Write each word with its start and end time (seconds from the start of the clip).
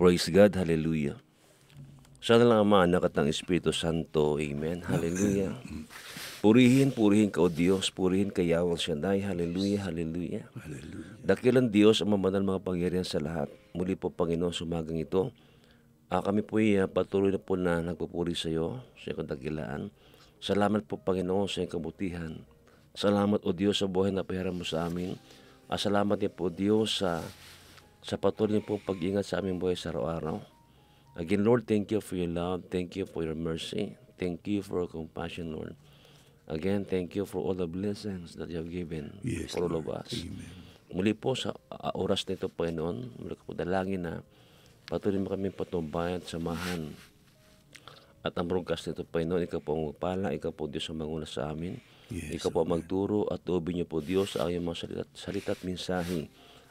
Praise 0.00 0.32
God, 0.32 0.56
hallelujah. 0.56 1.20
Sana 2.24 2.48
lang 2.48 2.64
Ama, 2.64 2.88
anak 2.88 3.12
at 3.12 3.20
ng 3.20 3.28
Espiritu 3.28 3.68
Santo, 3.68 4.40
Amen, 4.40 4.80
hallelujah. 4.88 5.52
Purihin, 6.40 6.88
purihin 6.88 7.28
ka, 7.28 7.44
O 7.44 7.52
Diyos, 7.52 7.92
purihin 7.92 8.32
ka, 8.32 8.40
Yahweh 8.40 8.80
Shaddai, 8.80 9.20
hallelujah, 9.20 9.84
hallelujah. 9.84 10.48
Hallelujah. 10.56 11.20
Dakilang 11.20 11.68
Diyos 11.68 12.00
ang 12.00 12.16
mamanal 12.16 12.40
mga 12.40 12.64
pangyarihan 12.64 13.04
sa 13.04 13.20
lahat. 13.20 13.52
Muli 13.76 13.92
po, 13.92 14.08
Panginoon, 14.08 14.56
sumagang 14.56 14.96
ito. 14.96 15.36
Ah, 16.08 16.24
kami 16.24 16.48
po 16.48 16.64
ay 16.64 16.80
ah, 16.80 16.88
patuloy 16.88 17.28
na 17.28 17.36
po 17.36 17.60
na 17.60 17.84
nagpupuri 17.84 18.32
sa 18.32 18.48
iyo, 18.48 18.80
sa 18.96 19.12
iyong 19.12 19.28
dakilaan. 19.28 19.92
Salamat 20.40 20.88
po, 20.88 20.96
Panginoon, 20.96 21.44
sa 21.44 21.60
iyong 21.60 21.76
kabutihan. 21.76 22.32
Salamat, 22.96 23.44
O 23.44 23.52
Diyos, 23.52 23.76
sa 23.76 23.84
buhay 23.84 24.16
na 24.16 24.24
pahiram 24.24 24.56
mo 24.56 24.64
sa 24.64 24.88
amin. 24.88 25.20
Ah, 25.68 25.76
salamat 25.76 26.16
din 26.16 26.32
po, 26.32 26.48
Diyos, 26.48 27.04
sa, 27.04 27.20
sa 28.00 28.16
patuloy 28.16 28.64
po 28.64 28.80
pag-ingat 28.80 29.24
sa 29.28 29.40
aming 29.40 29.60
buhay 29.60 29.76
sa 29.76 29.92
araw-araw. 29.92 30.40
Again, 31.20 31.44
Lord, 31.44 31.68
thank 31.68 31.92
you 31.92 32.00
for 32.00 32.16
your 32.16 32.32
love. 32.32 32.64
Thank 32.72 32.96
you 32.96 33.04
for 33.04 33.20
your 33.20 33.36
mercy. 33.36 33.98
Thank 34.16 34.48
you 34.48 34.64
for 34.64 34.84
your 34.84 34.90
compassion, 34.90 35.52
Lord. 35.52 35.76
Again, 36.50 36.82
thank 36.88 37.14
you 37.14 37.28
for 37.28 37.38
all 37.44 37.54
the 37.54 37.68
blessings 37.68 38.34
that 38.40 38.50
you 38.50 38.58
have 38.58 38.72
given 38.72 39.20
Yes, 39.22 39.54
for 39.54 39.68
all 39.68 39.76
of 39.78 39.86
Lord. 39.86 40.02
us. 40.02 40.12
Amen. 40.16 40.50
Muli 40.90 41.14
po 41.14 41.38
sa 41.38 41.54
uh, 41.54 41.94
oras 41.94 42.26
na 42.26 42.34
ito, 42.34 42.50
Panginoon, 42.50 43.22
muli 43.22 43.38
ko 43.38 43.42
po 43.46 43.52
dalangin 43.54 44.02
na 44.02 44.26
patuloy 44.90 45.22
mo 45.22 45.30
kami 45.30 45.54
patumbayan 45.54 46.18
at 46.18 46.26
samahan. 46.26 46.90
At 48.26 48.34
ang 48.34 48.50
broadcast 48.50 48.90
nito, 48.90 49.06
Panginoon, 49.06 49.46
ikaw 49.46 49.62
po 49.62 49.78
ang 49.78 49.94
magpala, 49.94 50.34
ikaw 50.34 50.50
po 50.50 50.66
Diyos 50.66 50.90
ang 50.90 50.98
manguna 50.98 51.30
sa 51.30 51.54
amin. 51.54 51.78
Yes, 52.10 52.42
ikaw 52.42 52.50
po 52.50 52.58
ang 52.66 52.74
magturo 52.74 53.30
at 53.30 53.38
tuubin 53.46 53.78
niyo 53.78 53.86
po 53.86 54.02
Diyos 54.02 54.34
sa 54.34 54.50
iyong 54.50 54.66
mga 54.66 54.78
salita, 54.82 55.04
salita 55.14 55.50
at 55.54 55.62
mensahe 55.62 56.26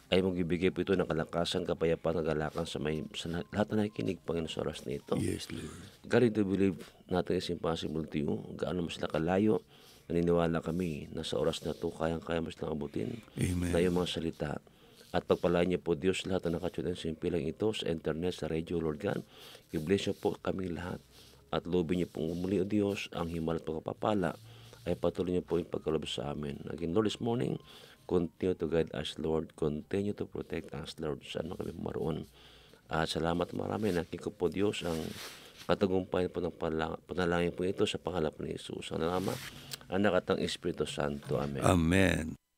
ay 0.09 0.25
magbibigay 0.25 0.73
po 0.73 0.81
ito 0.81 0.97
ng 0.97 1.05
kalakasan, 1.05 1.69
kapayapaan, 1.69 2.25
kagalakan 2.25 2.65
sa, 2.65 2.81
may, 2.81 3.05
sa 3.13 3.29
lahat 3.29 3.67
na 3.69 3.85
nakikinig, 3.85 4.17
Panginoon, 4.25 4.49
sa 4.49 4.65
oras 4.65 4.81
na 4.89 4.97
ito. 4.97 5.13
Yes, 5.21 5.53
Lord. 5.53 5.69
God, 6.09 6.33
to 6.33 6.41
believe 6.41 6.81
natin 7.13 7.37
is 7.37 7.53
impossible 7.53 8.01
to 8.09 8.17
you. 8.17 8.41
Gaano 8.57 8.85
mo 8.85 8.89
sila 8.89 9.05
kalayo, 9.05 9.61
naniniwala 10.09 10.65
kami 10.65 11.13
na 11.13 11.21
sa 11.21 11.37
oras 11.37 11.61
na 11.61 11.77
ito, 11.77 11.93
kayang-kaya 11.93 12.41
mo 12.41 12.49
silang 12.49 12.73
abutin 12.73 13.21
Amen. 13.37 13.69
na 13.69 13.77
iyong 13.77 14.01
mga 14.01 14.09
salita. 14.09 14.51
At 15.13 15.29
pagpalain 15.29 15.69
niyo 15.69 15.81
po 15.81 15.93
Diyos 15.93 16.25
lahat 16.25 16.49
na 16.49 16.57
nakatune 16.57 16.97
sa 16.97 17.05
impilang 17.05 17.45
ito 17.45 17.69
sa 17.73 17.89
internet, 17.89 18.33
sa 18.33 18.45
radio, 18.49 18.81
Lord 18.81 19.01
God. 19.01 19.21
I-bless 19.73 20.09
niyo 20.09 20.17
po 20.17 20.37
kami 20.41 20.73
lahat. 20.73 20.97
At 21.53 21.65
lobin 21.65 22.01
niyo 22.01 22.09
pong 22.09 22.33
umuli 22.33 22.61
o 22.61 22.65
Diyos 22.65 23.09
ang 23.13 23.29
himal 23.29 23.57
at 23.57 23.65
pagpapala 23.65 24.37
ay 24.85 24.93
patuloy 24.97 25.37
niyo 25.37 25.45
po 25.45 25.57
yung 25.57 25.69
pagkalob 25.69 26.05
sa 26.05 26.33
amin. 26.33 26.61
Again, 26.69 26.93
Lord, 26.93 27.09
this 27.09 27.21
morning, 27.21 27.57
continue 28.09 28.57
to 28.57 28.65
guide 28.65 28.89
us, 28.97 29.13
Lord. 29.21 29.53
Continue 29.53 30.17
to 30.17 30.25
protect 30.25 30.73
us, 30.73 30.97
Lord. 30.97 31.21
Saan 31.21 31.53
man 31.53 31.61
kami 31.61 31.77
maroon. 31.77 32.25
At 32.89 33.13
salamat 33.13 33.53
marami. 33.53 33.93
Nakik 33.93 34.25
ko 34.25 34.29
po 34.33 34.49
Diyos 34.49 34.81
ang 34.81 34.97
katagumpayan 35.69 36.33
po 36.33 36.41
ng 36.41 36.57
panalangin 37.05 37.53
po 37.53 37.61
ito 37.61 37.85
sa 37.85 38.01
pangalap 38.01 38.41
ni 38.41 38.57
Jesus. 38.57 38.89
Ang 38.89 39.05
Ama, 39.05 39.37
anak 39.93 40.25
at 40.25 40.33
ang 40.33 40.41
Espiritu 40.41 40.89
Santo. 40.89 41.37
Amen. 41.37 41.61
Amen. 41.61 42.48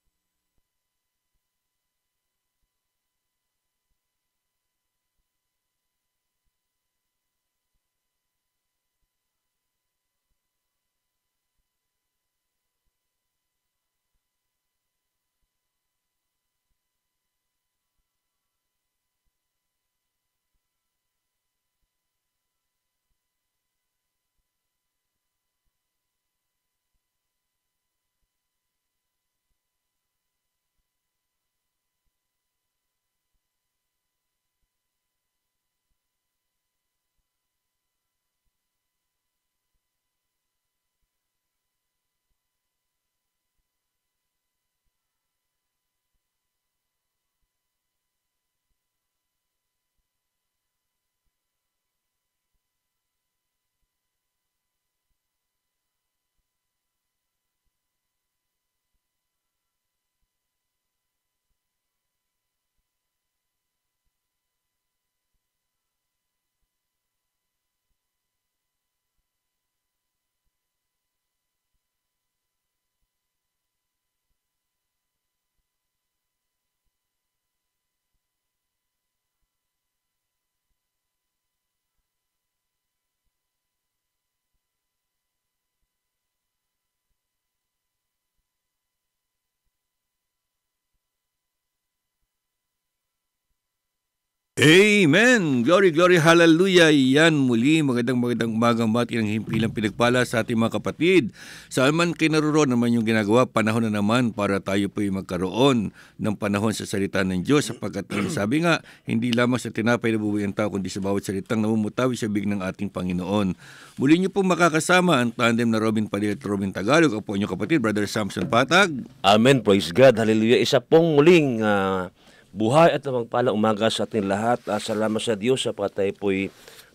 Amen! 94.61 95.65
Glory, 95.65 95.89
glory, 95.89 96.21
hallelujah! 96.21 96.93
Yan 96.93 97.33
muli, 97.33 97.81
magandang 97.81 98.21
magandang 98.21 98.53
umagang 98.53 98.93
mati 98.93 99.17
ng 99.17 99.25
himpilang 99.25 99.73
pinagpala 99.73 100.21
sa 100.21 100.45
ating 100.45 100.53
mga 100.53 100.77
kapatid. 100.77 101.33
Saan 101.65 101.97
man 101.97 102.13
naroon 102.13 102.69
naman 102.69 102.93
yung 102.93 103.01
ginagawa, 103.01 103.49
panahon 103.49 103.89
na 103.89 103.97
naman 103.97 104.29
para 104.29 104.61
tayo 104.61 104.85
po 104.93 105.01
magkaroon 105.01 105.89
ng 105.89 106.35
panahon 106.37 106.77
sa 106.77 106.85
salita 106.85 107.25
ng 107.25 107.41
Diyos 107.41 107.73
sapagkat 107.73 108.05
ang 108.13 108.29
sabi 108.37 108.61
nga, 108.61 108.85
hindi 109.09 109.33
lamang 109.33 109.57
sa 109.57 109.73
tinapay 109.73 110.13
na 110.13 110.21
bubuhay 110.21 110.45
ang 110.45 110.53
tao, 110.53 110.69
kundi 110.69 110.93
sa 110.93 111.01
bawat 111.01 111.25
salitang 111.25 111.65
namumutawi 111.65 112.13
sa 112.13 112.29
big 112.29 112.45
ng 112.45 112.61
ating 112.61 112.93
Panginoon. 112.93 113.57
Muli 113.97 114.13
niyo 114.21 114.29
po 114.29 114.45
makakasama 114.45 115.25
ang 115.25 115.33
tandem 115.33 115.73
na 115.73 115.81
Robin 115.81 116.05
Padilla 116.05 116.37
at 116.37 116.45
Robin 116.45 116.69
Tagalog, 116.69 117.09
ang 117.09 117.25
po 117.25 117.33
inyong 117.33 117.57
kapatid, 117.57 117.81
Brother 117.81 118.05
Samson 118.05 118.45
Patag. 118.45 118.93
Amen. 119.25 119.65
Praise 119.65 119.89
God. 119.89 120.21
Hallelujah. 120.21 120.61
Isa 120.61 120.77
pong 120.77 121.17
muling 121.17 121.65
ah, 121.65 122.13
buhay 122.51 122.91
at 122.91 123.03
magpalang 123.07 123.55
umaga 123.55 123.87
sa 123.87 124.03
ating 124.03 124.27
lahat. 124.27 124.59
Ah, 124.67 124.79
salamat 124.79 125.19
sa 125.23 125.39
Diyos 125.39 125.63
sa 125.63 125.71
patay 125.71 126.11
po'y 126.11 126.51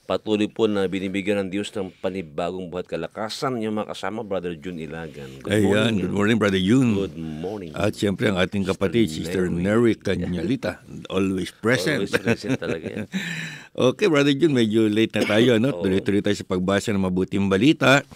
patuloy 0.07 0.47
po 0.47 0.71
na 0.71 0.87
binibigyan 0.87 1.43
ng 1.45 1.51
Diyos 1.51 1.75
ng 1.75 1.91
panibagong 1.99 2.71
buhat 2.71 2.87
kalakasan. 2.87 3.59
Yung 3.59 3.83
mga 3.83 3.91
kasama, 3.91 4.23
Brother 4.23 4.55
June 4.55 4.79
Ilagan. 4.79 5.43
Good 5.43 5.51
Ayan, 5.51 5.67
morning. 5.67 5.97
good 5.99 6.15
morning, 6.15 6.39
Brother 6.39 6.63
Yun. 6.63 6.89
Good 6.95 7.19
morning. 7.19 7.73
At 7.75 7.99
siyempre 7.99 8.31
ang 8.31 8.39
ating 8.39 8.63
kapatid, 8.71 9.11
Sister 9.11 9.51
Neri 9.51 9.99
Canyalita, 9.99 10.79
always 11.13 11.51
present. 11.51 12.07
Always 12.07 12.15
present 12.15 12.55
talaga 12.57 12.87
yan. 12.87 13.07
okay, 13.93 14.07
Brother 14.07 14.33
Jun, 14.39 14.55
medyo 14.55 14.87
late 14.87 15.19
na 15.19 15.27
tayo. 15.27 15.59
No? 15.59 15.75
Tuloy-tuloy 15.83 16.23
tayo 16.23 16.39
sa 16.39 16.47
pagbasa 16.47 16.95
ng 16.95 17.03
mabuting 17.03 17.51
balita. 17.51 18.07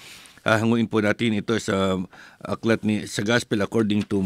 Ah, 0.40 0.56
hanguin 0.56 0.88
po 0.88 1.02
natin 1.04 1.36
ito 1.36 1.52
sa 1.60 2.00
aklat 2.40 2.80
ni 2.80 3.04
sa 3.04 3.20
Gospel 3.20 3.60
according 3.60 4.06
to 4.08 4.24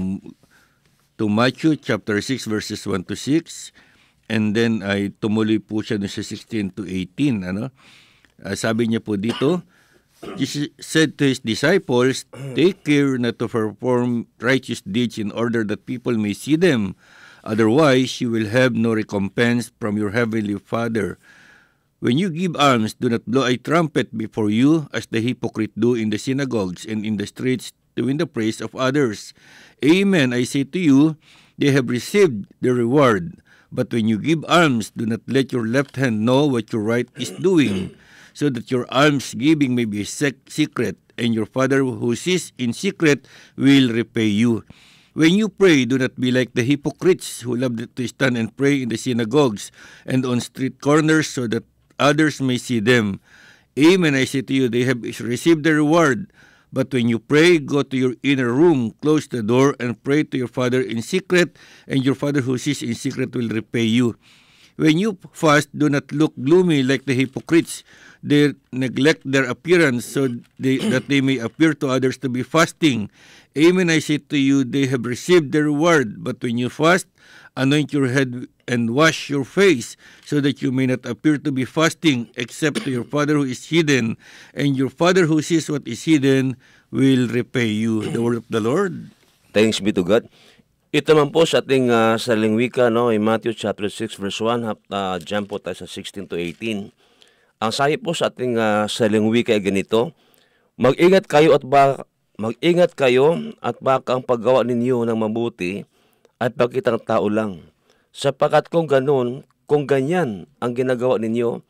to 1.17 1.31
Matthew 1.31 1.77
chapter 1.79 2.21
6 2.21 2.47
verses 2.47 2.83
1 2.87 3.07
to 3.09 3.15
6 3.17 3.73
and 4.31 4.57
then 4.57 4.81
ay 4.83 5.13
tumuloy 5.21 5.61
po 5.61 5.85
siya 5.85 6.01
dun 6.01 6.11
sa 6.11 6.25
16 6.25 6.75
to 6.77 6.83
18 6.87 7.50
ano 7.50 7.71
Ah, 8.43 8.59
sabi 8.59 8.91
niya 8.91 8.99
po 8.99 9.15
dito 9.15 9.62
Jesus 10.41 10.73
said 10.81 11.21
to 11.21 11.29
his 11.29 11.44
disciples, 11.44 12.25
Take 12.56 12.85
care 12.88 13.21
not 13.21 13.37
to 13.44 13.49
perform 13.49 14.25
righteous 14.41 14.81
deeds 14.81 15.21
in 15.21 15.29
order 15.29 15.62
that 15.69 15.85
people 15.85 16.17
may 16.17 16.33
see 16.33 16.56
them. 16.56 16.97
Otherwise, 17.44 18.25
you 18.25 18.33
will 18.33 18.49
have 18.49 18.73
no 18.73 18.97
recompense 18.97 19.69
from 19.77 20.00
your 20.00 20.17
heavenly 20.17 20.56
Father. 20.56 21.21
When 22.00 22.17
you 22.17 22.33
give 22.33 22.56
alms, 22.56 22.97
do 22.97 23.12
not 23.12 23.29
blow 23.29 23.44
a 23.44 23.61
trumpet 23.61 24.17
before 24.17 24.49
you, 24.49 24.88
as 24.97 25.05
the 25.12 25.21
hypocrites 25.21 25.77
do 25.77 25.93
in 25.93 26.09
the 26.09 26.17
synagogues 26.17 26.88
and 26.88 27.05
in 27.05 27.21
the 27.21 27.29
streets 27.29 27.77
to 27.96 28.05
win 28.05 28.19
the 28.19 28.26
praise 28.26 28.61
of 28.61 28.75
others. 28.75 29.35
Amen, 29.85 30.32
I 30.32 30.44
say 30.44 30.64
to 30.64 30.79
you, 30.79 31.17
they 31.58 31.70
have 31.70 31.88
received 31.88 32.46
the 32.61 32.75
reward. 32.75 33.38
But 33.70 33.93
when 33.93 34.06
you 34.06 34.19
give 34.19 34.44
alms, 34.46 34.91
do 34.94 35.06
not 35.06 35.26
let 35.26 35.52
your 35.52 35.67
left 35.67 35.96
hand 35.96 36.23
know 36.23 36.46
what 36.46 36.73
your 36.73 36.82
right 36.82 37.08
is 37.17 37.31
doing, 37.31 37.94
so 38.32 38.49
that 38.50 38.70
your 38.70 38.87
alms 38.91 39.35
giving 39.35 39.75
may 39.75 39.85
be 39.85 40.05
sec- 40.05 40.46
secret, 40.49 40.96
and 41.19 41.35
your 41.35 41.46
Father 41.46 41.82
who 41.82 42.14
sees 42.14 42.52
in 42.58 42.73
secret 42.73 43.26
will 43.56 43.91
repay 43.91 44.26
you. 44.26 44.62
When 45.14 45.35
you 45.35 45.49
pray, 45.49 45.87
do 45.87 45.99
not 45.99 46.19
be 46.19 46.35
like 46.35 46.55
the 46.55 46.67
hypocrites 46.67 47.43
who 47.43 47.55
love 47.55 47.79
to 47.79 48.06
stand 48.06 48.37
and 48.37 48.50
pray 48.50 48.82
in 48.82 48.90
the 48.90 48.99
synagogues 48.99 49.70
and 50.06 50.26
on 50.26 50.40
street 50.43 50.81
corners 50.81 51.31
so 51.31 51.47
that 51.47 51.62
others 51.99 52.43
may 52.43 52.58
see 52.58 52.81
them. 52.81 53.23
Amen, 53.79 54.14
I 54.14 54.25
say 54.25 54.43
to 54.43 54.55
you, 54.55 54.69
they 54.69 54.82
have 54.82 55.02
received 55.02 55.62
the 55.62 55.75
reward. 55.75 56.31
But 56.75 56.91
when 56.91 57.06
you 57.06 57.23
pray, 57.23 57.62
go 57.62 57.87
to 57.87 57.94
your 57.94 58.19
inner 58.26 58.50
room, 58.50 58.99
close 58.99 59.31
the 59.31 59.47
door, 59.47 59.79
and 59.79 59.94
pray 60.03 60.26
to 60.26 60.35
your 60.35 60.50
Father 60.50 60.82
in 60.82 61.06
secret, 61.06 61.55
and 61.87 62.03
your 62.03 62.19
Father 62.19 62.43
who 62.43 62.59
sees 62.59 62.82
in 62.82 62.99
secret 62.99 63.31
will 63.31 63.47
repay 63.47 63.87
you. 63.87 64.19
When 64.75 64.99
you 64.99 65.15
fast, 65.31 65.71
do 65.71 65.87
not 65.87 66.11
look 66.11 66.35
gloomy 66.35 66.82
like 66.82 67.06
the 67.06 67.15
hypocrites. 67.15 67.87
They 68.25 68.56
neglect 68.73 69.21
their 69.29 69.44
appearance 69.44 70.09
so 70.09 70.32
they, 70.56 70.81
that 70.88 71.12
they 71.12 71.21
may 71.21 71.37
appear 71.37 71.76
to 71.85 71.93
others 71.93 72.17
to 72.25 72.32
be 72.32 72.41
fasting. 72.41 73.12
Amen, 73.53 73.93
I 73.93 74.00
say 74.00 74.17
to 74.17 74.38
you, 74.41 74.65
they 74.65 74.88
have 74.88 75.05
received 75.05 75.53
their 75.53 75.69
reward. 75.69 76.25
But 76.25 76.41
when 76.41 76.56
you 76.56 76.73
fast, 76.73 77.05
anoint 77.53 77.93
your 77.93 78.09
head 78.09 78.49
and 78.67 78.97
wash 78.97 79.29
your 79.29 79.44
face, 79.44 80.00
so 80.25 80.41
that 80.41 80.65
you 80.65 80.73
may 80.73 80.88
not 80.88 81.05
appear 81.05 81.37
to 81.37 81.53
be 81.53 81.69
fasting, 81.69 82.32
except 82.35 82.81
to 82.82 82.91
your 82.91 83.05
Father 83.05 83.37
who 83.37 83.44
is 83.44 83.69
hidden. 83.69 84.17
And 84.56 84.73
your 84.73 84.88
Father 84.88 85.29
who 85.29 85.44
sees 85.44 85.69
what 85.69 85.87
is 85.87 86.09
hidden 86.09 86.56
will 86.91 87.29
repay 87.29 87.69
you. 87.69 88.09
The 88.09 88.23
word 88.25 88.41
of 88.41 88.49
the 88.49 88.65
Lord. 88.65 89.12
Thanks 89.53 89.85
be 89.85 89.93
to 89.93 90.03
God. 90.03 90.32
Ito 90.97 91.12
naman 91.12 91.35
po 91.35 91.44
sa 91.44 91.61
ating 91.61 91.93
uh, 91.93 92.17
saling 92.17 92.56
wika, 92.56 92.88
no, 92.88 93.12
in 93.12 93.21
Matthew 93.21 93.53
chapter 93.53 93.91
6 93.91 94.17
verse 94.17 94.41
1, 94.41 94.62
uh, 94.65 95.19
jump 95.21 95.50
po 95.50 95.59
tayo 95.61 95.75
sa 95.75 95.91
16 95.91 96.31
to 96.31 96.38
18. 96.38 97.04
Ang 97.64 97.72
sabi 97.72 97.96
po 97.96 98.12
sa 98.12 98.28
ating 98.28 98.61
uh, 98.61 98.84
saling 98.84 99.25
wika 99.32 99.56
ay 99.56 99.64
ganito, 99.64 100.12
Mag-ingat 100.76 101.25
kayo 101.25 101.56
at 101.56 101.64
baka 101.64 102.05
mag-ingat 102.37 102.93
kayo 102.93 103.38
at 103.64 103.78
baka 103.81 104.19
ang 104.19 104.26
paggawa 104.26 104.66
ninyo 104.66 105.06
ng 105.06 105.16
mabuti 105.16 105.87
ay 106.43 106.50
pagkitang 106.52 107.00
tao 107.00 107.31
lang. 107.31 107.64
Sapagkat 108.11 108.69
kung 108.69 108.84
ganun, 108.90 109.49
kung 109.70 109.88
ganyan 109.88 110.50
ang 110.58 110.75
ginagawa 110.76 111.16
ninyo, 111.16 111.62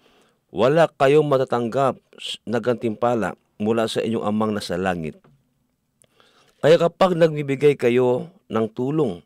wala 0.51 0.89
kayong 0.89 1.29
matatanggap 1.29 2.01
na 2.49 2.59
gantimpala 2.65 3.39
mula 3.61 3.87
sa 3.87 4.01
inyong 4.01 4.25
amang 4.25 4.51
nasa 4.57 4.81
langit. 4.81 5.21
Kaya 6.65 6.81
kapag 6.81 7.15
nagbibigay 7.15 7.77
kayo 7.79 8.33
ng 8.49 8.67
tulong, 8.73 9.21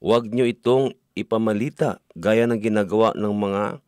huwag 0.00 0.32
nyo 0.32 0.48
itong 0.48 0.96
ipamalita 1.12 2.00
gaya 2.16 2.48
ng 2.48 2.58
ginagawa 2.58 3.12
ng 3.14 3.30
mga 3.36 3.83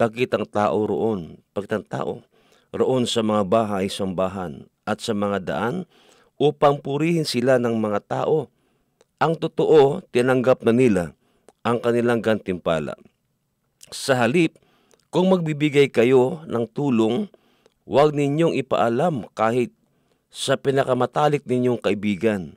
pagkitang 0.00 0.48
tao 0.48 0.88
roon, 0.88 1.44
pagkitang 1.52 1.84
tao, 1.84 2.24
roon 2.72 3.04
sa 3.04 3.20
mga 3.20 3.44
bahay 3.44 3.92
sambahan 3.92 4.64
at 4.88 5.04
sa 5.04 5.12
mga 5.12 5.38
daan 5.44 5.76
upang 6.40 6.80
purihin 6.80 7.28
sila 7.28 7.60
ng 7.60 7.76
mga 7.76 8.00
tao. 8.08 8.48
Ang 9.20 9.36
totoo, 9.36 10.00
tinanggap 10.08 10.64
na 10.64 10.72
nila 10.72 11.12
ang 11.60 11.76
kanilang 11.84 12.24
gantimpala. 12.24 12.96
Sa 13.92 14.16
halip, 14.16 14.56
kung 15.12 15.28
magbibigay 15.28 15.92
kayo 15.92 16.40
ng 16.48 16.64
tulong, 16.72 17.28
huwag 17.84 18.16
ninyong 18.16 18.56
ipaalam 18.56 19.28
kahit 19.36 19.68
sa 20.32 20.56
pinakamatalik 20.56 21.44
ninyong 21.44 21.76
kaibigan. 21.76 22.56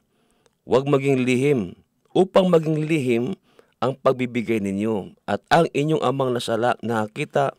Huwag 0.64 0.88
maging 0.88 1.28
lihim 1.28 1.76
upang 2.16 2.48
maging 2.48 2.88
lihim 2.88 3.36
ang 3.84 4.00
pagbibigay 4.00 4.64
ninyo 4.64 5.12
at 5.28 5.44
ang 5.52 5.68
inyong 5.76 6.00
amang 6.00 6.32
nasala 6.32 6.80
nakakita 6.80 7.52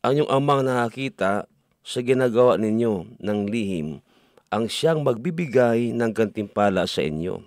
ang 0.00 0.16
inyong 0.16 0.32
amang 0.32 0.60
nakakita 0.64 1.44
sa 1.84 2.00
ginagawa 2.00 2.56
ninyo 2.56 3.20
ng 3.20 3.38
lihim 3.44 4.00
ang 4.48 4.72
siyang 4.72 5.04
magbibigay 5.04 5.92
ng 5.92 6.10
gantimpala 6.16 6.88
sa 6.88 7.04
inyo. 7.04 7.44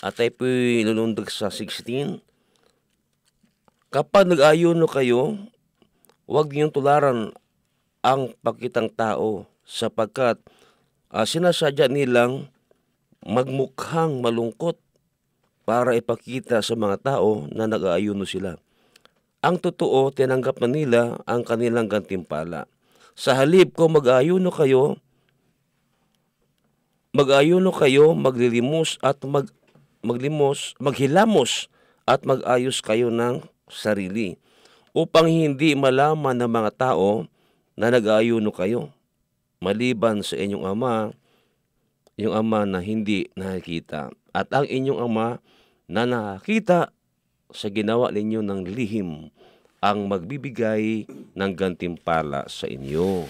At 0.00 0.16
tayo 0.16 0.32
po'y 0.32 0.80
lulundag 0.88 1.28
sa 1.28 1.52
16. 1.52 2.24
Kapag 3.92 4.24
nag-ayuno 4.24 4.88
kayo, 4.88 5.36
huwag 6.24 6.48
niyong 6.56 6.72
tularan 6.72 7.36
ang 8.00 8.32
pakitang 8.40 8.88
tao 8.88 9.44
sapagkat 9.68 10.40
uh, 11.12 11.28
sinasadya 11.28 11.92
nilang 11.92 12.48
magmukhang 13.20 14.24
malungkot 14.24 14.80
para 15.64 15.96
ipakita 15.96 16.60
sa 16.60 16.74
mga 16.74 16.96
tao 17.00 17.46
na 17.52 17.66
nag-aayuno 17.66 18.24
sila. 18.24 18.58
Ang 19.40 19.56
totoo, 19.56 20.12
tinanggap 20.12 20.60
na 20.60 20.68
nila 20.68 21.00
ang 21.24 21.44
kanilang 21.44 21.88
gantimpala. 21.88 22.68
Sa 23.16 23.32
halip 23.36 23.72
kung 23.72 23.96
mag-aayuno 23.96 24.52
kayo, 24.52 25.00
mag-ayuno 27.16 27.72
kayo, 27.72 28.12
maglilimos 28.12 29.00
at 29.00 29.20
mag 29.24 29.48
maglimos, 30.00 30.72
maghilamos 30.80 31.68
at 32.08 32.24
mag-ayos 32.24 32.80
kayo 32.80 33.12
ng 33.12 33.44
sarili 33.68 34.40
upang 34.96 35.28
hindi 35.28 35.76
malaman 35.76 36.40
ng 36.40 36.48
mga 36.48 36.70
tao 36.76 37.28
na 37.76 37.92
nag-aayuno 37.92 38.48
kayo 38.48 38.88
maliban 39.60 40.24
sa 40.24 40.40
inyong 40.40 40.64
ama, 40.64 41.12
inyong 42.20 42.36
ama 42.36 42.68
na 42.68 42.84
hindi 42.84 43.32
nakikita 43.32 44.12
at 44.36 44.52
ang 44.52 44.68
inyong 44.68 45.00
ama 45.00 45.40
na 45.88 46.04
nakakita 46.04 46.92
sa 47.48 47.72
ginawa 47.72 48.12
ninyo 48.12 48.44
ng 48.44 48.60
lihim 48.68 49.32
ang 49.80 50.04
magbibigay 50.04 51.08
ng 51.32 51.52
gantimpala 51.56 52.44
sa 52.52 52.68
inyo. 52.68 53.24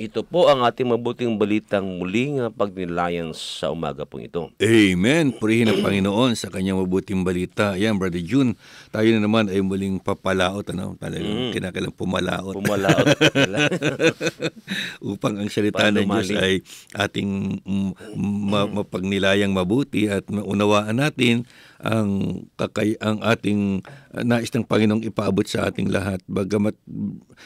Ito 0.00 0.24
po 0.24 0.48
ang 0.48 0.64
ating 0.64 0.96
mabuting 0.96 1.36
balitang 1.36 2.00
muling 2.00 2.40
pagnilayan 2.56 3.36
sa 3.36 3.68
umaga 3.68 4.08
pong 4.08 4.32
ito. 4.32 4.48
Amen. 4.56 5.28
Purihin 5.36 5.68
ang 5.68 5.84
Panginoon 5.84 6.32
sa 6.40 6.48
kanyang 6.48 6.80
mabuting 6.80 7.20
balita. 7.20 7.76
Yan, 7.76 8.00
Brother 8.00 8.24
June, 8.24 8.56
tayo 8.88 9.12
na 9.12 9.20
naman 9.20 9.52
ay 9.52 9.60
muling 9.60 10.00
papalaot. 10.00 10.64
Ano? 10.72 10.96
Talagang 10.96 11.28
mm. 11.28 11.52
kinakailang 11.52 11.92
pumalaot. 11.92 12.56
Pumalaot. 12.56 13.12
Upang 15.12 15.36
ang 15.36 15.52
salita 15.52 15.92
ng 15.92 16.08
Diyos 16.08 16.32
ay 16.32 16.64
ating 16.96 17.60
ma- 18.50 18.82
mapagnilayang 18.82 19.54
mabuti 19.54 20.10
at 20.10 20.26
maunawaan 20.26 20.98
natin 20.98 21.46
ang 21.78 22.42
kakay 22.58 22.98
ang 23.00 23.22
ating 23.22 23.80
uh, 24.12 24.26
nais 24.26 24.50
ng 24.52 24.66
Panginoong 24.66 25.06
ipaabot 25.06 25.46
sa 25.46 25.70
ating 25.70 25.88
lahat. 25.88 26.20
Bagamat 26.26 26.74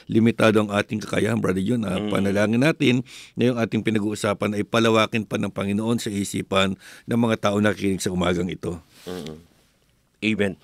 limitado 0.08 0.64
ang 0.64 0.72
ating 0.72 1.04
kakayahan, 1.04 1.38
Brother 1.38 1.62
June, 1.62 1.84
uh, 1.84 2.00
mm. 2.00 2.10
panalangin 2.10 2.64
natin 2.64 2.94
na 3.36 3.52
yung 3.52 3.58
ating 3.60 3.84
pinag-uusapan 3.84 4.58
ay 4.58 4.64
palawakin 4.64 5.28
pa 5.28 5.36
ng 5.36 5.52
Panginoon 5.52 6.00
sa 6.00 6.08
isipan 6.10 6.74
ng 7.06 7.20
mga 7.20 7.52
tao 7.52 7.56
na 7.60 7.70
nakikinig 7.70 8.02
sa 8.02 8.10
umagang 8.10 8.48
ito. 8.48 8.80
Mm. 9.04 9.36
Amen. 10.24 10.54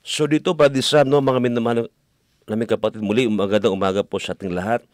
So 0.00 0.24
dito, 0.24 0.56
Brother 0.56 0.82
Sam, 0.82 1.12
no, 1.12 1.20
mga 1.20 1.38
minamahal 1.38 1.92
namin 2.46 2.66
kapatid, 2.70 3.02
muli 3.02 3.26
magandang 3.26 3.74
umaga 3.74 4.06
po 4.06 4.22
sa 4.22 4.32
ating 4.32 4.54
lahat. 4.54 4.86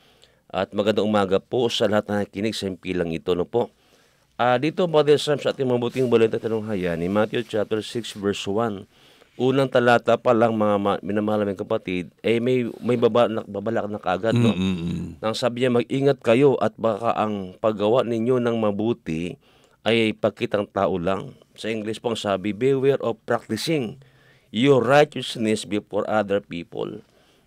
At 0.52 0.72
magandang 0.76 1.08
umaga 1.08 1.40
po 1.40 1.68
sa 1.72 1.88
lahat 1.88 2.08
na 2.08 2.24
nakikinig 2.24 2.52
sa 2.52 2.68
impilang 2.68 3.08
ito. 3.08 3.32
No 3.32 3.48
po. 3.48 3.72
Uh, 4.40 4.56
dito, 4.56 4.88
Brother 4.88 5.20
Sam, 5.20 5.36
sa 5.36 5.52
ating 5.52 5.68
mabuting 5.68 6.08
balita 6.08 6.40
tanong 6.40 6.64
ni 6.96 7.06
Matthew 7.06 7.44
chapter 7.44 7.84
6 7.84 8.16
verse 8.16 8.44
1. 8.48 8.88
Unang 9.40 9.68
talata 9.68 10.16
pa 10.20 10.36
lang 10.36 10.56
mga 10.56 11.00
minamahal 11.00 11.44
naming 11.44 11.56
kapatid, 11.56 12.12
eh 12.20 12.36
may 12.36 12.68
may 12.84 13.00
baba, 13.00 13.32
babalak 13.48 13.88
na 13.88 13.96
kaagad, 13.96 14.36
no? 14.36 14.52
Mm-hmm. 14.52 15.24
Nang 15.24 15.32
sabi 15.32 15.64
niya, 15.64 15.72
mag-ingat 15.72 16.20
kayo 16.20 16.60
at 16.60 16.76
baka 16.76 17.16
ang 17.16 17.56
paggawa 17.56 18.04
ninyo 18.04 18.36
ng 18.36 18.56
mabuti 18.60 19.40
ay 19.88 20.12
pagkitang 20.12 20.68
tao 20.68 21.00
lang. 21.00 21.32
Sa 21.56 21.72
English 21.72 22.00
pong 22.04 22.16
sabi, 22.16 22.52
beware 22.52 23.00
of 23.00 23.16
practicing 23.24 24.00
your 24.52 24.84
righteousness 24.84 25.64
before 25.64 26.04
other 26.08 26.44
people. 26.44 27.00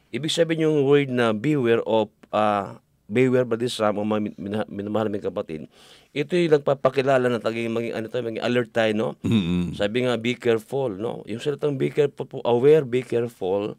Ibig 0.10 0.34
sabihin 0.34 0.66
yung 0.66 0.90
word 0.90 1.14
na 1.14 1.38
beware 1.38 1.86
of, 1.86 2.10
uh, 2.34 2.82
beware 3.06 3.46
ba 3.46 3.56
this 3.62 3.78
Sam, 3.78 4.02
mga 4.02 4.34
minamahal 4.66 5.06
naming 5.06 5.22
kapatid, 5.22 5.70
ito 6.16 6.40
yung 6.40 6.56
nagpapakilala 6.56 7.28
na 7.28 7.44
taging 7.44 7.76
maging 7.76 7.92
ano 7.92 8.08
tayo, 8.08 8.24
maging 8.24 8.46
alert 8.48 8.72
tayo, 8.72 8.92
no? 8.96 9.10
Mm-hmm. 9.28 9.76
Sabi 9.76 10.08
nga, 10.08 10.16
be 10.16 10.32
careful, 10.40 10.96
no? 10.96 11.28
Yung 11.28 11.44
salitang 11.44 11.76
be 11.76 11.92
careful, 11.92 12.40
aware, 12.48 12.88
be 12.88 13.04
careful, 13.04 13.76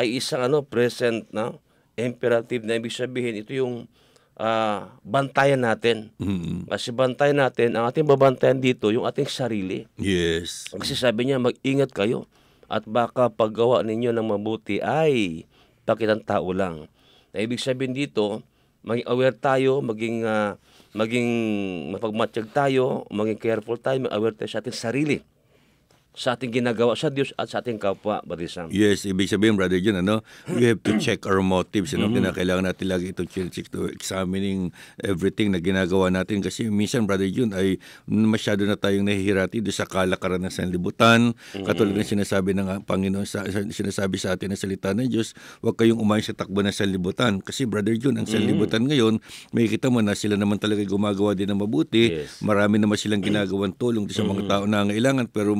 ay 0.00 0.16
isang 0.16 0.40
ano, 0.40 0.64
present, 0.64 1.28
no? 1.36 1.60
Imperative 2.00 2.64
na 2.64 2.80
ibig 2.80 2.96
sabihin, 2.96 3.36
ito 3.36 3.52
yung 3.52 3.84
uh, 4.40 4.88
bantayan 5.04 5.60
natin. 5.60 6.16
Mm-hmm. 6.16 6.72
Kasi 6.72 6.96
bantayan 6.96 7.44
natin, 7.44 7.76
ang 7.76 7.84
ating 7.84 8.08
babantayan 8.08 8.56
dito, 8.56 8.88
yung 8.88 9.04
ating 9.04 9.28
sarili. 9.28 9.84
Yes. 10.00 10.72
Kasi 10.72 10.96
sabi 10.96 11.28
niya, 11.28 11.36
mag-ingat 11.36 11.92
kayo 11.92 12.24
at 12.72 12.88
baka 12.88 13.28
paggawa 13.28 13.84
ninyo 13.84 14.16
ng 14.16 14.26
mabuti 14.32 14.80
ay 14.80 15.44
pakitang 15.84 16.24
tao 16.24 16.56
lang. 16.56 16.88
Na 17.36 17.44
ibig 17.44 17.60
sabihin 17.60 17.92
dito, 17.92 18.40
maging 18.80 19.06
aware 19.12 19.36
tayo, 19.36 19.84
maging 19.84 20.24
uh, 20.24 20.56
maging 20.94 21.28
mapagmatsyag 21.94 22.52
tayo, 22.52 23.08
maging 23.10 23.40
careful 23.40 23.80
tayo, 23.80 24.06
mag-aware 24.06 24.36
tayo 24.36 24.50
sa 24.50 24.60
ating 24.62 24.76
sarili. 24.76 25.18
Sa 26.16 26.32
ating 26.32 26.48
ginagawa 26.50 26.96
sa 26.96 27.06
Diyos 27.06 27.36
at 27.36 27.46
sa 27.46 27.60
ating 27.60 27.76
kapwa, 27.76 28.24
Brother 28.24 28.48
Sam. 28.48 28.72
Yes, 28.72 29.04
ibig 29.04 29.28
sabihin, 29.28 29.52
Brother 29.52 29.76
John, 29.76 30.00
ano, 30.00 30.24
we 30.48 30.64
have 30.64 30.80
to 30.80 30.96
check 31.04 31.22
our 31.22 31.38
motives. 31.38 31.92
Ano, 31.92 32.08
Mm-hmm. 32.08 32.32
Kinakailangan 32.32 32.64
natin 32.64 32.86
lagi 32.86 33.06
ito 33.10 33.22
check 33.26 33.68
to 33.68 33.84
examining 33.86 34.70
everything 34.96 35.50
na 35.50 35.58
ginagawa 35.58 36.08
natin. 36.08 36.40
Kasi 36.40 36.66
minsan, 36.66 37.04
Brother 37.04 37.28
John, 37.28 37.50
ay 37.50 37.76
masyado 38.06 38.62
na 38.62 38.74
tayong 38.74 39.04
nahihirati 39.04 39.60
doon 39.60 39.74
sa 39.74 39.84
kalakaran 39.84 40.40
ng 40.40 40.48
sanlibutan. 40.48 41.34
Mm-hmm. 41.34 41.66
Katulad 41.66 41.92
ng 41.92 42.08
sinasabi 42.08 42.54
ng 42.54 42.66
ah, 42.66 42.80
Panginoon, 42.80 43.26
sa, 43.26 43.44
sa- 43.44 43.66
sinasabi 43.66 44.16
sa 44.16 44.32
atin 44.32 44.54
ng 44.54 44.58
salita 44.58 44.94
ng 44.94 45.04
Diyos, 45.04 45.34
huwag 45.60 45.76
kayong 45.76 45.98
umayon 45.98 46.24
sa 46.24 46.32
takbo 46.32 46.62
ng 46.62 46.72
sanlibutan. 46.72 47.38
Kasi, 47.38 47.66
Brother 47.66 47.92
John, 47.94 48.16
ang 48.16 48.24
Mm-hmm. 48.24 48.32
sanlibutan 48.32 48.82
ngayon, 48.82 49.14
may 49.50 49.66
kita 49.66 49.86
mo 49.86 49.98
na 49.98 50.14
sila 50.14 50.34
naman 50.34 50.56
talaga 50.56 50.80
gumagawa 50.80 51.34
din 51.34 51.46
ng 51.46 51.58
mabuti. 51.58 52.22
Yes. 52.22 52.40
Marami 52.40 52.78
naman 52.78 52.94
silang 52.94 53.20
ginagawang 53.20 53.70
tulong 53.72 54.06
sa 54.08 54.22
mga 54.22 54.46
tao 54.46 54.62
na 54.64 54.82
ngailangan. 54.82 55.26
Pero 55.28 55.52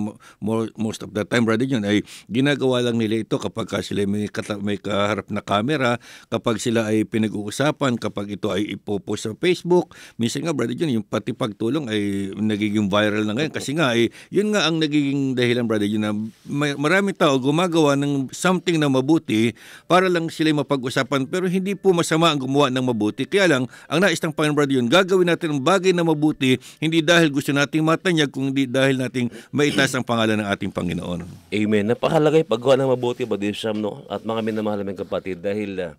most 0.78 1.02
of 1.02 1.10
the 1.10 1.26
time, 1.26 1.42
Brother 1.42 1.66
John, 1.66 1.82
ay 1.82 2.06
ginagawa 2.30 2.86
lang 2.86 3.02
nila 3.02 3.26
ito 3.26 3.36
kapag 3.36 3.66
ka 3.66 3.82
sila 3.82 4.06
may, 4.06 4.30
kata- 4.30 4.62
may 4.62 4.78
kaharap 4.78 5.28
na 5.34 5.42
camera, 5.42 5.98
kapag 6.30 6.62
sila 6.62 6.86
ay 6.86 7.02
pinag-uusapan, 7.02 7.98
kapag 7.98 8.38
ito 8.38 8.54
ay 8.54 8.78
ipopost 8.78 9.26
sa 9.26 9.32
Facebook. 9.34 9.92
Minsan 10.16 10.46
nga, 10.46 10.54
Brother 10.54 10.78
John, 10.78 10.94
yung 10.94 11.06
pati 11.06 11.34
pagtulong 11.34 11.90
ay 11.90 12.32
nagiging 12.38 12.86
viral 12.86 13.26
na 13.26 13.34
ngayon. 13.34 13.52
Kasi 13.52 13.74
nga, 13.74 13.92
ay, 13.92 14.14
yun 14.30 14.54
nga 14.54 14.70
ang 14.70 14.78
nagiging 14.78 15.34
dahilan, 15.34 15.66
Brother 15.66 15.90
John, 15.90 16.04
na 16.06 16.12
may, 16.46 16.78
maraming 16.78 17.18
tao 17.18 17.34
gumagawa 17.42 17.98
ng 17.98 18.30
something 18.30 18.78
na 18.78 18.86
mabuti 18.86 19.52
para 19.90 20.06
lang 20.06 20.30
sila 20.30 20.54
mapag-usapan. 20.62 21.26
Pero 21.26 21.50
hindi 21.50 21.74
po 21.74 21.90
masama 21.90 22.30
ang 22.30 22.38
gumawa 22.38 22.70
ng 22.70 22.86
mabuti. 22.86 23.26
Kaya 23.26 23.50
lang, 23.50 23.62
ang 23.90 23.98
nais 23.98 24.22
ng 24.22 24.30
Panginoon, 24.30 24.54
Brother 24.54 24.74
John, 24.78 24.88
gagawin 24.88 25.28
natin 25.32 25.58
ang 25.58 25.60
bagay 25.64 25.90
na 25.90 26.06
mabuti, 26.06 26.54
hindi 26.78 27.02
dahil 27.02 27.34
gusto 27.34 27.50
nating 27.50 27.82
matanyag, 27.82 28.30
kundi 28.30 28.68
dahil 28.68 29.00
nating 29.02 29.32
maitaas 29.50 29.96
ang 29.96 30.04
pangalan 30.06 30.35
ng 30.38 30.48
ating 30.48 30.72
Panginoon. 30.72 31.24
Amen. 31.50 31.84
Napakahalaga 31.88 32.40
yung 32.40 32.52
paggawa 32.52 32.74
ng 32.78 32.90
mabuti, 32.92 33.24
Sam, 33.56 33.80
no? 33.80 34.04
At 34.06 34.22
mga 34.22 34.40
minamahal 34.44 34.80
naming 34.84 35.00
kapatid, 35.00 35.40
dahil 35.40 35.76
ah, 35.80 35.92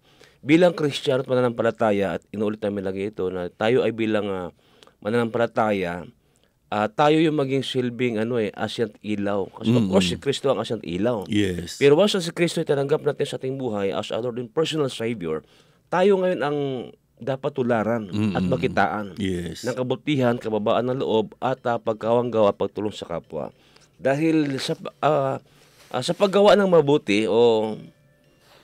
bilang 0.45 0.77
Kristiyano 0.77 1.25
at 1.25 1.29
mananampalataya, 1.29 2.17
at 2.17 2.23
inuulit 2.29 2.61
namin 2.61 2.85
lagi 2.85 3.09
ito, 3.09 3.27
na 3.33 3.49
tayo 3.49 3.81
ay 3.81 3.91
bilang 3.91 4.29
ah, 4.29 4.49
mananampalataya, 5.01 6.05
ah, 6.69 6.87
tayo 6.87 7.17
yung 7.17 7.35
maging 7.35 7.63
silbing 7.63 8.21
ano 8.21 8.37
eh, 8.37 8.53
asyant 8.53 8.93
ilaw. 9.01 9.49
Kasi 9.49 9.71
of 9.73 9.85
course, 9.89 10.07
si 10.13 10.17
Kristo 10.21 10.53
ang 10.53 10.61
asyant 10.61 10.83
ilaw. 10.85 11.25
Yes. 11.25 11.81
Pero 11.81 11.97
once 11.97 12.19
si 12.19 12.31
Kristo 12.31 12.61
ay 12.61 12.67
tananggap 12.67 13.01
natin 13.03 13.25
sa 13.25 13.35
ating 13.41 13.57
buhay 13.57 13.91
as 13.91 14.13
our 14.13 14.23
Lord 14.23 14.39
and 14.39 14.51
personal 14.51 14.91
Savior, 14.91 15.41
tayo 15.87 16.19
ngayon 16.19 16.41
ang 16.43 16.57
dapat 17.17 17.49
tularan 17.49 18.13
at 18.37 18.45
makitaan 18.45 19.17
Yes. 19.17 19.65
ng 19.65 19.73
kabutihan, 19.73 20.37
kababaan 20.37 20.85
ng 20.93 21.01
loob 21.01 21.33
at 21.41 21.57
uh, 21.65 21.81
pagkawanggawa 21.81 22.53
pagtulong 22.53 22.93
sa 22.93 23.09
kapwa. 23.09 23.49
Dahil 23.97 24.61
sa 24.61 24.77
ah, 25.01 25.41
ah, 25.89 26.03
sa 26.05 26.13
paggawa 26.13 26.53
ng 26.53 26.69
mabuti 26.69 27.25
o 27.25 27.73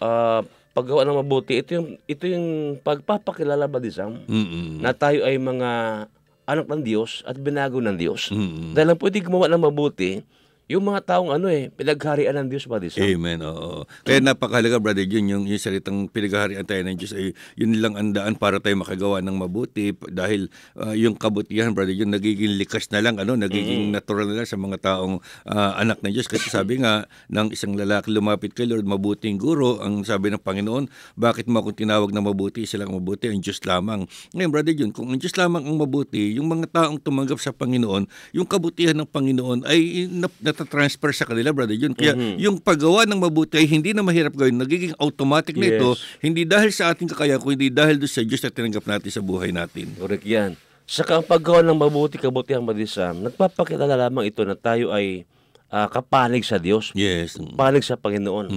ah, 0.02 0.42
paggawa 0.74 1.06
ng 1.06 1.20
mabuti, 1.22 1.62
ito 1.62 1.78
yung 1.78 1.88
ito 2.10 2.26
yung 2.26 2.78
pagpapakilala 2.82 3.70
ba 3.70 3.78
Sam, 3.90 4.26
Mm-mm. 4.26 4.82
na 4.82 4.94
tayo 4.94 5.22
ay 5.26 5.38
mga 5.38 5.70
anak 6.44 6.66
ng 6.68 6.82
Diyos 6.84 7.24
at 7.24 7.38
binago 7.40 7.80
ng 7.80 7.96
Diyos. 7.96 8.34
Mm-mm. 8.34 8.76
Dahil 8.76 8.94
ang 8.94 9.00
pwede 9.00 9.24
gumawa 9.24 9.48
ng 9.48 9.64
mabuti, 9.64 10.26
yung 10.72 10.88
mga 10.88 11.04
taong 11.04 11.36
ano 11.36 11.52
eh, 11.52 11.68
pinagharian 11.76 12.40
ng 12.40 12.48
Diyos 12.48 12.72
ba 12.72 12.80
Sam? 12.80 13.04
Amen. 13.04 13.44
Oo. 13.44 13.84
Kaya 14.08 14.24
napakahalaga, 14.24 14.80
Brother 14.80 15.04
Jun, 15.04 15.28
yung, 15.28 15.44
yung 15.44 15.60
salitang 15.60 16.08
pinaghaharian 16.08 16.64
tayo 16.64 16.88
ng 16.88 16.96
Diyos 16.96 17.12
ay 17.12 17.36
yun 17.60 17.84
lang 17.84 18.00
ang 18.00 18.16
daan 18.16 18.40
para 18.40 18.64
tayo 18.64 18.80
makagawa 18.80 19.20
ng 19.20 19.36
mabuti 19.36 19.92
dahil 20.08 20.48
ah, 20.80 20.96
yung 20.96 21.20
kabutihan, 21.20 21.76
Brother 21.76 21.92
Jun, 21.92 22.16
nagiging 22.16 22.56
likas 22.56 22.88
na 22.96 23.04
lang, 23.04 23.20
ano, 23.20 23.36
nagiging 23.36 23.92
natural 23.92 24.32
na 24.32 24.40
lang 24.40 24.48
sa 24.48 24.56
mga 24.56 24.78
taong 24.80 25.20
ah, 25.52 25.76
anak 25.84 26.00
ng 26.00 26.16
Diyos. 26.16 26.32
Kasi 26.32 26.48
sabi 26.48 26.80
nga 26.80 27.12
ng 27.28 27.52
isang 27.52 27.76
lalaki 27.76 28.16
lumapit 28.16 28.56
kay 28.56 28.64
Lord, 28.64 28.88
mabuting 28.88 29.36
guro, 29.36 29.84
ang 29.84 30.08
sabi 30.08 30.32
ng 30.32 30.40
Panginoon, 30.40 30.88
bakit 31.20 31.52
mo 31.52 31.60
akong 31.60 31.76
tinawag 31.76 32.16
na 32.16 32.24
mabuti? 32.24 32.64
Sila 32.64 32.88
ang 32.88 32.96
mabuti, 32.96 33.28
ang 33.28 33.44
Diyos 33.44 33.60
lamang. 33.68 34.08
Ngayon, 34.32 34.52
Brother 34.52 34.74
Jun, 34.80 34.92
kung 34.96 35.12
ang 35.12 35.20
Diyos 35.20 35.36
lamang 35.36 35.68
ang 35.68 35.76
mabuti, 35.76 36.40
yung 36.40 36.48
mga 36.48 36.72
taong 36.72 37.04
tumanggap 37.04 37.44
sa 37.44 37.52
Panginoon, 37.52 38.08
yung 38.32 38.48
kabutihan 38.48 38.96
ng 38.96 39.10
Panginoon 39.12 39.68
ay 39.68 40.08
nat- 40.08 40.53
natatransfer 40.54 41.10
sa 41.12 41.26
kanila, 41.26 41.50
Brother 41.50 41.74
Jun. 41.74 41.98
Kaya 41.98 42.14
yung 42.38 42.62
paggawa 42.62 43.10
ng 43.10 43.18
mabuti 43.18 43.58
ay 43.58 43.66
hindi 43.66 43.92
na 43.92 44.06
mahirap 44.06 44.38
gawin. 44.38 44.56
Nagiging 44.56 44.94
automatic 45.02 45.58
na 45.58 45.74
ito, 45.74 45.98
Yes. 45.98 46.22
hindi 46.22 46.46
dahil 46.46 46.70
sa 46.70 46.94
ating 46.94 47.10
kakaya, 47.10 47.42
kundi 47.42 47.74
dahil 47.74 47.98
doon 47.98 48.08
sa 48.08 48.22
Diyos 48.22 48.40
na 48.40 48.54
tinanggap 48.54 48.86
natin 48.86 49.10
sa 49.10 49.20
buhay 49.20 49.50
natin. 49.50 49.90
Correct 49.98 50.24
yan. 50.24 50.54
Saka 50.86 51.18
ang 51.18 51.26
paggawa 51.26 51.66
ng 51.66 51.76
mabuti, 51.76 52.22
kabutihan 52.22 52.62
madisam, 52.62 53.26
nagpapakilala 53.26 53.98
lamang 53.98 54.30
ito 54.30 54.46
na 54.46 54.54
tayo 54.54 54.94
ay 54.94 55.26
ah, 55.74 55.90
kapanig 55.90 56.46
sa 56.46 56.62
Diyos, 56.62 56.94
Yes. 56.94 57.42
Panig 57.58 57.82
sa 57.82 57.98
Panginoon. 57.98 58.48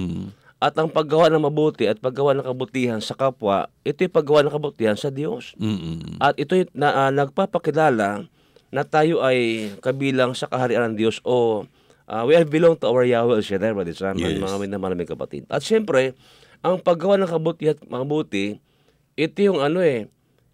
At 0.57 0.73
ang 0.73 0.89
paggawa 0.89 1.29
ng 1.29 1.41
mabuti 1.41 1.85
at 1.85 2.01
paggawa 2.01 2.33
ng 2.33 2.45
kabutihan 2.45 2.97
sa 2.97 3.13
kapwa, 3.13 3.69
ito 3.81 4.01
yung 4.01 4.13
paggawa 4.13 4.41
ng 4.41 4.53
kabutihan 4.53 4.97
sa 4.97 5.13
Diyos. 5.13 5.53
Mm-mm. 5.57 6.17
At 6.17 6.33
ito 6.37 6.57
yung 6.57 6.69
na, 6.73 7.07
ah, 7.07 7.11
nagpapakilala 7.13 8.25
na 8.67 8.83
tayo 8.83 9.23
ay 9.23 9.71
kabilang 9.79 10.35
sa 10.35 10.49
kaharian 10.49 10.91
ng 10.91 10.95
Diyos 10.97 11.23
o 11.23 11.63
ah, 12.07 12.23
we 12.23 12.33
are 12.33 12.47
belong 12.47 12.79
to 12.79 12.87
our 12.87 13.03
Yahweh 13.03 13.37
El 13.39 13.45
Shaddai, 13.45 13.75
Brother 13.75 13.93
Sam, 13.93 14.15
Yes. 14.17 14.39
mga 14.39 14.57
minamahal 14.57 14.95
naming 14.95 15.11
kapatid. 15.11 15.43
At 15.51 15.61
siyempre, 15.61 16.15
ang 16.63 16.79
paggawa 16.79 17.19
ng 17.19 17.29
kabuti 17.29 17.69
at 17.69 17.79
mabuti, 17.85 18.57
ito 19.13 19.37
yung 19.43 19.59
ano 19.59 19.83
eh, 19.83 20.09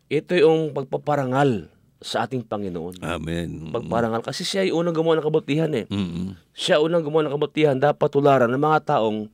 ito 0.09 0.33
yung 0.35 0.73
pagpaparangal 0.73 1.69
sa 2.03 2.27
ating 2.27 2.43
Panginoon. 2.43 2.99
Amen. 2.99 3.71
Pagparangal. 3.71 4.27
Kasi 4.27 4.43
siya 4.43 4.67
ay 4.67 4.75
unang 4.75 4.91
gumawa 4.91 5.15
ng 5.17 5.25
kabutihan 5.25 5.71
eh. 5.71 5.87
Mm-mm. 5.87 6.35
Siya 6.51 6.83
unang 6.83 6.99
gumawa 6.99 7.31
ng 7.31 7.33
kabutihan, 7.39 7.79
dapat 7.79 8.11
tularan 8.11 8.51
ng 8.51 8.59
mga 8.59 8.97
taong 8.97 9.31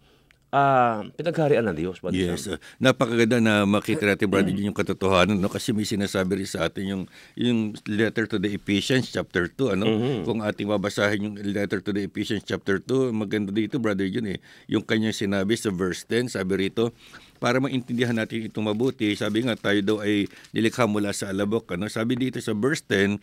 ah, 0.54 1.06
pinagharian 1.14 1.66
ng 1.70 1.78
Diyos. 1.78 2.02
Brother. 2.02 2.18
Yes. 2.18 2.50
uh, 2.50 2.58
napakaganda 2.82 3.38
na 3.38 3.70
makita 3.70 4.06
natin, 4.10 4.30
Brother 4.30 4.54
Jun, 4.54 4.74
yung 4.74 4.78
katotohanan. 4.78 5.38
No? 5.38 5.50
Kasi 5.50 5.74
may 5.74 5.86
sinasabi 5.86 6.42
rin 6.42 6.50
sa 6.50 6.66
atin 6.70 6.84
yung, 6.90 7.04
yung 7.38 7.78
letter 7.86 8.26
to 8.26 8.42
the 8.42 8.50
Ephesians 8.54 9.14
chapter 9.14 9.46
2. 9.46 9.78
Ano? 9.78 9.86
Kung 10.26 10.42
ating 10.42 10.70
babasahin 10.70 11.22
yung 11.22 11.36
letter 11.54 11.82
to 11.82 11.94
the 11.94 12.10
Ephesians 12.10 12.42
chapter 12.46 12.82
2, 12.82 13.14
maganda 13.14 13.54
dito, 13.54 13.78
Brother 13.78 14.10
Jun, 14.10 14.34
eh. 14.34 14.40
Yung 14.66 14.82
kanyang 14.82 15.14
sinabi 15.14 15.54
sa 15.54 15.70
verse 15.70 16.06
10, 16.06 16.34
sabi 16.34 16.70
rito, 16.70 16.94
para 17.40 17.62
maintindihan 17.64 18.14
natin 18.14 18.52
itong 18.52 18.68
mabuti, 18.68 19.16
sabi 19.16 19.48
nga 19.48 19.56
tayo 19.56 19.80
daw 19.80 19.98
ay 20.04 20.28
nilikha 20.52 20.84
mula 20.86 21.16
sa 21.16 21.32
alabok. 21.32 21.78
Ano? 21.78 21.88
Sabi 21.88 22.20
dito 22.20 22.38
sa 22.44 22.52
verse 22.52 22.84
10, 22.84 23.18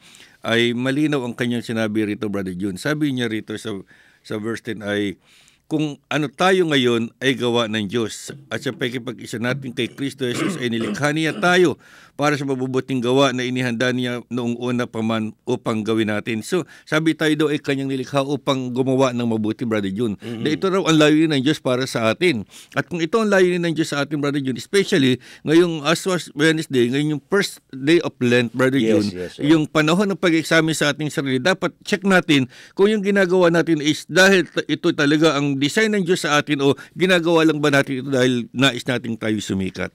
ay 0.47 0.73
malinaw 0.73 1.27
ang 1.27 1.37
kanyang 1.37 1.67
sinabi 1.67 2.07
rito, 2.07 2.31
Brother 2.33 2.57
Jun. 2.57 2.81
Sabi 2.81 3.13
niya 3.13 3.29
rito 3.29 3.53
sa, 3.61 3.77
sa 4.25 4.41
verse 4.41 4.65
10 4.65 4.81
ay, 4.83 5.21
kung 5.67 5.99
ano 6.07 6.31
tayo 6.31 6.63
ngayon 6.71 7.11
ay 7.19 7.35
gawa 7.35 7.67
ng 7.67 7.91
Diyos. 7.91 8.31
At 8.51 8.63
sa 8.63 8.71
pagkipag-isa 8.71 9.43
natin 9.43 9.75
kay 9.75 9.91
Kristo 9.91 10.23
Jesus 10.23 10.55
ay 10.63 10.71
nilikha 10.71 11.11
niya 11.11 11.35
tayo 11.35 11.75
para 12.17 12.35
sa 12.35 12.49
mabubuting 12.49 13.05
gawa 13.05 13.31
na 13.37 13.45
inihanda 13.45 13.93
niya 13.93 14.25
noong 14.33 14.57
una 14.57 14.89
pa 14.89 15.05
man 15.05 15.37
upang 15.45 15.85
gawin 15.85 16.09
natin. 16.09 16.41
So, 16.41 16.65
sabi 16.89 17.13
tayo 17.13 17.37
daw 17.37 17.49
ay 17.53 17.61
kanyang 17.61 17.93
nilikha 17.93 18.25
upang 18.25 18.73
gumawa 18.73 19.13
ng 19.13 19.29
mabuti, 19.29 19.69
Brother 19.69 19.93
Jun. 19.93 20.17
Na 20.21 20.49
ito 20.49 20.67
raw 20.73 20.83
ang 20.83 20.97
layunin 20.97 21.37
ng 21.37 21.43
Diyos 21.45 21.61
para 21.61 21.85
sa 21.85 22.09
atin. 22.11 22.49
At 22.73 22.89
kung 22.89 23.05
ito 23.05 23.21
ang 23.21 23.29
layunin 23.29 23.63
ng 23.69 23.77
Diyos 23.77 23.93
sa 23.93 24.03
atin, 24.03 24.19
Brother 24.19 24.41
Jun, 24.41 24.57
especially 24.57 25.21
ngayong 25.45 25.85
Aswas 25.85 26.33
Wednesday, 26.33 26.89
ngayong 26.89 27.21
yung 27.21 27.23
first 27.29 27.61
day 27.71 28.01
of 28.01 28.17
Lent, 28.19 28.51
Brother 28.57 28.81
Yes, 28.81 28.91
Jun, 28.91 29.07
yes, 29.13 29.33
yes. 29.37 29.45
yung 29.45 29.69
panahon 29.69 30.09
ng 30.11 30.19
pag-examine 30.19 30.75
sa 30.75 30.97
ating 30.97 31.13
sarili, 31.13 31.37
dapat 31.37 31.77
check 31.85 32.01
natin 32.03 32.49
kung 32.73 32.89
yung 32.89 33.05
ginagawa 33.05 33.53
natin 33.53 33.85
is 33.85 34.09
dahil 34.09 34.49
ito 34.65 34.89
talaga 34.97 35.37
ang 35.37 35.61
design 35.61 35.93
ng 35.93 36.03
Diyos 36.09 36.25
sa 36.25 36.41
atin 36.41 36.65
o 36.65 36.73
ginagawa 36.97 37.45
lang 37.45 37.61
ba 37.61 37.69
natin 37.69 38.01
ito 38.01 38.09
dahil 38.09 38.49
nais 38.57 38.83
nating 38.83 39.21
tayo 39.21 39.37
sumikat. 39.37 39.93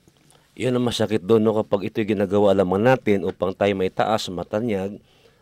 Yun 0.55 0.75
ang 0.75 0.84
masakit 0.84 1.24
doon 1.24 1.48
no, 1.48 1.55
kapag 1.55 1.88
ito'y 1.88 2.03
ginagawa 2.03 2.51
lamang 2.51 2.84
natin 2.84 3.24
upang 3.24 3.55
tayo 3.55 3.72
may 3.72 3.88
taas, 3.88 4.27
matanyag, 4.27 5.00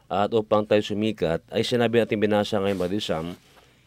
at 0.10 0.30
upang 0.34 0.66
tayo 0.66 0.82
sumikat, 0.82 1.42
ay 1.50 1.66
sinabi 1.66 2.01
natin 2.01 2.22
binasa 2.22 2.62
ngayon, 2.62 2.78
Brother 2.78 3.01
Sam, 3.01 3.38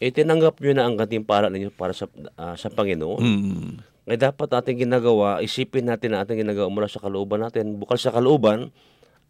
eh 0.03 0.11
tinanggap 0.11 0.59
nyo 0.59 0.73
na 0.75 0.83
ang 0.87 0.99
gantimpala 0.99 1.47
ninyo 1.47 1.71
para 1.71 1.95
sa, 1.95 2.11
ah, 2.35 2.59
sa 2.59 2.71
Panginoon. 2.71 3.23
Mm. 3.23 3.71
Ngayon 4.07 4.23
dapat 4.23 4.49
ating 4.51 4.83
ginagawa, 4.83 5.39
isipin 5.39 5.87
natin 5.87 6.15
na 6.15 6.27
ating 6.27 6.43
ginagawa 6.43 6.67
mula 6.67 6.91
sa 6.91 6.99
kalooban 6.99 7.39
natin, 7.39 7.79
bukal 7.79 7.99
sa 8.03 8.11
kalooban, 8.11 8.75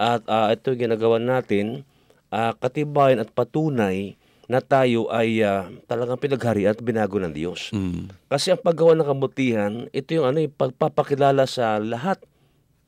at 0.01 0.25
ah, 0.33 0.49
ito 0.49 0.73
ginagawa 0.73 1.21
natin, 1.21 1.85
ah, 2.33 2.57
katibayan 2.57 3.21
at 3.21 3.29
patunay 3.37 4.17
na 4.53 4.61
tayo 4.61 5.09
ay 5.09 5.41
ah, 5.41 5.65
talagang 5.89 6.21
pinagharian 6.21 6.77
at 6.77 6.85
binago 6.85 7.17
ng 7.17 7.33
Diyos. 7.33 7.73
Mm. 7.73 8.13
Kasi 8.29 8.53
ang 8.53 8.61
paggawa 8.61 8.93
ng 8.93 9.09
kabutihan, 9.09 9.73
ito 9.97 10.13
yung 10.13 10.29
ano, 10.29 10.45
yung 10.45 10.53
pagpapakilala 10.53 11.49
sa 11.49 11.81
lahat 11.81 12.21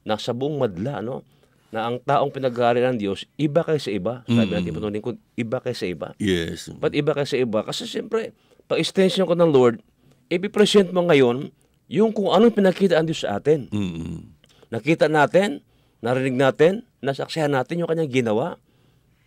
na 0.05 0.21
sa 0.21 0.37
buong 0.37 0.61
madla, 0.61 1.01
ano, 1.01 1.25
na 1.73 1.89
ang 1.89 1.97
taong 2.05 2.29
pinaghari 2.29 2.85
ng 2.85 3.01
Diyos, 3.01 3.25
iba 3.41 3.65
kaysa 3.65 3.89
iba. 3.91 4.21
Sabi 4.29 4.53
natin 4.53 4.77
mm 4.77 4.93
lingkod, 4.93 5.17
iba 5.41 5.59
kaysa 5.59 5.89
iba. 5.89 6.13
Yes. 6.21 6.69
Ba't 6.69 6.93
iba 6.93 7.17
kaysa 7.17 7.41
iba? 7.41 7.65
Kasi 7.65 7.89
siyempre, 7.89 8.37
pag 8.69 8.77
extension 8.77 9.25
ko 9.25 9.33
ng 9.33 9.49
Lord, 9.49 9.81
ipipresent 10.29 10.93
mo 10.93 11.09
ngayon 11.09 11.49
yung 11.89 12.13
kung 12.13 12.29
anong 12.29 12.53
pinakita 12.53 13.01
ang 13.01 13.09
Diyos 13.09 13.25
sa 13.25 13.41
atin. 13.41 13.73
Mm. 13.73 14.37
Nakita 14.69 15.09
natin, 15.09 15.65
narinig 16.05 16.37
natin, 16.37 16.85
nasaksihan 17.01 17.51
natin 17.51 17.81
yung 17.81 17.89
kanyang 17.89 18.13
ginawa. 18.13 18.61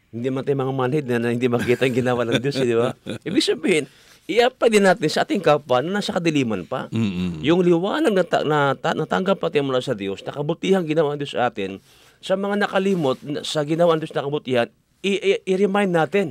Hindi 0.07 0.27
man 0.27 0.41
tayo 0.41 0.57
mga 0.57 0.73
manhid 0.73 1.05
na, 1.05 1.17
na 1.19 1.29
hindi 1.29 1.47
makita 1.47 1.83
yung 1.83 1.97
ginawa 1.97 2.23
ng 2.23 2.39
Diyos, 2.39 2.57
eh, 2.57 2.65
di 2.65 2.73
ba? 2.73 2.95
Ibig 3.21 3.43
sabihin, 3.43 3.85
i-apply 4.25 4.67
din 4.67 4.83
natin 4.83 5.07
sa 5.07 5.23
ating 5.23 5.39
kapwa 5.39 5.79
na 5.79 5.99
nasa 5.99 6.11
kadiliman 6.11 6.63
pa. 6.63 6.87
Mm-mm. 6.89 7.39
Yung 7.41 7.59
liwanag 7.59 8.11
na, 8.11 8.23
ta- 8.23 8.43
na 8.43 8.73
ta- 8.73 8.91
natanggap 8.91 9.39
natin 9.39 9.63
mula 9.63 9.79
sa 9.79 9.91
Diyos, 9.91 10.19
na 10.21 10.31
kabutihan 10.31 10.83
ginawa 10.83 11.15
ng 11.15 11.21
Diyos 11.21 11.35
sa 11.35 11.47
atin, 11.47 11.79
sa 12.19 12.33
mga 12.33 12.59
nakalimot 12.59 13.19
na- 13.21 13.43
sa 13.43 13.63
ginawa 13.63 13.95
ng 13.95 14.01
Diyos 14.01 14.15
na 14.15 14.23
kabutihan, 14.23 14.67
i- 14.99 15.21
i- 15.35 15.43
i-remind 15.45 15.91
natin 15.91 16.27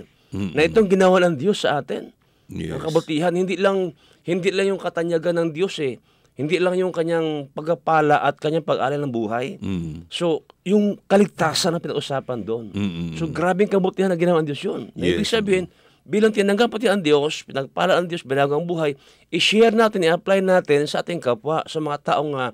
na 0.53 0.61
itong 0.63 0.91
ginawa 0.91 1.17
ng 1.23 1.37
Diyos 1.37 1.65
sa 1.65 1.81
atin. 1.81 2.13
Yes. 2.47 2.77
Ang 2.77 2.83
kabutihan, 2.83 3.33
hindi 3.33 3.57
lang 3.57 3.93
hindi 4.21 4.51
lang 4.51 4.75
yung 4.75 4.83
katanyagan 4.83 5.39
ng 5.39 5.49
Diyos 5.55 5.79
eh. 5.79 6.03
Hindi 6.37 6.61
lang 6.61 6.77
yung 6.77 6.93
kanyang 6.93 7.49
pagpapala 7.51 8.21
at 8.21 8.37
kanyang 8.37 8.61
pag-alala 8.61 9.01
ng 9.01 9.09
buhay. 9.09 9.57
Mm. 9.57 10.05
So, 10.13 10.45
yung 10.69 11.01
kaligtasan 11.09 11.73
na 11.73 11.81
pinag-usapan 11.81 12.45
doon. 12.45 12.77
Mm-mm. 12.77 13.17
So, 13.17 13.25
grabing 13.27 13.73
kabutihan 13.73 14.13
na 14.13 14.21
ginawa 14.21 14.45
ng 14.45 14.49
Diyos 14.53 14.61
yun. 14.61 14.93
Na 14.93 15.09
ibig 15.09 15.25
Yes. 15.25 15.33
sabihin, 15.33 15.65
bilang 16.05 16.37
tinanggap 16.37 16.69
pati 16.69 16.93
ang 16.93 17.01
Diyos, 17.01 17.41
pinagpala 17.43 17.97
ang 17.97 18.05
Diyos, 18.05 18.21
binago 18.21 18.53
ang 18.53 18.69
buhay, 18.69 18.95
i-share 19.33 19.73
natin, 19.73 20.05
i-apply 20.05 20.45
natin 20.45 20.85
sa 20.85 21.01
ating 21.01 21.25
kapwa, 21.25 21.65
sa 21.65 21.81
mga 21.81 22.15
taong 22.15 22.37
nga, 22.37 22.53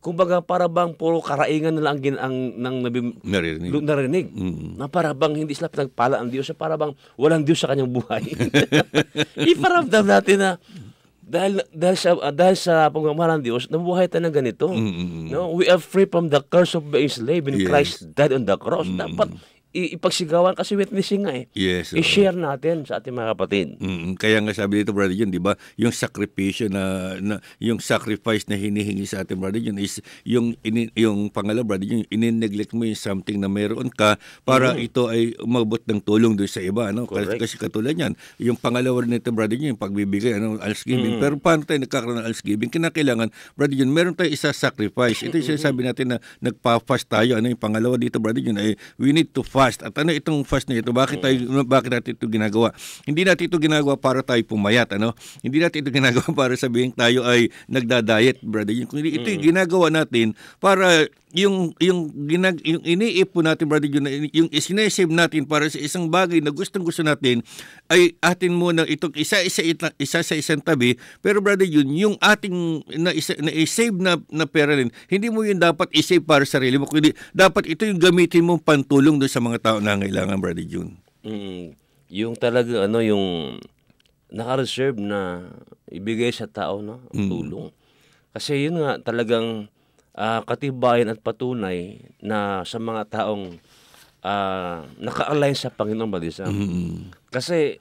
kumbaga 0.00 0.40
para 0.40 0.64
bang 0.64 0.96
puro 0.96 1.20
karaingan 1.20 1.76
na 1.76 1.92
lang 1.92 2.00
ang, 2.00 2.16
ang 2.16 2.36
ng 2.56 2.76
nabim, 2.80 3.06
Naririnig. 3.20 3.68
lu- 3.68 3.84
narinig. 3.84 4.32
Mm. 4.32 4.80
Na 4.80 4.88
para 4.88 5.12
bang 5.12 5.36
hindi 5.36 5.52
sila 5.52 5.68
pinagpala 5.68 6.16
ang 6.16 6.32
Diyos, 6.32 6.48
na 6.48 6.56
para 6.56 6.80
bang 6.80 6.96
walang 7.20 7.44
Diyos 7.44 7.60
sa 7.60 7.68
kanyang 7.68 7.92
buhay. 7.92 8.24
Iparamdam 9.52 10.08
natin 10.08 10.36
na 10.40 10.50
dahil 11.30 11.52
dahil 11.70 11.94
sa 11.94 12.10
ah, 12.18 12.34
dahil 12.34 12.56
sa 12.56 12.90
pagmamahal 12.90 13.38
ng 13.38 13.44
Diyos, 13.44 13.70
nabuhay 13.70 14.04
tayo 14.04 14.26
ng 14.26 14.34
ganito. 14.34 14.66
Mm-mm. 14.66 15.30
No, 15.30 15.54
we 15.54 15.64
are 15.64 15.78
free 15.78 16.04
from 16.04 16.26
the 16.26 16.42
curse 16.42 16.74
of 16.74 16.90
being 16.90 17.06
slave 17.06 17.46
when 17.46 17.54
Yes. 17.54 17.64
Christ 17.64 17.92
died 18.12 18.34
on 18.34 18.44
the 18.44 18.58
cross. 18.58 18.84
Dapat 18.84 19.30
i- 19.30 19.38
ipagsigawan 19.70 20.58
kasi 20.58 20.74
witnessing 20.74 21.22
nga 21.22 21.32
eh. 21.34 21.46
Yes. 21.54 21.94
I-share 21.94 22.34
natin 22.34 22.82
sa 22.82 22.98
ating 22.98 23.14
mga 23.14 23.38
kapatid. 23.38 23.78
Mm, 23.78 24.18
kaya 24.18 24.42
nga 24.42 24.50
sabi 24.50 24.82
dito 24.82 24.90
brother 24.90 25.14
John, 25.14 25.30
'di 25.30 25.38
ba? 25.38 25.54
Yung 25.78 25.94
sakripisyo 25.94 26.66
na, 26.66 27.14
na 27.22 27.38
yung 27.62 27.78
sacrifice 27.78 28.50
na 28.50 28.58
hinihingi 28.58 29.06
sa 29.06 29.22
atin 29.22 29.38
brother 29.38 29.62
John 29.62 29.78
is 29.78 30.02
yung 30.26 30.58
ini, 30.66 30.90
yung 30.98 31.30
pangalawa 31.30 31.62
brother 31.62 31.86
John, 31.86 32.02
inineglect 32.10 32.74
mo 32.74 32.82
yung 32.82 32.98
something 32.98 33.38
na 33.38 33.46
meron 33.46 33.94
ka 33.94 34.18
para 34.42 34.74
ito 34.74 35.06
ay 35.06 35.38
umabot 35.38 35.78
ng 35.86 36.02
tulong 36.02 36.34
doon 36.34 36.50
sa 36.50 36.58
iba, 36.58 36.90
ano? 36.90 37.06
Kasi, 37.06 37.38
Correct. 37.38 37.40
kasi 37.46 37.54
katulad 37.62 37.94
niyan, 37.94 38.18
yung 38.42 38.58
pangalawa 38.58 39.06
nito 39.06 39.30
brother 39.30 39.54
John, 39.54 39.78
yung 39.78 39.82
pagbibigay 39.82 40.42
ano, 40.42 40.58
almsgiving. 40.58 41.22
Pero 41.22 41.38
paano 41.38 41.62
tayo 41.62 41.78
nagkakaroon 41.78 42.18
ng 42.18 42.26
almsgiving? 42.26 42.70
Kinakailangan 42.74 43.30
brother 43.54 43.76
John, 43.78 43.90
meron 43.94 44.18
tayo 44.18 44.26
isa 44.34 44.50
sacrifice. 44.50 45.22
Ito 45.22 45.38
yung 45.38 45.48
sinasabi 45.54 45.86
natin 45.86 46.06
na 46.10 46.18
nagpa-fast 46.42 47.06
tayo. 47.06 47.38
Ano 47.38 47.46
yung 47.46 47.60
pangalawa 47.60 47.94
dito 47.94 48.18
brother 48.18 48.42
John 48.42 48.58
ay 48.58 48.74
we 48.98 49.14
need 49.14 49.30
to 49.30 49.46
fast. 49.46 49.59
At 49.60 49.92
ano 50.00 50.16
itong 50.16 50.48
fast 50.48 50.72
na 50.72 50.80
ito? 50.80 50.88
Bakit 50.88 51.20
tayo 51.20 51.36
bakit 51.68 51.92
natin 51.92 52.16
ito 52.16 52.24
ginagawa? 52.24 52.72
Hindi 53.04 53.28
natin 53.28 53.44
ito 53.52 53.60
ginagawa 53.60 54.00
para 54.00 54.24
tayo 54.24 54.40
pumayat, 54.48 54.96
ano? 54.96 55.12
Hindi 55.44 55.60
natin 55.60 55.84
ito 55.84 55.92
ginagawa 55.92 56.28
para 56.40 56.56
sabihin 56.56 56.96
tayo 56.96 57.28
ay 57.28 57.52
nagda-diet, 57.68 58.40
brother. 58.40 58.72
Kundi 58.88 59.20
ito 59.20 59.28
yung 59.28 59.52
ginagawa 59.52 59.92
natin 59.92 60.32
para 60.56 61.04
yung 61.34 61.74
yung 61.82 62.08
ginag 62.30 62.62
yung 62.62 62.82
iniipon 62.86 63.46
natin 63.50 63.66
brother 63.66 63.90
yun 63.90 64.06
yung 64.30 64.48
isinesave 64.54 65.10
natin 65.10 65.44
para 65.44 65.66
sa 65.66 65.82
isang 65.82 66.06
bagay 66.06 66.38
na 66.38 66.54
gustong 66.54 66.86
gusto 66.86 67.02
natin 67.02 67.42
ay 67.90 68.14
atin 68.22 68.54
muna 68.54 68.86
itong 68.86 69.14
isa 69.18 69.42
isa 69.42 69.62
ita- 69.66 69.94
isa 69.98 70.22
sa 70.22 70.34
isang 70.38 70.62
tabi. 70.62 70.94
Pero 71.18 71.42
brother 71.42 71.66
yun 71.66 71.90
yung 71.94 72.16
ating 72.22 72.86
na 73.02 73.10
isa 73.10 73.34
na 73.42 73.50
save 73.66 73.98
na 73.98 74.18
na 74.30 74.46
pera 74.46 74.78
rin 74.78 74.94
hindi 75.10 75.26
mo 75.28 75.42
yun 75.42 75.58
dapat 75.58 75.90
i-save 75.90 76.22
para 76.22 76.46
sa 76.46 76.60
sarili 76.60 76.76
mo 76.76 76.84
kundi 76.84 77.16
dapat 77.32 77.72
ito 77.72 77.88
yung 77.88 77.96
gamitin 77.96 78.44
mo 78.44 78.60
pantulong 78.60 79.16
doon 79.16 79.32
sa 79.32 79.40
mga 79.40 79.58
tao 79.64 79.76
na 79.80 79.96
kailangan 79.96 80.36
brother 80.36 80.66
June 80.66 81.00
Mm, 81.20 81.76
yung 82.08 82.32
talaga 82.32 82.88
ano 82.88 83.04
yung 83.04 83.60
naka-reserve 84.32 84.96
na 84.96 85.52
ibigay 85.90 86.32
sa 86.32 86.48
tao 86.48 86.80
no? 86.80 87.04
Ang 87.12 87.28
tulong. 87.28 87.66
Kasi 88.32 88.64
yun 88.64 88.80
nga 88.80 88.96
talagang 89.02 89.68
ah, 90.14 90.42
katibayan 90.42 91.12
at 91.12 91.20
patunay 91.22 92.00
na 92.22 92.66
sa 92.66 92.78
mga 92.80 93.02
taong 93.10 93.58
ah, 94.24 94.86
naka-align 94.98 95.56
sa 95.56 95.72
Panginoon 95.72 96.10
Badisa. 96.10 96.46
mm 96.48 97.30
Kasi 97.30 97.78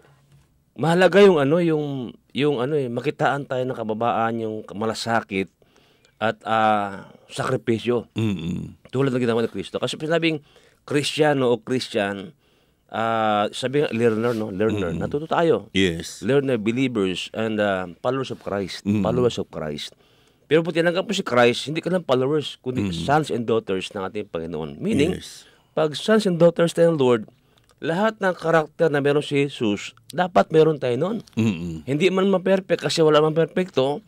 mahalaga 0.79 1.19
yung 1.19 1.41
ano 1.41 1.59
yung 1.59 2.15
yung 2.31 2.63
ano 2.63 2.79
eh 2.79 2.87
makitaan 2.87 3.43
tayo 3.49 3.67
ng 3.67 3.75
kababaan 3.75 4.39
yung 4.39 4.63
malasakit 4.71 5.51
at 6.19 6.39
ah, 6.45 7.11
sakripisyo 7.31 8.07
mm 8.15 8.79
tulad 8.89 9.13
ng 9.13 9.21
ginawa 9.21 9.45
ni 9.45 9.51
Kristo. 9.53 9.77
Kasi 9.77 10.01
sinabing 10.01 10.41
Kristiyano 10.81 11.53
o 11.53 11.61
Christian, 11.61 12.33
ah 12.89 13.45
sabi 13.53 13.85
nga, 13.85 13.93
learner, 13.93 14.33
no? 14.33 14.49
Learner. 14.49 14.97
Natuto 14.97 15.29
tayo. 15.29 15.69
yes 15.77 16.25
Learner, 16.25 16.57
believers, 16.57 17.29
and 17.37 17.61
ah, 17.61 17.85
followers 18.01 18.33
of 18.33 18.41
Christ. 18.41 18.81
Mm. 18.89 19.05
Followers 19.05 19.37
of 19.37 19.45
Christ. 19.53 19.93
Pero 20.49 20.65
pag 20.65 20.73
tinanggap 20.73 21.05
mo 21.05 21.13
si 21.13 21.21
Christ, 21.21 21.69
hindi 21.69 21.77
ka 21.77 21.93
lang 21.93 22.01
followers, 22.01 22.57
kundi 22.65 22.89
sons 22.89 23.29
and 23.29 23.45
daughters 23.45 23.93
ng 23.93 24.01
ating 24.01 24.33
Panginoon. 24.33 24.81
Meaning, 24.81 25.21
yes. 25.21 25.45
pag 25.77 25.93
sons 25.93 26.25
and 26.25 26.41
daughters 26.41 26.73
tayo 26.73 26.89
ng 26.89 26.97
Lord, 26.97 27.29
lahat 27.77 28.17
ng 28.17 28.33
karakter 28.33 28.89
na 28.89 28.97
meron 28.97 29.21
si 29.21 29.45
Jesus, 29.45 29.93
dapat 30.09 30.49
meron 30.49 30.81
tayo 30.81 30.97
noon. 30.97 31.21
mm 31.37 31.85
Hindi 31.85 32.09
man 32.09 32.33
ma-perfect 32.33 32.81
kasi 32.81 33.05
wala 33.05 33.21
man 33.21 33.37
perfecto, 33.37 34.01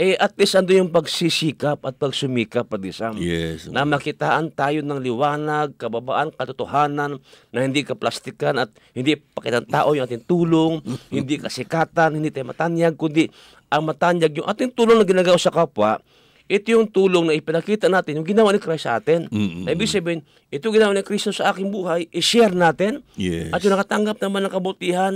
eh 0.00 0.18
at 0.18 0.34
least 0.34 0.58
ando 0.58 0.72
yung 0.74 0.90
pagsisikap 0.90 1.78
at 1.84 1.94
pagsumikap, 1.94 2.66
Padisam 2.66 3.14
yes. 3.20 3.70
Na 3.70 3.86
makitaan 3.86 4.50
tayo 4.50 4.82
ng 4.82 4.98
liwanag, 4.98 5.78
kababaan, 5.78 6.34
katotohanan, 6.34 7.22
na 7.54 7.58
hindi 7.62 7.86
ka 7.86 7.94
plastikan 7.94 8.58
at 8.58 8.72
hindi 8.96 9.14
pakitang 9.14 9.68
tao 9.68 9.94
yung 9.94 10.08
ating 10.08 10.26
tulong, 10.26 10.82
hindi 11.14 11.38
kasikatan, 11.38 12.18
hindi 12.18 12.34
tayo 12.34 12.50
matanyag, 12.50 12.98
kundi 12.98 13.30
ang 13.72 13.88
matanyag 13.88 14.36
yung 14.36 14.44
ating 14.44 14.68
tulong 14.70 15.00
na 15.00 15.08
ginagawa 15.08 15.40
sa 15.40 15.48
kapwa, 15.48 15.96
ito 16.44 16.68
yung 16.68 16.84
tulong 16.84 17.24
na 17.24 17.34
ipinakita 17.34 17.88
natin, 17.88 18.20
yung 18.20 18.28
ginawa 18.28 18.52
ni 18.52 18.60
Christ 18.60 18.84
sa 18.84 19.00
atin. 19.00 19.24
Mm-mm. 19.32 19.64
Na 19.64 19.72
ibig 19.72 19.88
sabihin, 19.88 20.20
ito 20.52 20.68
ginawa 20.68 20.92
ni 20.92 21.00
Kristo 21.00 21.32
sa 21.32 21.48
aking 21.48 21.72
buhay, 21.72 22.04
i-share 22.12 22.52
natin. 22.52 23.00
yes 23.16 23.48
At 23.48 23.64
yung 23.64 23.72
nakatanggap 23.72 24.20
naman 24.20 24.44
ng 24.44 24.52
kabutihan, 24.52 25.14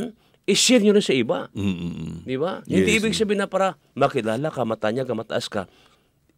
i-share 0.48 0.80
nyo 0.80 0.96
rin 0.96 1.04
sa 1.04 1.12
iba. 1.12 1.52
mm 1.52 2.24
Di 2.24 2.40
ba? 2.40 2.64
Hindi 2.64 2.88
Yes. 2.88 2.98
ibig 3.04 3.12
sabihin 3.12 3.44
na 3.44 3.50
para 3.50 3.76
makilala 3.92 4.48
ka, 4.48 4.64
matanya 4.64 5.04
ka, 5.04 5.12
mataas 5.12 5.52
ka. 5.52 5.68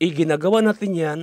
Iginagawa 0.02 0.66
natin 0.66 0.90
yan 0.94 1.18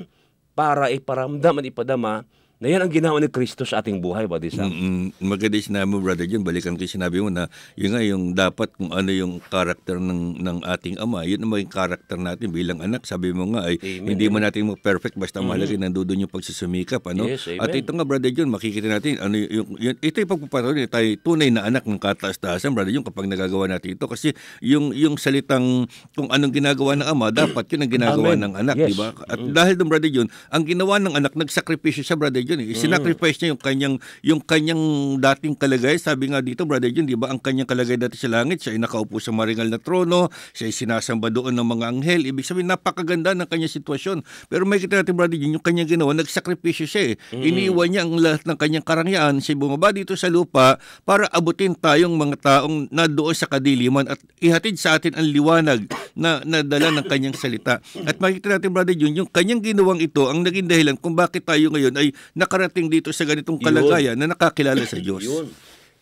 para 0.56 0.88
iparamdam 0.88 1.60
at 1.60 1.66
ipadama 1.68 2.24
na 2.56 2.72
yan 2.72 2.80
ang 2.80 2.92
ginawa 2.92 3.20
ni 3.20 3.28
Kristo 3.28 3.68
sa 3.68 3.84
ating 3.84 4.00
buhay, 4.00 4.32
Badisa. 4.32 4.64
Mm, 4.64 5.12
maganda 5.20 5.60
yung 5.60 5.68
sinabi 5.76 5.88
mo, 5.92 6.00
Brother 6.00 6.24
John. 6.24 6.48
Balikan 6.48 6.80
yung 6.80 6.88
sinabi 6.88 7.20
mo 7.20 7.28
na 7.28 7.52
yun 7.76 7.92
nga 7.92 8.00
yung 8.00 8.24
dapat 8.32 8.72
kung 8.80 8.96
ano 8.96 9.12
yung 9.12 9.44
karakter 9.44 10.00
ng, 10.00 10.40
ng 10.40 10.58
ating 10.64 10.96
ama. 10.96 11.28
Yun 11.28 11.44
ang 11.44 11.52
maging 11.52 11.72
karakter 11.76 12.16
natin 12.16 12.56
bilang 12.56 12.80
anak. 12.80 13.04
Sabi 13.04 13.36
mo 13.36 13.44
nga 13.52 13.68
ay 13.68 13.76
Amen, 13.84 14.16
hindi 14.16 14.32
mo 14.32 14.40
natin 14.40 14.72
mo 14.72 14.80
perfect 14.80 15.20
basta 15.20 15.44
mahalaga 15.44 15.76
nandoon 15.76 16.24
yung 16.24 16.32
pagsusumikap. 16.32 17.04
Ano? 17.12 17.28
Yes, 17.28 17.44
amen. 17.52 17.60
At 17.60 17.76
ito 17.76 17.92
nga, 17.92 18.08
Brother 18.08 18.32
John, 18.32 18.48
makikita 18.48 18.88
natin 18.88 19.20
ano 19.20 19.36
yung, 19.36 19.76
yung 19.76 19.98
ito 20.00 20.16
yung 20.16 20.32
pagpapatuloy 20.32 20.88
tayo 20.88 21.08
tunay 21.20 21.52
na 21.52 21.68
anak 21.68 21.84
ng 21.84 22.00
kataas-taasan, 22.00 22.72
Brother 22.72 22.96
John, 22.96 23.04
kapag 23.04 23.28
nagagawa 23.28 23.68
natin 23.68 24.00
ito. 24.00 24.08
Kasi 24.08 24.32
yung 24.64 24.96
yung 24.96 25.20
salitang 25.20 25.92
kung 26.16 26.32
anong 26.32 26.56
ginagawa 26.56 26.96
ng 26.96 27.08
ama, 27.12 27.36
dapat 27.36 27.68
yun 27.76 27.84
ang 27.84 27.92
ginagawa 27.92 28.32
Amen. 28.32 28.44
ng 28.48 28.54
anak, 28.64 28.76
Yes. 28.80 28.90
di 28.92 28.96
ba? 28.96 29.12
At 29.28 29.44
dahil 29.44 29.76
doon, 29.76 29.90
Brother 29.92 30.08
John, 30.08 30.28
ang 30.54 30.64
ginawa 30.64 31.04
ng 31.04 31.20
anak, 31.20 31.36
nagsakripisyo 31.36 32.06
siya, 32.06 32.16
Brother 32.16 32.45
John. 32.46 32.62
Eh. 32.62 32.78
Sinacrifice 32.78 33.42
niya 33.42 33.58
yung 33.58 33.62
kanyang, 33.62 33.96
yung 34.22 34.42
kanyang 34.42 34.84
dating 35.18 35.58
kalagay. 35.58 35.98
Sabi 35.98 36.30
nga 36.30 36.40
dito, 36.40 36.64
Brother 36.64 36.94
John, 36.94 37.10
di 37.10 37.18
ba, 37.18 37.34
ang 37.34 37.42
kanyang 37.42 37.66
kalagay 37.66 37.98
dati 37.98 38.16
sa 38.16 38.30
langit, 38.30 38.62
siya 38.62 38.78
ay 38.78 38.80
nakaupo 38.80 39.18
sa 39.18 39.34
maringal 39.34 39.68
na 39.68 39.82
trono, 39.82 40.30
siya 40.54 40.70
ay 40.70 40.74
sinasamba 40.74 41.34
doon 41.34 41.58
ng 41.58 41.68
mga 41.68 41.86
anghel. 41.90 42.22
Ibig 42.30 42.46
sabihin, 42.46 42.70
napakaganda 42.70 43.34
ng 43.34 43.50
kanyang 43.50 43.74
sitwasyon. 43.74 44.22
Pero 44.48 44.64
may 44.64 44.78
kita 44.78 45.02
natin, 45.02 45.18
Brother 45.18 45.36
John, 45.36 45.58
yung 45.58 45.66
kanyang 45.66 45.90
ginawa, 45.98 46.14
nagsakripisyo 46.14 46.86
siya 46.86 47.04
eh. 47.12 47.14
Iniiwan 47.34 47.90
niya 47.90 48.02
ang 48.06 48.14
lahat 48.22 48.46
ng 48.46 48.58
kanyang 48.62 48.86
karangyaan. 48.86 49.42
Siya 49.42 49.58
bumaba 49.58 49.90
dito 49.90 50.14
sa 50.14 50.30
lupa 50.30 50.78
para 51.02 51.26
abutin 51.34 51.74
tayong 51.74 52.14
mga 52.14 52.36
taong 52.40 52.94
na 52.94 53.10
doon 53.10 53.34
sa 53.34 53.50
kadiliman 53.50 54.06
at 54.06 54.20
ihatid 54.38 54.78
sa 54.78 55.00
atin 55.00 55.18
ang 55.18 55.26
liwanag 55.26 55.90
na 56.16 56.40
nadala 56.48 56.96
ng 56.96 57.06
kanyang 57.06 57.36
salita. 57.36 57.84
At 58.08 58.18
makikita 58.24 58.56
natin, 58.56 58.72
Brother 58.72 58.96
Jun, 58.96 59.14
yung 59.14 59.30
kanyang 59.30 59.60
ginawang 59.62 60.00
ito 60.00 60.32
ang 60.32 60.42
naging 60.42 60.72
dahilan 60.72 60.96
kung 60.96 61.14
bakit 61.14 61.44
tayo 61.44 61.68
ngayon 61.70 61.92
ay 62.00 62.16
nakarating 62.32 62.88
dito 62.88 63.12
sa 63.12 63.28
ganitong 63.28 63.60
Yun. 63.60 63.68
kalagayan 63.68 64.16
na 64.16 64.32
nakakilala 64.32 64.82
sa 64.88 64.96
Diyos. 64.98 65.22
Yun. 65.22 65.52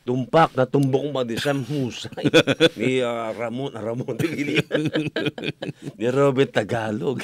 Tumpak 0.03 0.51
na 0.59 0.67
tumbok 0.67 1.15
mo 1.15 1.23
din 1.23 1.39
sa 1.39 1.55
husay 1.55 2.27
ni 2.75 2.99
ah, 2.99 3.31
Ramon, 3.31 3.71
Ramon 3.71 4.19
Tigili. 4.19 4.59
ni 5.97 6.05
Robert 6.11 6.51
Tagalog. 6.51 7.23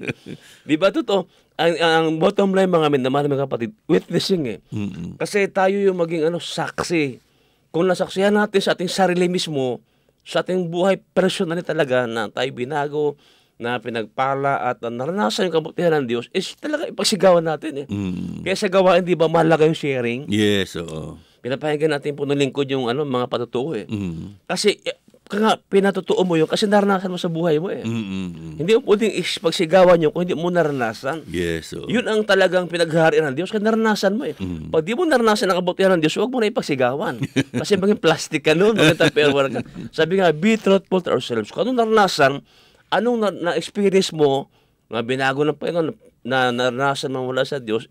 Di 0.68 0.76
ba 0.76 0.92
totoo? 0.92 1.24
Ang, 1.56 1.74
ang 1.80 2.06
bottom 2.20 2.52
line 2.52 2.68
mga 2.68 2.92
min, 2.92 3.00
naman 3.00 3.24
mga 3.24 3.48
kapatid, 3.48 3.72
witnessing 3.88 4.44
eh. 4.52 4.58
Mm-mm. 4.68 5.16
Kasi 5.16 5.48
tayo 5.48 5.80
yung 5.80 5.96
maging 5.96 6.28
ano, 6.28 6.36
saksi. 6.36 7.24
Kung 7.72 7.88
nasaksihan 7.88 8.36
natin 8.36 8.60
sa 8.60 8.76
ating 8.76 8.92
sarili 8.92 9.24
mismo, 9.24 9.80
sa 10.24 10.44
ating 10.44 10.68
buhay 10.68 11.00
personally 11.16 11.64
talaga 11.64 12.04
na 12.04 12.28
tayo 12.28 12.48
binago, 12.52 13.18
na 13.60 13.76
pinagpala 13.76 14.72
at 14.72 14.80
naranasan 14.80 15.52
yung 15.52 15.60
kabutihan 15.60 16.00
ng 16.00 16.08
Diyos, 16.08 16.32
is 16.32 16.56
talaga 16.56 16.88
ipagsigawan 16.88 17.44
natin 17.44 17.84
eh. 17.84 17.86
Mm. 17.92 18.40
Kaya 18.40 18.56
sa 18.56 18.72
gawain, 18.72 19.04
di 19.04 19.12
ba, 19.12 19.28
mahalaga 19.28 19.68
yung 19.68 19.76
sharing? 19.76 20.24
Yes, 20.32 20.80
oo. 20.80 21.20
pinapahinggan 21.44 21.92
natin 21.92 22.16
po 22.16 22.24
ng 22.24 22.36
lingkod 22.36 22.68
yung 22.72 22.88
ano, 22.88 23.04
mga 23.04 23.28
patutuo 23.28 23.76
eh. 23.76 23.84
Mm. 23.84 24.40
Kasi, 24.48 24.80
eh, 24.80 24.96
kaya 25.30 25.62
pinatutuo 25.70 26.26
mo 26.26 26.34
yun 26.34 26.50
kasi 26.50 26.66
naranasan 26.66 27.06
mo 27.06 27.14
sa 27.14 27.30
buhay 27.30 27.62
mo 27.62 27.70
eh. 27.70 27.86
Mm, 27.86 27.94
mm, 27.94 28.28
mm. 28.34 28.54
Hindi 28.58 28.70
mo 28.74 28.80
pwedeng 28.82 29.14
pagsigawan 29.14 30.02
yun 30.02 30.10
kung 30.10 30.26
hindi 30.26 30.34
mo 30.34 30.50
naranasan. 30.50 31.22
Yes. 31.30 31.70
oh. 31.78 31.86
Yun 31.86 32.02
ang 32.10 32.26
talagang 32.26 32.66
pinaghaharian 32.66 33.30
ng 33.30 33.38
Diyos 33.38 33.54
kasi 33.54 33.62
naranasan 33.62 34.18
mo 34.18 34.26
eh. 34.26 34.34
Mm. 34.34 34.74
Pag 34.74 34.82
di 34.82 34.98
mo 34.98 35.06
naranasan 35.06 35.54
ang 35.54 35.62
kabutihan 35.62 35.94
ng 35.94 36.02
Diyos, 36.02 36.18
huwag 36.18 36.34
mo 36.34 36.42
na 36.42 36.50
ipagsigawan. 36.50 37.22
kasi 37.62 37.78
maging 37.78 38.02
plastic 38.02 38.42
ka 38.42 38.58
nun, 38.58 38.74
maging 38.74 38.98
tupperware 38.98 39.54
ka. 39.54 39.60
Sabi 39.94 40.18
nga, 40.18 40.34
be 40.34 40.58
truthful 40.58 40.98
to 40.98 41.14
ourselves. 41.14 41.54
Kung 41.54 41.70
anong 41.70 41.86
naranasan, 41.86 42.42
anong 42.90 43.18
na- 43.22 43.54
na-experience 43.54 44.10
mo, 44.10 44.50
na 44.90 45.06
binago 45.06 45.46
ng 45.46 45.54
Panginoon, 45.54 45.94
na 46.26 46.50
naranasan 46.50 47.14
mo 47.14 47.30
mula 47.30 47.46
sa 47.46 47.62
Diyos, 47.62 47.86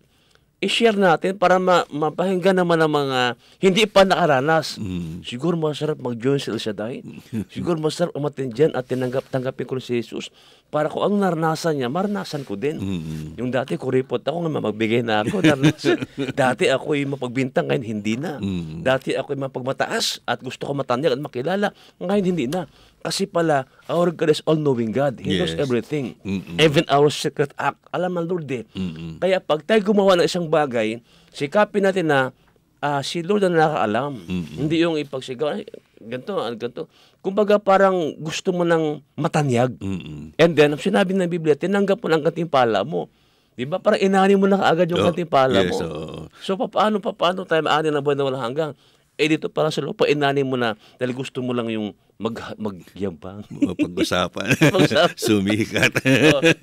i-share 0.60 0.96
natin 0.96 1.40
para 1.40 1.56
ma- 1.56 1.88
mapahinggan 1.88 2.52
naman 2.52 2.84
ng 2.84 2.92
mga 2.92 3.20
hindi 3.64 3.88
pa 3.88 4.04
nakaranas. 4.04 4.76
Mm. 4.76 5.24
Siguro 5.24 5.56
masarap 5.56 5.96
mag-join 5.96 6.36
sa 6.36 6.52
El 6.52 6.60
Shaddai. 6.60 7.00
Siguro 7.54 7.80
masarap 7.80 8.12
umatin 8.12 8.52
dyan 8.52 8.76
at 8.76 8.84
tinanggap, 8.84 9.24
tanggapin 9.32 9.64
ko 9.64 9.80
si 9.80 10.04
Jesus 10.04 10.28
para 10.70 10.86
kung 10.86 11.02
anong 11.02 11.18
naranasan 11.26 11.82
niya, 11.82 11.90
maranasan 11.90 12.46
ko 12.46 12.54
din. 12.54 12.78
Mm. 12.78 13.42
Yung 13.42 13.50
dati 13.50 13.74
kuripot 13.74 14.22
ako 14.22 14.46
nga 14.46 14.62
magbigay 14.62 15.02
na 15.02 15.26
ako. 15.26 15.42
Dati 16.46 16.70
ako 16.70 16.94
yung 16.94 17.18
mapagbintang, 17.18 17.66
ngayon 17.66 17.84
hindi 17.84 18.14
na. 18.14 18.38
Mm. 18.38 18.86
Dati 18.86 19.18
ako 19.18 19.34
yung 19.34 19.50
mapagmataas 19.50 20.22
at 20.22 20.38
gusto 20.38 20.70
ko 20.70 20.72
matanyag 20.72 21.18
at 21.18 21.22
makilala, 21.22 21.74
ngayon 21.98 22.22
hindi 22.22 22.46
na. 22.46 22.70
Kasi 23.02 23.26
pala, 23.26 23.66
our 23.90 24.14
God 24.14 24.30
is 24.30 24.46
all-knowing 24.46 24.94
God. 24.94 25.18
He 25.18 25.42
knows 25.42 25.58
Yes. 25.58 25.64
everything. 25.64 26.14
Mm-mm. 26.22 26.60
Even 26.60 26.86
our 26.86 27.10
secret 27.10 27.50
act. 27.58 27.80
Alam 27.90 28.20
ng 28.22 28.26
Lord 28.30 28.46
eh. 28.52 28.62
Mm-mm. 28.76 29.18
Kaya 29.18 29.42
pag 29.42 29.66
tayo 29.66 29.80
gumawa 29.82 30.20
ng 30.20 30.28
isang 30.28 30.46
bagay, 30.46 31.00
sikapin 31.34 31.82
natin 31.82 32.12
na 32.12 32.30
ah, 32.80 33.04
si 33.04 33.20
Lord 33.20 33.44
ang 33.44 33.56
nakakaalam. 33.56 34.12
Hindi 34.56 34.76
yung 34.80 34.96
ipagsigaw, 34.96 35.60
ay, 35.60 35.68
ganito, 36.00 36.40
ah, 36.40 36.52
ganito. 36.52 36.88
Kumbaga 37.20 37.60
parang 37.60 38.16
gusto 38.16 38.50
mo 38.50 38.64
ng 38.64 39.04
matanyag. 39.14 39.76
Mm. 39.76 40.32
And 40.40 40.52
then, 40.56 40.72
sinabi 40.80 41.12
ng 41.12 41.28
Biblia, 41.28 41.52
tinanggap 41.52 42.00
mo 42.00 42.08
ng 42.08 42.24
gantimpala 42.24 42.80
mo. 42.80 43.12
Di 43.52 43.68
ba? 43.68 43.76
Parang 43.76 44.00
inani 44.00 44.40
mo 44.40 44.48
na 44.48 44.56
kaagad 44.56 44.88
yung 44.88 45.04
Oh, 45.04 45.06
gantimpala 45.12 45.60
yes, 45.60 45.76
mo. 45.76 45.78
oo. 45.84 46.18
So, 46.40 46.56
paano, 46.56 46.96
paano 47.04 47.44
tayo 47.44 47.60
maani 47.60 47.92
ng 47.92 48.00
buwan 48.00 48.16
na 48.16 48.24
walang 48.24 48.44
hanggang? 48.48 48.70
Eh, 49.20 49.28
dito 49.28 49.52
para 49.52 49.68
sa 49.68 49.84
lupa, 49.84 50.08
inani 50.08 50.40
mo 50.40 50.56
na 50.56 50.72
dahil 50.96 51.12
gusto 51.12 51.44
mo 51.44 51.52
lang 51.52 51.68
yung 51.68 51.92
mag, 52.16 52.40
magyabang. 52.56 53.44
Mapag-usapan. 53.68 54.56
Sumikat. 55.12 55.92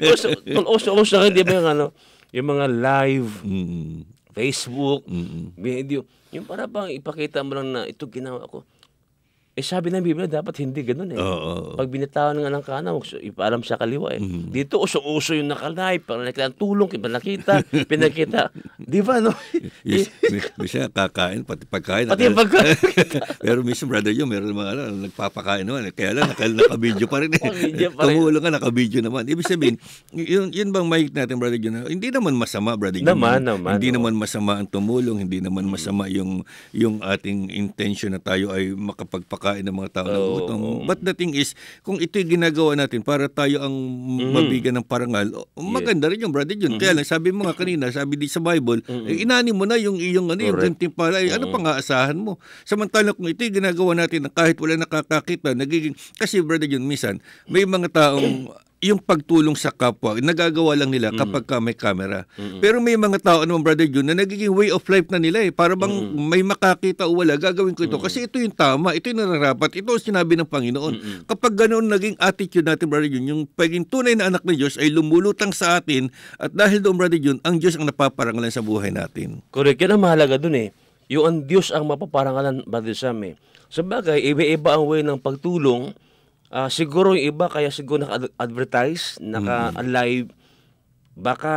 uso, 0.02 0.34
uso, 0.66 0.90
uso, 0.98 1.18
hindi 1.22 1.46
ba 1.46 1.54
yung 1.54 1.70
ano, 1.70 1.86
yung 2.34 2.50
mga 2.50 2.66
live, 2.66 3.30
mm. 3.46 4.17
Facebook, 4.38 5.02
Mm. 5.10 5.58
video, 5.58 6.06
yung 6.30 6.46
para 6.46 6.70
bang 6.70 6.94
ipakita 6.94 7.42
mo 7.42 7.58
lang 7.58 7.74
na 7.74 7.90
ito 7.90 8.06
ginawa 8.06 8.46
ko. 8.46 8.62
Eh 9.58 9.66
sabi 9.66 9.90
ng 9.90 10.06
Biblia, 10.06 10.30
dapat 10.30 10.62
hindi 10.62 10.86
ganun 10.86 11.10
eh. 11.10 11.18
Oo. 11.18 11.74
Pag 11.74 11.90
binitawan 11.90 12.38
ng 12.38 12.62
kanan, 12.62 12.94
huwag 12.94 13.10
su- 13.10 13.18
ipaalam 13.18 13.66
sa 13.66 13.74
kaliwa 13.74 14.14
eh. 14.14 14.22
Mm. 14.22 14.54
Dito, 14.54 14.78
uso-uso 14.78 15.34
yung 15.34 15.50
nakalay, 15.50 15.98
pag 15.98 16.22
nakita 16.22 16.54
tulong, 16.54 16.86
pinakita, 17.02 17.66
pinakita. 17.90 18.54
Di 18.78 19.02
ba, 19.02 19.18
no? 19.18 19.34
Yes, 19.82 20.14
mi- 20.30 20.46
minsan 20.62 20.94
kakain, 20.94 21.42
pati 21.42 21.66
pagkain. 21.66 22.06
Pati 22.06 22.30
yung 22.30 22.38
naka- 22.38 22.54
pagkain. 22.54 22.78
Pero 23.50 23.66
minsan, 23.66 23.90
brother 23.90 24.14
Joe, 24.14 24.30
meron 24.30 24.54
mga 24.54 24.72
ano, 24.78 25.10
nagpapakain 25.10 25.66
naman. 25.66 25.90
Kaya 25.90 26.14
lang, 26.14 26.30
naka, 26.30 26.46
naka-video 26.46 27.10
pa 27.10 27.18
rin. 27.18 27.34
Eh. 27.34 27.42
Pa 27.42 28.06
rin. 28.06 28.14
Tumulong 28.14 28.44
ka, 28.46 28.50
naka-video 28.54 29.02
naman. 29.02 29.26
Ibig 29.26 29.42
sabihin, 29.42 29.82
yun, 30.14 30.54
yun 30.54 30.70
bang 30.70 30.86
mahigit 30.86 31.18
natin, 31.18 31.42
brother 31.42 31.58
na 31.58 31.90
hindi 31.90 32.14
naman 32.14 32.38
masama, 32.38 32.78
brother 32.78 33.02
Joe. 33.02 33.10
Naman, 33.10 33.42
na- 33.42 33.58
naman, 33.58 33.82
Hindi 33.82 33.90
oo. 33.90 33.96
naman 33.98 34.14
masama 34.14 34.62
ang 34.62 34.70
tumulong, 34.70 35.18
hindi 35.26 35.42
naman 35.42 35.66
masama 35.66 36.06
yung, 36.06 36.46
yung 36.78 37.02
ating 37.02 37.50
intention 37.50 38.14
na 38.14 38.22
tayo 38.22 38.54
ay 38.54 38.78
makapagpakain 38.78 39.47
ng 39.56 39.72
mga 39.72 39.92
tao 39.96 40.08
na 40.12 40.20
Oo, 40.20 40.34
gutom. 40.44 40.60
But 40.84 41.00
the 41.00 41.16
thing 41.16 41.32
is, 41.32 41.56
kung 41.80 41.96
ito'y 41.96 42.28
ginagawa 42.28 42.76
natin 42.76 43.00
para 43.00 43.32
tayo 43.32 43.64
ang 43.64 43.76
Mm. 44.18 44.34
mabigyan 44.36 44.76
ng 44.82 44.88
parangal, 44.88 45.32
maganda 45.56 46.12
rin 46.12 46.28
yung 46.28 46.36
brother 46.36 46.58
John. 46.60 46.76
Mm-hmm. 46.76 46.84
Kaya 46.84 46.94
lang, 46.98 47.08
sabi 47.08 47.30
mo 47.32 47.48
nga 47.48 47.56
kanina, 47.56 47.88
sabi 47.88 48.20
di 48.20 48.28
sa 48.28 48.44
Bible, 48.44 48.84
eh, 49.08 49.24
inani 49.24 49.56
mo 49.56 49.64
na 49.64 49.80
yung 49.80 49.96
iyong 49.96 50.28
ano, 50.34 50.42
yung 50.44 50.60
gantimpala. 50.60 51.24
Eh, 51.24 51.32
ano 51.32 51.48
pang 51.48 51.64
aasahan 51.64 52.18
mo? 52.18 52.36
Samantala 52.68 53.16
kung 53.16 53.30
ito'y 53.30 53.54
ginagawa 53.54 53.96
natin 53.96 54.28
na 54.28 54.32
kahit 54.34 54.60
wala 54.60 54.76
nakakakita, 54.76 55.56
nagiging, 55.56 55.96
kasi 56.20 56.44
brother 56.44 56.68
John, 56.68 56.84
minsan, 56.84 57.24
may 57.48 57.64
mga 57.64 57.94
taong 57.94 58.52
yung 58.78 59.02
pagtulong 59.02 59.58
sa 59.58 59.74
kapwa, 59.74 60.22
nagagawa 60.22 60.78
lang 60.78 60.94
nila 60.94 61.10
kapag 61.10 61.50
ka 61.50 61.58
may 61.58 61.74
camera. 61.74 62.30
Pero 62.62 62.78
may 62.78 62.94
mga 62.94 63.18
tao 63.26 63.42
naman, 63.42 63.66
Brother 63.66 63.90
Jun, 63.90 64.06
na 64.06 64.14
nagiging 64.14 64.54
way 64.54 64.70
of 64.70 64.86
life 64.86 65.10
na 65.10 65.18
nila 65.18 65.42
eh. 65.42 65.50
Para 65.50 65.74
bang 65.74 66.14
may 66.14 66.46
makakita 66.46 67.10
o 67.10 67.18
wala, 67.18 67.42
gagawin 67.42 67.74
ko 67.74 67.90
ito. 67.90 67.98
Kasi 67.98 68.30
ito 68.30 68.38
yung 68.38 68.54
tama, 68.54 68.94
ito 68.94 69.10
yung 69.10 69.26
nararapat, 69.26 69.82
ito 69.82 69.90
ang 69.90 70.04
sinabi 70.04 70.38
ng 70.38 70.46
Panginoon. 70.46 70.94
Kapag 71.26 71.54
ganoon 71.58 71.90
naging 71.90 72.22
attitude 72.22 72.70
natin, 72.70 72.86
Brother 72.86 73.10
Jun, 73.10 73.26
yung 73.26 73.42
pagiging 73.50 73.90
tunay 73.90 74.14
na 74.14 74.30
anak 74.30 74.46
ng 74.46 74.54
Diyos 74.54 74.78
ay 74.78 74.94
lumulutang 74.94 75.50
sa 75.50 75.82
atin 75.82 76.14
at 76.38 76.54
dahil 76.54 76.78
doon, 76.78 77.02
Brother 77.02 77.18
Jun, 77.18 77.42
ang 77.42 77.58
Diyos 77.58 77.82
ang 77.82 77.90
napaparangalan 77.90 78.54
sa 78.54 78.62
buhay 78.62 78.94
natin. 78.94 79.42
Correct. 79.50 79.82
Yan 79.82 79.98
ang 79.98 80.06
mahalaga 80.06 80.38
dun 80.38 80.54
eh. 80.54 80.70
Yung 81.10 81.26
ang 81.26 81.38
Diyos 81.50 81.74
ang 81.74 81.90
mapaparangalan, 81.90 82.62
Brother 82.70 82.94
Sam 82.94 83.26
eh. 83.26 83.42
Sa 83.74 83.82
bagay, 83.82 84.22
iba-iba 84.22 84.78
ang 84.78 84.86
way 84.86 85.02
ng 85.02 85.18
pagtulong. 85.18 85.98
Ah, 86.48 86.68
siguro 86.68 87.12
yung 87.12 87.28
iba 87.30 87.46
kaya 87.46 87.68
siguro 87.68 88.02
naka-advertise, 88.02 89.20
naka-live. 89.20 90.32
Baka, 91.12 91.54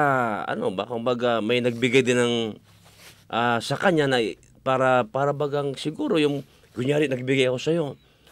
ano, 0.46 0.70
baka 0.70 0.96
baga 0.96 1.30
may 1.38 1.60
nagbigay 1.60 2.00
din 2.00 2.16
ng 2.16 2.34
ah, 3.28 3.58
sa 3.58 3.76
kanya 3.76 4.06
na 4.06 4.18
para 4.60 5.04
para 5.04 5.30
bagang 5.30 5.72
siguro 5.74 6.16
yung 6.16 6.40
kunyari 6.72 7.06
nagbigay 7.06 7.46
ako 7.46 7.58
sa 7.58 7.70
iyo 7.70 7.86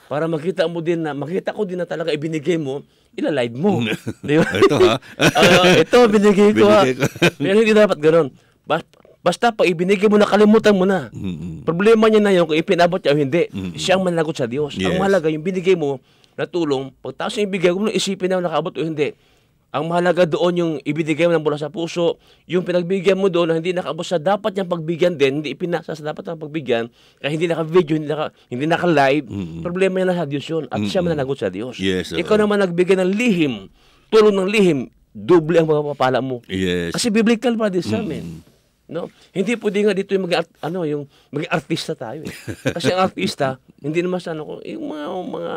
para 0.07 0.25
makita 0.25 0.65
mo 0.65 0.81
din 0.81 1.01
na 1.01 1.13
makita 1.13 1.53
ko 1.53 1.63
din 1.63 1.77
na 1.77 1.85
talaga 1.85 2.11
ibinigay 2.11 2.57
mo 2.57 2.81
ila-live 3.15 3.55
mo 3.55 3.81
di 4.27 4.37
ba 4.37 4.45
Ito 4.59 4.77
ha? 4.79 4.95
Ah, 5.37 5.73
ito 5.75 5.97
binigay 6.07 6.53
ko. 6.53 6.65
Binigay 6.65 6.95
ko. 6.95 7.05
pero 7.35 7.57
hindi 7.57 7.73
dapat 7.73 7.99
ganoon 7.99 8.29
Bas- 8.63 8.89
basta 9.19 9.51
pag 9.51 9.67
ibinigay 9.67 10.07
mo 10.07 10.17
na 10.17 10.25
kalimutan 10.25 10.73
mo 10.73 10.85
na 10.85 11.09
Mm-mm. 11.11 11.61
problema 11.63 12.09
niya 12.09 12.21
na 12.21 12.31
yun 12.31 12.45
kung 12.45 12.57
ipinabot 12.57 12.99
niya 12.99 13.13
o 13.13 13.19
hindi 13.19 13.43
siya 13.75 13.97
ang 13.97 14.05
managot 14.05 14.33
sa 14.35 14.45
Diyos 14.45 14.75
Yes. 14.75 14.89
ang 14.89 14.97
mahalaga 14.99 15.29
yung 15.29 15.43
binigay 15.43 15.75
mo 15.75 16.01
na 16.39 16.47
tulong 16.47 16.95
pagtaas 17.03 17.35
yung 17.35 17.51
ibigay 17.51 17.75
mo 17.75 17.91
isipin 17.91 18.31
na 18.31 18.39
nakaabot 18.39 18.71
o 18.79 18.87
hindi 18.87 19.11
ang 19.69 19.85
mahalaga 19.85 20.25
doon 20.25 20.55
yung 20.57 20.73
ibinigay 20.81 21.29
mo 21.29 21.37
ng 21.37 21.45
mula 21.45 21.61
sa 21.61 21.69
puso, 21.69 22.17
yung 22.49 22.65
pinagbigyan 22.65 23.21
mo 23.21 23.29
doon 23.29 23.53
na 23.53 23.61
hindi 23.61 23.77
nakaabot 23.77 24.01
sa 24.01 24.17
dapat 24.17 24.57
niyang 24.57 24.71
pagbigyan 24.73 25.15
din, 25.21 25.45
hindi 25.45 25.53
ipinasa 25.53 25.93
sa 25.93 26.05
dapat 26.09 26.25
niyang 26.25 26.41
pagbigyan, 26.41 26.85
kaya 27.21 27.29
hindi 27.29 27.47
naka-video, 27.53 28.01
hindi, 28.01 28.09
naka, 28.09 28.33
hindi 28.49 28.65
naka-live, 28.65 29.27
problema 29.61 30.01
yan 30.01 30.09
na 30.09 30.17
sa 30.17 30.25
Diyos 30.25 30.47
yun. 30.49 30.65
At 30.73 30.81
siya 30.89 31.05
mananagot 31.05 31.37
sa 31.37 31.53
Diyos. 31.53 31.77
Yes, 31.77 32.17
oo. 32.17 32.21
Ikaw 32.21 32.41
naman 32.41 32.65
nagbigay 32.65 32.97
ng 32.97 33.13
lihim, 33.13 33.69
tulong 34.09 34.41
ng 34.41 34.49
lihim, 34.49 34.79
doble 35.13 35.61
ang 35.61 35.69
mapapala 35.69 36.25
mo. 36.25 36.41
Yes. 36.49 36.97
Kasi 36.97 37.13
biblical 37.13 37.53
pa 37.61 37.69
din 37.69 37.85
sa 37.85 38.01
amin. 38.01 38.41
No? 38.89 39.13
Hindi 39.37 39.53
pwede 39.61 39.85
nga 39.85 39.93
dito 39.93 40.17
yung 40.17 40.25
art- 40.33 40.59
ano, 40.65 40.89
yung 40.89 41.05
maging 41.29 41.53
artista 41.53 41.93
tayo 41.93 42.25
eh. 42.25 42.33
Kasi 42.77 42.97
ang 42.97 43.05
artista, 43.05 43.61
hindi 43.85 44.01
naman 44.01 44.17
sa 44.17 44.33
ano 44.33 44.65
yung 44.65 44.89
mga 44.89 45.07
mga 45.29 45.55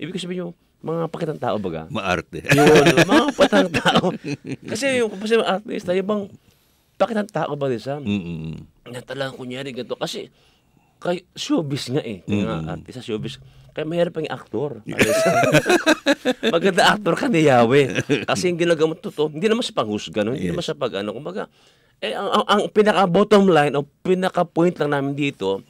ibig 0.00 0.16
sabihin 0.16 0.48
yung 0.48 0.54
mga 0.80 1.12
pakitang 1.12 1.40
tao 1.40 1.60
baga. 1.60 1.84
Maarte. 1.92 2.40
Yun, 2.56 3.04
mga 3.04 3.36
pakitang 3.36 3.72
tao. 3.72 4.16
Kasi 4.64 5.04
yung 5.04 5.12
kasi 5.12 5.36
artista, 5.36 5.92
yung 5.92 6.08
bang 6.08 6.24
pakitang 6.96 7.28
tao 7.28 7.52
ba 7.56 7.68
din 7.68 7.80
sa 7.80 8.00
Mm-mm. 8.00 8.56
na 8.88 9.04
talagang 9.04 9.36
kunyari 9.36 9.76
ganito. 9.76 9.96
Kasi 10.00 10.32
kay 11.00 11.24
showbiz 11.36 11.92
nga 11.92 12.00
eh. 12.00 12.24
Kaya 12.24 12.44
nga 12.64 12.80
artista 12.80 13.04
showbiz. 13.04 13.36
Kaya 13.70 13.86
mahirap 13.86 14.18
ang 14.18 14.32
aktor. 14.32 14.82
Maganda 16.54 16.90
aktor 16.90 17.14
ka 17.14 17.30
ni 17.30 17.46
Yahweh. 17.46 18.02
Kasi 18.26 18.50
yung 18.50 18.58
ginagamot 18.58 18.98
totoo, 18.98 19.30
hindi 19.30 19.46
naman 19.46 19.62
sa 19.62 19.76
panghusga, 19.76 20.26
no? 20.26 20.34
hindi 20.34 20.50
naman 20.50 20.64
sa 20.64 20.74
pag 20.74 20.98
ano. 20.98 21.14
Kumbaga, 21.14 21.46
eh, 22.00 22.16
ang, 22.16 22.28
ang, 22.32 22.44
ang 22.48 22.62
pinaka-bottom 22.72 23.46
line 23.52 23.72
o 23.76 23.84
pinaka-point 23.84 24.74
lang 24.80 24.90
namin 24.90 25.12
dito, 25.14 25.62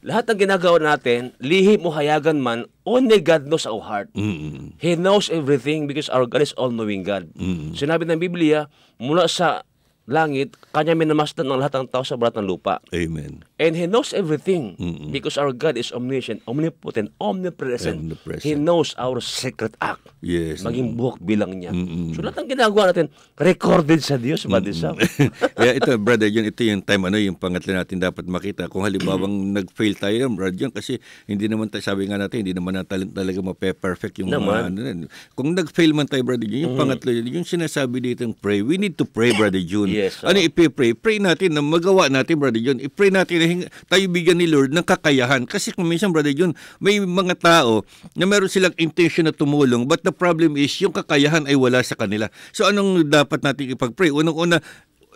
lahat 0.00 0.32
ng 0.32 0.48
ginagawa 0.48 0.80
natin, 0.80 1.36
lihim 1.40 1.84
o 1.84 1.92
hayagan 1.92 2.40
man, 2.40 2.64
only 2.88 3.20
God 3.20 3.46
knows 3.46 3.68
our 3.68 3.80
heart. 3.84 4.08
Mm-mm. 4.16 4.76
He 4.80 4.96
knows 4.96 5.28
everything 5.28 5.84
because 5.84 6.08
our 6.08 6.24
God 6.24 6.44
is 6.44 6.56
all-knowing 6.56 7.04
God. 7.04 7.28
Sinabi 7.76 8.08
ng 8.08 8.20
Biblia, 8.20 8.72
mula 8.96 9.28
sa 9.28 9.64
langit, 10.10 10.58
kanya 10.74 10.98
minamasdan 10.98 11.46
ng 11.46 11.62
lahat 11.62 11.78
ng 11.80 11.88
tao 11.88 12.02
sa 12.02 12.18
balat 12.18 12.42
ng 12.42 12.50
lupa. 12.50 12.82
Amen. 12.90 13.46
And 13.62 13.78
He 13.78 13.86
knows 13.86 14.10
everything 14.10 14.74
Mm-mm. 14.74 15.14
because 15.14 15.38
our 15.38 15.54
God 15.54 15.78
is 15.78 15.94
omniscient, 15.94 16.42
omnipotent, 16.50 17.14
omnipresent. 17.22 18.02
Omnipresent. 18.02 18.42
He 18.42 18.58
knows 18.58 18.98
our 18.98 19.22
secret 19.22 19.78
act. 19.78 20.02
Yes. 20.18 20.66
Maging 20.66 20.98
buhok 20.98 21.22
bilang 21.22 21.54
niya. 21.62 21.70
Mm-mm. 21.70 22.18
So 22.18 22.26
lahat 22.26 22.42
ng 22.42 22.58
ginagawa 22.58 22.90
natin, 22.90 23.06
recorded 23.38 24.02
sa 24.02 24.18
Diyos, 24.18 24.42
Sam. 24.44 24.96
Kaya 25.60 25.78
ito, 25.78 25.94
brother, 26.00 26.26
yun, 26.26 26.48
ito 26.48 26.60
yung 26.66 26.82
time, 26.82 27.06
ano, 27.06 27.20
yung 27.20 27.38
pangatlo 27.38 27.76
natin 27.76 28.02
dapat 28.02 28.26
makita. 28.26 28.66
Kung 28.66 28.82
halimbawang 28.82 29.54
nag-fail 29.54 29.94
tayo, 29.94 30.26
brother, 30.32 30.56
yun, 30.56 30.72
kasi 30.74 30.98
hindi 31.30 31.46
naman 31.46 31.70
tayo, 31.70 31.84
sabi 31.84 32.08
nga 32.10 32.18
natin, 32.18 32.42
hindi 32.42 32.56
naman 32.56 32.74
natin 32.74 33.12
talaga 33.12 33.38
mape-perfect 33.38 34.24
yung 34.24 34.32
Naman. 34.32 34.74
mga, 34.74 34.90
ano. 34.96 35.06
Kung 35.36 35.52
nag-fail 35.54 35.92
man 35.94 36.08
tayo, 36.08 36.24
brother, 36.24 36.48
yun, 36.48 36.72
yung 36.72 36.76
pangatlo, 36.80 37.12
yun, 37.12 37.28
yung 37.30 37.46
sinasabi 37.46 38.00
dito, 38.00 38.24
pray. 38.40 38.64
We 38.64 38.80
need 38.80 38.96
to 38.96 39.06
pray, 39.06 39.36
brother 39.36 39.60
June. 39.60 39.92
Yes, 39.92 39.99
Ano 40.24 40.40
ipipray? 40.40 40.96
Pray 40.96 41.20
natin 41.20 41.52
na 41.52 41.60
magawa 41.60 42.08
natin, 42.08 42.40
Brother 42.40 42.62
John. 42.62 42.80
I-pray 42.80 43.12
natin 43.12 43.36
na 43.42 43.68
tayo 43.90 44.04
bigyan 44.08 44.40
ni 44.40 44.48
Lord 44.48 44.72
ng 44.72 44.86
kakayahan. 44.86 45.44
Kasi 45.44 45.76
kung 45.76 45.84
minsan, 45.84 46.14
Brother 46.14 46.32
John, 46.32 46.56
may 46.80 46.96
mga 47.02 47.36
tao 47.36 47.84
na 48.16 48.24
meron 48.24 48.48
silang 48.48 48.72
intention 48.80 49.28
na 49.28 49.34
tumulong 49.34 49.84
but 49.84 50.00
the 50.06 50.14
problem 50.14 50.56
is 50.56 50.72
yung 50.80 50.94
kakayahan 50.94 51.44
ay 51.44 51.58
wala 51.58 51.84
sa 51.84 51.98
kanila. 51.98 52.30
So 52.54 52.64
anong 52.70 53.10
dapat 53.10 53.44
natin 53.44 53.74
ipag-pray? 53.76 54.14
Unang-una, 54.14 54.62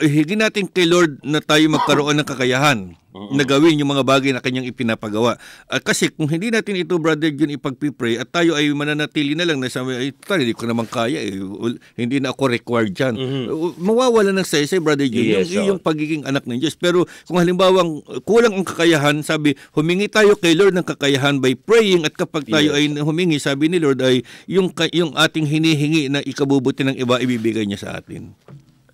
higin 0.02 0.42
natin 0.42 0.66
kay 0.66 0.86
Lord 0.88 1.22
na 1.22 1.38
tayo 1.38 1.66
magkaroon 1.70 2.18
ng 2.18 2.26
kakayahan 2.26 2.98
na 3.14 3.46
gawin 3.46 3.78
yung 3.78 3.94
mga 3.94 4.02
bagay 4.02 4.34
na 4.34 4.42
kanyang 4.42 4.66
ipinapagawa. 4.66 5.38
At 5.70 5.86
kasi 5.86 6.10
kung 6.10 6.26
hindi 6.26 6.50
natin 6.50 6.74
ito, 6.74 6.98
Brother 6.98 7.30
John, 7.30 7.54
ipag-pray 7.54 8.18
at 8.18 8.26
tayo 8.34 8.58
ay 8.58 8.66
mananatili 8.74 9.38
na 9.38 9.46
lang 9.46 9.62
na 9.62 9.70
sabi, 9.70 9.94
ay, 9.94 10.10
tal, 10.10 10.42
hindi 10.42 10.50
ko 10.50 10.66
naman 10.66 10.90
kaya. 10.90 11.22
Eh. 11.22 11.38
Hindi 11.94 12.18
na 12.18 12.34
ako 12.34 12.50
required 12.50 12.90
dyan. 12.90 13.14
Uh, 13.14 13.70
Mawawala 13.78 14.34
ng 14.34 14.42
saysay, 14.42 14.82
Brother 14.82 15.06
John, 15.06 15.30
Yes, 15.30 15.54
yung, 15.54 15.62
oo. 15.62 15.70
yung 15.70 15.80
pagiging 15.80 16.26
anak 16.26 16.42
ng 16.42 16.58
Diyos. 16.58 16.74
Pero 16.74 17.06
kung 17.30 17.38
halimbawa 17.38 17.86
kulang 18.26 18.58
ang 18.58 18.66
kakayahan, 18.66 19.22
sabi, 19.22 19.54
humingi 19.78 20.10
tayo 20.10 20.34
kay 20.34 20.58
Lord 20.58 20.74
ng 20.74 20.82
kakayahan 20.82 21.38
by 21.38 21.54
praying 21.54 22.02
at 22.02 22.18
kapag 22.18 22.50
tayo 22.50 22.74
Yes. 22.74 22.98
ay 22.98 22.98
humingi, 22.98 23.38
sabi 23.38 23.70
ni 23.70 23.78
Lord 23.78 24.02
ay 24.02 24.26
yung, 24.50 24.74
yung 24.90 25.14
ating 25.14 25.46
hinihingi 25.46 26.10
na 26.10 26.18
ikabubuti 26.18 26.82
ng 26.82 26.98
iba, 26.98 27.22
ibibigay 27.22 27.62
niya 27.62 27.78
sa 27.78 27.90
atin. 28.02 28.34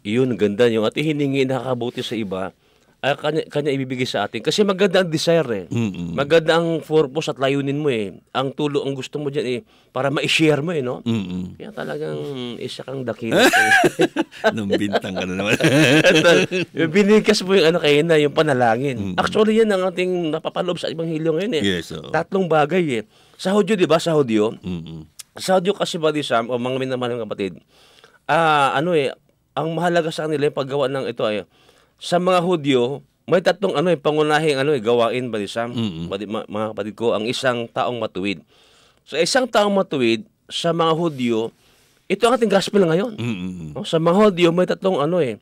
Iyon, 0.00 0.32
ganda. 0.36 0.64
Yung 0.66 0.86
ating 0.88 1.12
hiningi 1.12 1.44
nakakabuti 1.44 2.00
sa 2.00 2.16
iba, 2.16 2.56
ay 3.00 3.16
kanya, 3.16 3.42
kanya 3.48 3.72
ibibigay 3.72 4.04
sa 4.04 4.28
atin. 4.28 4.44
Kasi 4.44 4.60
maganda 4.60 5.00
ang 5.00 5.08
desire 5.08 5.48
eh. 5.48 5.66
Mm-mm. 5.72 6.12
Maganda 6.12 6.60
ang 6.60 6.84
purpose 6.84 7.32
at 7.32 7.40
layunin 7.40 7.80
mo 7.80 7.88
eh. 7.88 8.12
Ang 8.36 8.52
tulo, 8.52 8.84
ang 8.84 8.92
gusto 8.92 9.16
mo 9.16 9.32
dyan 9.32 9.46
eh, 9.48 9.60
para 9.88 10.12
ma-share 10.12 10.60
mo 10.60 10.76
eh, 10.76 10.84
no? 10.84 11.00
Mm-mm. 11.08 11.56
Kaya 11.56 11.72
talagang 11.72 12.20
isa 12.60 12.84
kang 12.84 13.00
dakila. 13.00 13.40
Nung 14.56 14.68
bintang 14.68 15.16
ka 15.16 15.24
na 15.24 15.32
naman. 15.32 15.56
Binigkas 16.92 17.40
mo 17.40 17.56
yung 17.56 17.72
ano 17.72 17.78
kayo 17.80 18.04
na, 18.04 18.20
yung 18.20 18.36
panalangin. 18.36 19.16
Actually, 19.16 19.56
yan 19.56 19.72
ang 19.72 19.88
ating 19.88 20.28
napapaloob 20.28 20.76
sa 20.76 20.92
Ebanghelyo 20.92 21.40
ngayon 21.40 21.56
eh. 21.56 21.80
yes, 21.80 21.96
oo. 21.96 22.12
Tatlong 22.12 22.52
bagay 22.52 23.00
eh. 23.00 23.02
Sa 23.40 23.56
Hudyo, 23.56 23.80
di 23.80 23.88
ba? 23.88 23.96
Sa 23.96 24.12
Hudyo, 24.12 24.52
Mm-mm. 24.60 25.08
sa 25.40 25.56
Hudyo 25.56 25.72
kasi 25.72 25.96
ba 25.96 26.12
di 26.12 26.20
Sam, 26.20 26.52
o 26.52 26.60
mga 26.60 26.76
minamahal 26.76 27.16
ng 27.16 27.24
kapatid, 27.24 27.56
ah, 28.28 28.76
ano 28.76 28.92
eh, 28.92 29.08
ang 29.60 29.76
mahalaga 29.76 30.08
sa 30.08 30.26
kanila 30.26 30.48
yung 30.48 30.58
paggawa 30.58 30.86
ng 30.88 31.06
ito 31.10 31.22
ay, 31.24 31.44
sa 32.00 32.16
mga 32.16 32.40
Hudyo, 32.40 33.04
may 33.28 33.44
tatlong 33.44 33.76
ano 33.76 33.92
eh, 33.92 33.98
pangunahing 34.00 34.58
ano 34.58 34.72
eh, 34.72 34.80
gawain 34.82 35.30
ba 35.30 35.38
Sam, 35.46 35.76
ma- 36.08 36.48
mga 36.48 36.66
kapatid 36.74 36.94
ko, 36.96 37.14
ang 37.14 37.28
isang 37.28 37.68
taong 37.70 38.00
matuwid. 38.00 38.42
Sa 39.06 39.20
isang 39.20 39.46
taong 39.46 39.70
matuwid, 39.70 40.24
sa 40.50 40.74
mga 40.74 40.92
Hudyo, 40.96 41.54
ito 42.10 42.26
ang 42.26 42.34
ating 42.34 42.50
gospel 42.50 42.82
ngayon. 42.82 43.14
Mm-mm. 43.14 43.78
No, 43.78 43.86
sa 43.86 44.02
mga 44.02 44.16
Hudyo, 44.18 44.48
may 44.50 44.66
tatlong 44.66 44.98
ano 44.98 45.22
eh, 45.22 45.38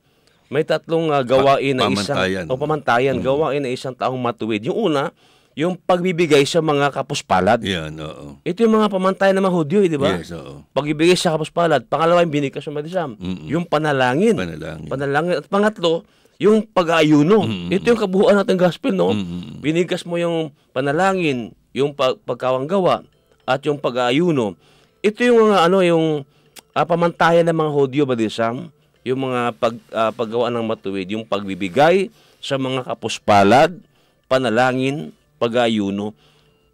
may 0.52 0.64
tatlong 0.64 1.08
ah, 1.12 1.24
gawain 1.24 1.76
na 1.76 1.88
pamantayan. 1.88 2.44
isang 2.44 2.52
o 2.52 2.60
pamantayan, 2.60 3.16
gawain 3.20 3.60
na 3.64 3.70
isang 3.72 3.96
taong 3.96 4.20
matuwid. 4.20 4.64
Yung 4.68 4.92
una, 4.92 5.12
yung 5.58 5.74
pagbibigay 5.74 6.46
sa 6.46 6.62
mga 6.62 6.94
kapuspalad. 6.94 7.58
Yan, 7.58 7.98
oo. 7.98 8.38
Ito 8.46 8.62
yung 8.62 8.78
mga 8.78 8.94
pamantayan 8.94 9.34
ng 9.34 9.42
mga 9.42 9.56
Hudyo, 9.58 9.78
eh, 9.82 9.90
di 9.90 9.98
ba? 9.98 10.14
Yes, 10.14 10.30
oo. 10.30 10.62
Pagbibigay 10.70 11.18
sa 11.18 11.34
kapuspalad. 11.34 11.82
Pangalawa, 11.90 12.22
yung 12.22 12.30
binigay 12.30 12.62
sa 12.62 12.70
madisam. 12.70 13.18
Mm-mm. 13.18 13.50
Yung 13.50 13.66
panalangin. 13.66 14.38
Panalangin. 14.38 14.86
Panalangin. 14.86 15.34
At 15.42 15.50
pangatlo, 15.50 16.06
yung 16.38 16.62
pag-aayuno. 16.62 17.42
Ito 17.74 17.90
yung 17.90 17.98
kabuuan 17.98 18.38
natin 18.38 18.54
gospel, 18.54 18.94
no? 18.94 19.10
Mm-mm. 19.10 19.58
Binigas 19.58 20.06
mo 20.06 20.14
yung 20.14 20.54
panalangin, 20.70 21.50
yung 21.74 21.90
pag 21.90 22.22
pagkawanggawa, 22.22 23.02
at 23.42 23.58
yung 23.66 23.82
pag-aayuno. 23.82 24.54
Ito 25.02 25.26
yung 25.26 25.50
mga 25.50 25.58
ano, 25.66 25.82
yung 25.82 26.06
ah, 26.70 26.86
pamantayan 26.86 27.42
ng 27.50 27.58
mga 27.58 27.70
Hudyo, 27.74 28.06
Badisam, 28.06 28.70
yung 29.02 29.26
mga 29.26 29.58
pag, 29.58 29.74
ah, 29.90 30.14
paggawa 30.14 30.54
ng 30.54 30.62
matuwid, 30.62 31.10
yung 31.10 31.26
pagbibigay 31.26 32.14
sa 32.38 32.54
mga 32.54 32.86
kapuspalad, 32.86 33.74
panalangin, 34.30 35.10
pag-aayuno. 35.38 36.12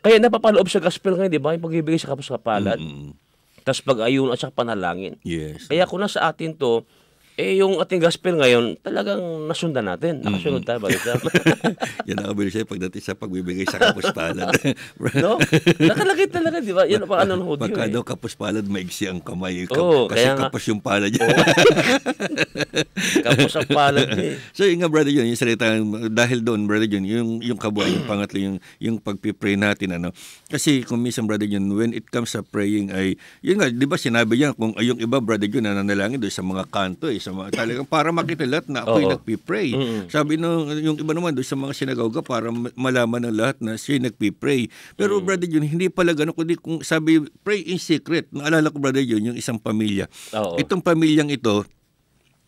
Kaya 0.05 0.21
napapaloob 0.21 0.69
sa 0.69 0.81
gospel 0.81 1.17
ngayon, 1.17 1.33
di 1.33 1.41
ba? 1.41 1.57
Yung 1.57 1.65
pagbibigay 1.65 1.97
sa 1.97 2.13
kapuspalad, 2.13 2.77
Mm-mm. 2.77 3.17
tapos 3.65 3.81
pag-ayuno 3.81 4.37
at 4.37 4.41
saka 4.41 4.53
panalangin. 4.53 5.17
Yes. 5.25 5.69
Kaya 5.69 5.89
kung 5.89 6.05
nasa 6.05 6.25
atin 6.29 6.53
to, 6.53 6.85
eh 7.35 7.59
yung 7.59 7.83
ating 7.83 7.99
gospel 7.99 8.39
ngayon, 8.39 8.79
talagang 8.79 9.19
nasundan 9.51 9.91
natin. 9.91 10.23
Nakasunod 10.23 10.63
tayo, 10.63 10.79
Badisam. 10.79 11.19
Yan 12.09 12.23
ang 12.23 12.31
kabili 12.31 12.55
sa'yo 12.55 12.67
pagdating 12.71 13.03
sa 13.03 13.19
pagbibigay 13.19 13.67
sa 13.67 13.83
kapuspalad. 13.83 14.55
no? 15.25 15.43
Nakalagay 15.83 16.31
talaga, 16.31 16.63
di 16.63 16.71
ba? 16.71 16.87
Yan 16.87 17.03
ang 17.03 17.11
ano 17.11 17.33
ng 17.35 17.47
Hudyo 17.51 17.65
Pagka 17.67 17.91
eh. 17.91 17.93
daw 17.93 18.03
kapuspalad, 18.07 18.63
maigsi 18.71 19.11
ang 19.11 19.19
kamay. 19.19 19.67
Kap- 19.67 19.83
Oo, 19.83 20.07
kasi 20.07 20.31
kaya 20.31 20.39
kapos 20.39 20.63
yung 20.71 20.79
pala 20.79 21.11
niya. 21.11 21.27
Kapos 23.25 23.55
ang 23.57 23.69
palad 23.69 24.09
niya 24.17 24.27
eh. 24.35 24.37
so 24.53 24.65
yun 24.65 24.81
nga 24.81 24.89
brother 24.91 25.13
John, 25.13 25.29
yung 25.29 25.39
salita 25.41 25.67
dahil 26.13 26.45
doon 26.45 26.65
brother 26.69 26.89
John, 26.89 27.05
yung 27.05 27.41
yung 27.41 27.59
kabuuan 27.61 27.91
yung 27.93 28.07
pangatlo 28.09 28.39
yung 28.41 28.57
yung 28.81 28.97
pagpi-pray 29.01 29.57
natin 29.57 29.97
ano. 29.97 30.13
Kasi 30.49 30.85
kung 30.85 31.01
minsan 31.01 31.25
brother 31.25 31.49
John, 31.49 31.65
when 31.73 31.93
it 31.93 32.09
comes 32.09 32.33
sa 32.33 32.45
praying 32.45 32.93
ay 32.93 33.17
yun 33.41 33.61
nga, 33.61 33.69
'di 33.69 33.87
ba 33.89 33.97
sinabi 33.97 34.41
niya 34.41 34.57
kung 34.57 34.77
yung 34.81 35.01
iba 35.01 35.19
brother 35.21 35.49
John 35.49 35.69
nananalangin 35.69 36.21
doon 36.21 36.35
sa 36.35 36.45
mga 36.45 36.65
kanto 36.69 37.09
eh, 37.09 37.21
sa 37.25 37.33
mga 37.33 37.57
talagang 37.57 37.89
para 37.89 38.13
makita 38.13 38.45
lahat 38.45 38.69
na 38.69 38.85
ako'y 38.85 39.09
nagpi-pray. 39.09 39.69
Mm-mm. 39.73 40.01
Sabi 40.07 40.37
no 40.37 40.69
yung 40.69 40.95
iba 40.95 41.11
naman 41.11 41.33
doon 41.33 41.43
sa 41.43 41.57
mga 41.57 41.73
sinagawga 41.73 42.21
para 42.21 42.53
ma- 42.53 42.69
malaman 42.75 43.25
ng 43.25 43.35
lahat 43.35 43.57
na 43.59 43.75
siya 43.75 43.97
nagpi-pray. 43.99 44.69
Pero 44.93 45.17
Mm. 45.17 45.25
brother 45.25 45.49
John, 45.49 45.65
hindi 45.65 45.89
pala 45.89 46.13
gano'n 46.13 46.31
kundi 46.31 46.55
kung 46.55 46.85
sabi 46.85 47.17
pray 47.41 47.65
in 47.65 47.81
secret. 47.81 48.29
Naalala 48.29 48.69
ko 48.69 48.77
brother 48.77 49.01
John, 49.01 49.25
yung 49.25 49.39
isang 49.39 49.57
pamilya. 49.57 50.05
Oo. 50.33 50.61
Itong 50.61 50.85
pamilyang 50.85 51.33
ito, 51.33 51.65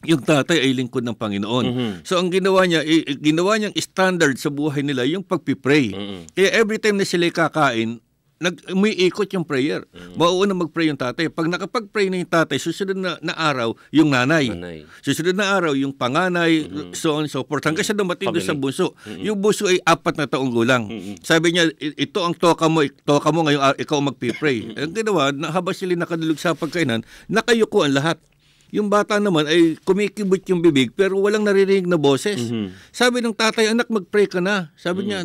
yung 0.04 0.20
tatay 0.20 0.60
ay 0.60 0.70
lingkod 0.72 1.02
ng 1.02 1.16
Panginoon. 1.16 1.64
Mhm. 1.66 1.90
So 2.04 2.20
ang 2.20 2.28
ginawa 2.28 2.62
niya, 2.62 2.84
ginawa 3.16 3.56
niyang 3.56 3.74
standard 3.74 4.36
sa 4.36 4.48
buhay 4.48 4.84
nila 4.84 5.02
yung 5.02 5.24
pagpipray. 5.24 5.90
Mhm. 5.90 6.18
Kaya 6.30 6.48
every 6.54 6.76
time 6.76 7.00
na 7.00 7.08
sila 7.08 7.26
kakain, 7.26 7.98
nag 8.36 8.68
umiikot 8.68 9.32
yung 9.32 9.42
prayer. 9.42 9.88
Mm. 9.88 10.12
Mauuna 10.14 10.52
mag-pray 10.52 10.86
yung 10.86 10.96
tatay. 10.96 11.26
Pag 11.26 11.48
nakapag-pray 11.48 12.12
na 12.12 12.20
yung 12.20 12.28
tatay, 12.28 12.56
susunod 12.56 12.92
na, 12.92 13.16
na 13.18 13.32
araw, 13.32 13.72
yung 13.88 14.12
nanay. 14.12 14.52
Nanay. 14.52 14.84
Susunod 15.00 15.32
na 15.32 15.50
araw, 15.50 15.72
yung 15.72 15.90
panganay, 15.90 16.68
so 16.92 17.16
on 17.16 17.24
and 17.24 17.32
so 17.32 17.40
forth. 17.40 17.64
Hanggang 17.64 17.80
sa 17.82 17.96
dumating 17.96 18.28
doon 18.28 18.38
sa 18.38 18.52
Mm-hmm. 18.52 18.60
Family. 18.60 18.76
Mm-hmm. 18.76 19.16
bunso. 19.16 19.24
Yung 19.24 19.38
bunso 19.40 19.64
ay 19.66 19.80
apat 19.80 20.14
na 20.16 20.28
taong 20.28 20.52
gulang. 20.52 20.84
Sabi 21.20 21.52
niya, 21.52 21.72
"I- 21.74 22.04
ito 22.04 22.20
ang 22.20 22.32
toka 22.32 22.68
mo, 22.68 22.84
toka 23.02 23.28
mo 23.30 23.40
ngayong 23.42 23.64
araw, 23.64 23.78
ikaw 23.78 23.96
ang 23.96 24.08
magpipray. 24.10 24.58
Mm-hmm. 24.62 24.80
Ang 24.82 24.92
ginawa, 24.92 25.22
na- 25.30 25.50
habang 25.50 25.72
sila 25.72 25.96
nakadulog 25.96 26.36
sa 26.36 26.52
pagkainan, 26.52 27.00
nakayuko 27.26 27.82
ang 27.82 27.96
lahat. 27.96 28.20
Yung 28.68 28.90
bata 28.90 29.16
naman 29.16 29.46
ay 29.46 29.80
kumikibot 29.80 30.42
yung 30.44 30.58
bibig 30.58 30.90
pero 30.90 31.16
walang 31.16 31.46
naririnig 31.46 31.86
na 31.86 31.94
boses. 31.94 32.50
Mhm. 32.50 32.74
Sabi 32.90 33.22
ng 33.22 33.32
tatay, 33.32 33.70
anak, 33.70 33.86
mag-pray 33.86 34.26
ka 34.26 34.42
na. 34.42 34.74
Sabi 34.74 35.06
niya, 35.06 35.22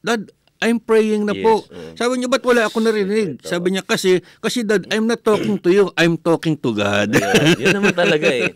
Dad, 0.00 0.28
I'm 0.60 0.76
praying 0.76 1.24
na 1.24 1.32
Yes, 1.32 1.40
po. 1.40 1.64
oo. 1.64 1.96
Sabi 1.96 2.20
niya, 2.20 2.28
ba't 2.28 2.44
wala 2.44 2.68
ako 2.68 2.84
narinig? 2.84 3.40
Sabi 3.40 3.72
niya, 3.72 3.80
kasi, 3.80 4.20
kasi 4.38 4.60
dad, 4.60 4.84
I'm 4.92 5.08
not 5.08 5.24
talking 5.24 5.56
to 5.56 5.72
you, 5.72 5.88
I'm 5.96 6.20
talking 6.20 6.52
to 6.60 6.76
God. 6.76 7.16
Ayun, 7.16 7.56
yun 7.56 7.72
naman 7.72 7.96
talaga 7.96 8.28
eh. 8.28 8.52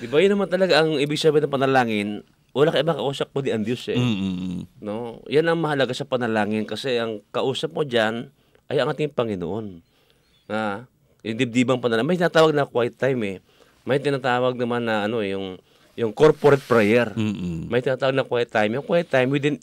Di 0.00 0.08
ba 0.08 0.24
yun 0.24 0.32
naman 0.32 0.48
talaga 0.48 0.80
ang 0.80 0.96
ibig 0.96 1.20
sabihin 1.20 1.44
ng 1.44 1.52
panalangin, 1.52 2.08
wala 2.56 2.72
ka 2.72 2.80
iba 2.80 2.96
kausap 2.96 3.28
mo 3.30 3.44
di 3.44 3.52
ang 3.52 3.60
Diyos 3.60 3.84
eh. 3.92 3.98
Mm-mm. 4.00 4.80
No? 4.80 5.20
Yan 5.28 5.44
ang 5.44 5.60
mahalaga 5.60 5.92
sa 5.92 6.08
panalangin 6.08 6.64
kasi 6.64 6.96
ang 6.96 7.20
kausap 7.28 7.76
mo 7.76 7.84
dyan 7.84 8.32
ay 8.72 8.80
ang 8.80 8.88
ating 8.88 9.12
Panginoon. 9.12 9.84
Na, 10.48 10.88
yung 11.20 11.36
dibdibang 11.36 11.76
panalangin. 11.76 12.08
May 12.08 12.16
tinatawag 12.16 12.56
na 12.56 12.64
quiet 12.64 12.96
time 12.96 13.20
eh. 13.26 13.36
May 13.84 14.00
tinatawag 14.00 14.56
naman 14.56 14.88
na 14.88 15.04
ano 15.04 15.20
eh, 15.20 15.36
yung, 15.36 15.60
yung 15.92 16.16
corporate 16.16 16.64
prayer. 16.64 17.12
Mm-mm. 17.12 17.68
May 17.68 17.84
tinatawag 17.84 18.16
na 18.16 18.24
quiet 18.24 18.48
time. 18.48 18.80
Yung 18.80 18.86
quiet 18.86 19.12
time 19.12 19.28
within 19.28 19.60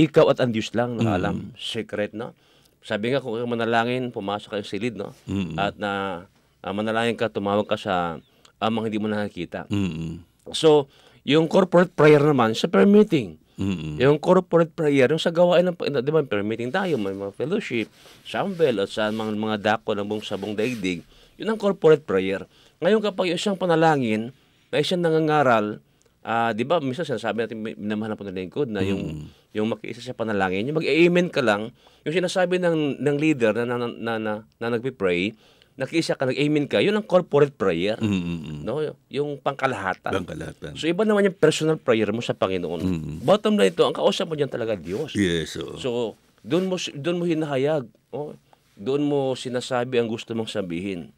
ikaw 0.00 0.32
at 0.32 0.40
ang 0.40 0.56
Diyos 0.56 0.72
lang 0.72 0.96
nakaalam. 0.96 1.52
Secret, 1.60 2.16
no? 2.16 2.32
Sabi 2.80 3.12
nga 3.12 3.20
kung 3.20 3.36
ikaw 3.36 3.48
manalangin, 3.48 4.08
pumasok 4.08 4.56
ka 4.56 4.56
sa 4.64 4.72
silid, 4.72 4.96
no? 4.96 5.12
Mm-mm. 5.28 5.60
At 5.60 5.76
na 5.76 6.24
ah, 6.64 6.72
manalangin 6.72 7.20
ka, 7.20 7.28
tumawag 7.28 7.68
ka 7.68 7.76
sa 7.76 8.16
amang 8.56 8.88
hindi 8.88 8.96
mo 8.96 9.08
nakakita. 9.08 9.68
Mm-mm. 9.68 10.24
So, 10.56 10.88
yung 11.28 11.48
corporate 11.48 11.92
prayer 11.92 12.20
naman 12.20 12.56
sa 12.56 12.68
prayer 12.72 12.88
meeting. 12.88 13.36
Mm-mm. 13.60 14.00
Yung 14.00 14.16
corporate 14.16 14.72
prayer, 14.72 15.12
yung 15.12 15.20
sa 15.20 15.28
gawain 15.28 15.68
ng, 15.68 15.76
di 15.76 16.10
ba, 16.12 16.24
prayer 16.24 16.46
meeting 16.46 16.72
tayo, 16.72 16.96
may 16.96 17.12
mga 17.12 17.36
fellowship, 17.36 17.92
sambel, 18.24 18.80
at 18.80 18.88
sa 18.88 19.12
mga, 19.12 19.36
mga 19.36 19.58
dako 19.60 19.92
ng 19.92 20.06
buong 20.08 20.24
sabong 20.24 20.56
daigdig, 20.56 21.04
yun 21.36 21.52
ang 21.52 21.60
corporate 21.60 22.08
prayer. 22.08 22.48
Ngayon 22.80 23.04
kapag 23.04 23.28
yung 23.28 23.36
isang 23.36 23.60
panalangin, 23.60 24.32
na 24.70 24.80
isang 24.80 25.02
nangangaral, 25.02 25.82
ah 26.20 26.52
di 26.52 26.68
ba, 26.68 26.80
minsan 26.84 27.08
sinasabi 27.08 27.44
natin, 27.44 27.64
minamahal 27.64 28.12
ng 28.12 28.20
panalingkod 28.20 28.68
na 28.68 28.84
yung, 28.84 29.32
yung 29.56 29.72
makiisa 29.72 30.04
sa 30.04 30.12
panalangin, 30.12 30.68
yung 30.68 30.76
mag-amen 30.76 31.32
ka 31.32 31.40
lang, 31.40 31.72
yung 32.04 32.14
sinasabi 32.14 32.60
ng, 32.60 33.00
ng 33.00 33.16
leader 33.16 33.56
na, 33.56 33.64
na, 33.64 33.76
na, 33.76 33.88
na, 33.88 34.12
na, 34.20 34.32
na 34.60 34.66
nagpipray, 34.76 35.32
nakiisa 35.80 36.12
ka, 36.12 36.28
nag-amen 36.28 36.68
ka, 36.68 36.84
yun 36.84 36.92
ang 36.92 37.08
corporate 37.08 37.56
prayer. 37.56 37.96
Mm-mm. 37.96 38.60
No? 38.68 38.84
Yung 39.08 39.40
pangkalahatan. 39.40 40.12
Pangkalahatan. 40.12 40.76
So 40.76 40.84
iba 40.84 41.08
naman 41.08 41.24
yung 41.24 41.38
personal 41.40 41.80
prayer 41.80 42.12
mo 42.12 42.20
sa 42.20 42.36
Panginoon. 42.36 42.84
Bottom 43.24 43.56
line 43.56 43.72
ito, 43.72 43.88
ang 43.88 43.96
kausap 43.96 44.28
mo 44.28 44.36
diyan 44.36 44.52
talaga 44.52 44.76
Diyos. 44.76 45.16
Yes, 45.16 45.56
oo. 45.56 45.80
So 45.80 46.20
doon 46.44 46.68
mo 46.68 46.76
doon 46.76 47.16
mo 47.16 47.24
hinahayag, 47.24 47.88
oh. 48.12 48.36
Doon 48.80 49.04
mo 49.04 49.36
sinasabi 49.36 50.00
ang 50.00 50.08
gusto 50.08 50.32
mong 50.32 50.48
sabihin. 50.48 51.12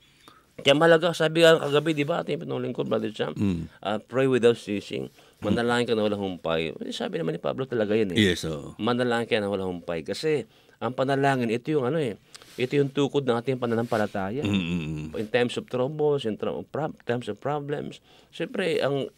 Kaya 0.60 0.76
malaga, 0.76 1.16
sabi 1.16 1.40
nga 1.40 1.56
kagabi, 1.56 1.96
di 1.96 2.04
ba, 2.04 2.20
ating 2.20 2.44
pinuling 2.44 2.76
ko, 2.76 2.84
Brother 2.84 3.08
Sam, 3.10 3.32
ah, 3.80 3.96
pray 3.96 4.28
without 4.28 4.60
ceasing. 4.60 5.08
Manalangin 5.40 5.88
ka 5.88 5.94
na 5.96 6.04
walang 6.04 6.22
humpay. 6.22 6.70
Eh, 6.76 6.94
Sabi 6.94 7.18
naman 7.18 7.34
ni 7.34 7.42
Pablo 7.42 7.64
talaga 7.64 7.96
yan 7.96 8.14
eh. 8.14 8.20
Yes, 8.20 8.44
oo. 8.46 8.76
Manalangin 8.78 9.26
ka 9.26 9.40
na 9.40 9.50
walang 9.50 9.80
humpay. 9.80 10.04
Kasi, 10.04 10.46
ang 10.78 10.92
panalangin, 10.92 11.50
ito 11.50 11.72
yung 11.72 11.88
ano 11.88 11.98
eh, 11.98 12.14
ito 12.60 12.76
yung 12.76 12.92
tukod 12.92 13.24
ng 13.24 13.38
ating 13.40 13.56
pananampalataya. 13.56 14.44
Mm-mm. 14.44 15.16
In 15.16 15.26
times 15.32 15.56
of 15.56 15.66
troubles, 15.66 16.28
in 16.28 16.36
prob- 16.36 17.00
times 17.08 17.26
of 17.26 17.40
problems, 17.40 17.98
siyempre, 18.28 18.78
ang 18.78 19.08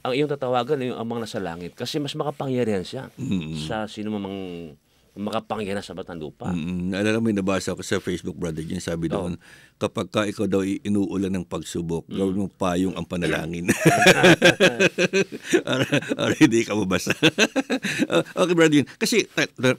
ang 0.00 0.16
iyong 0.16 0.32
tatawagan 0.32 0.80
ay 0.80 0.88
yung 0.90 0.98
amang 0.98 1.20
nasa 1.20 1.36
langit. 1.36 1.76
Kasi 1.76 2.00
mas 2.00 2.16
makapangyarihan 2.16 2.80
siya 2.80 3.12
sa 3.68 3.84
sino 3.84 4.08
mang 4.16 4.32
makapangyarihan 5.18 5.82
sa 5.82 5.96
batang 5.96 6.20
lupa. 6.20 6.50
Mm, 6.50 6.94
alala 6.94 7.18
mo, 7.18 7.30
yung 7.30 7.40
nabasa 7.42 7.74
ko 7.74 7.82
sa 7.82 7.98
Facebook, 7.98 8.38
brother, 8.38 8.62
yung 8.62 8.82
sabi 8.82 9.10
doon, 9.10 9.40
kapag 9.80 10.12
ka 10.12 10.28
ikaw 10.28 10.44
daw 10.44 10.60
inuulan 10.60 11.32
ng 11.32 11.46
pagsubok, 11.48 12.04
gawin 12.06 12.44
mo 12.44 12.48
payong 12.52 12.94
ang 12.94 13.08
panalangin. 13.08 13.70
para, 15.66 15.84
para 15.88 16.34
hindi 16.36 16.60
ka 16.62 16.76
mabasa. 16.76 17.16
Okay, 18.40 18.54
brother, 18.56 18.84
yun. 18.84 18.88
Kasi 19.00 19.24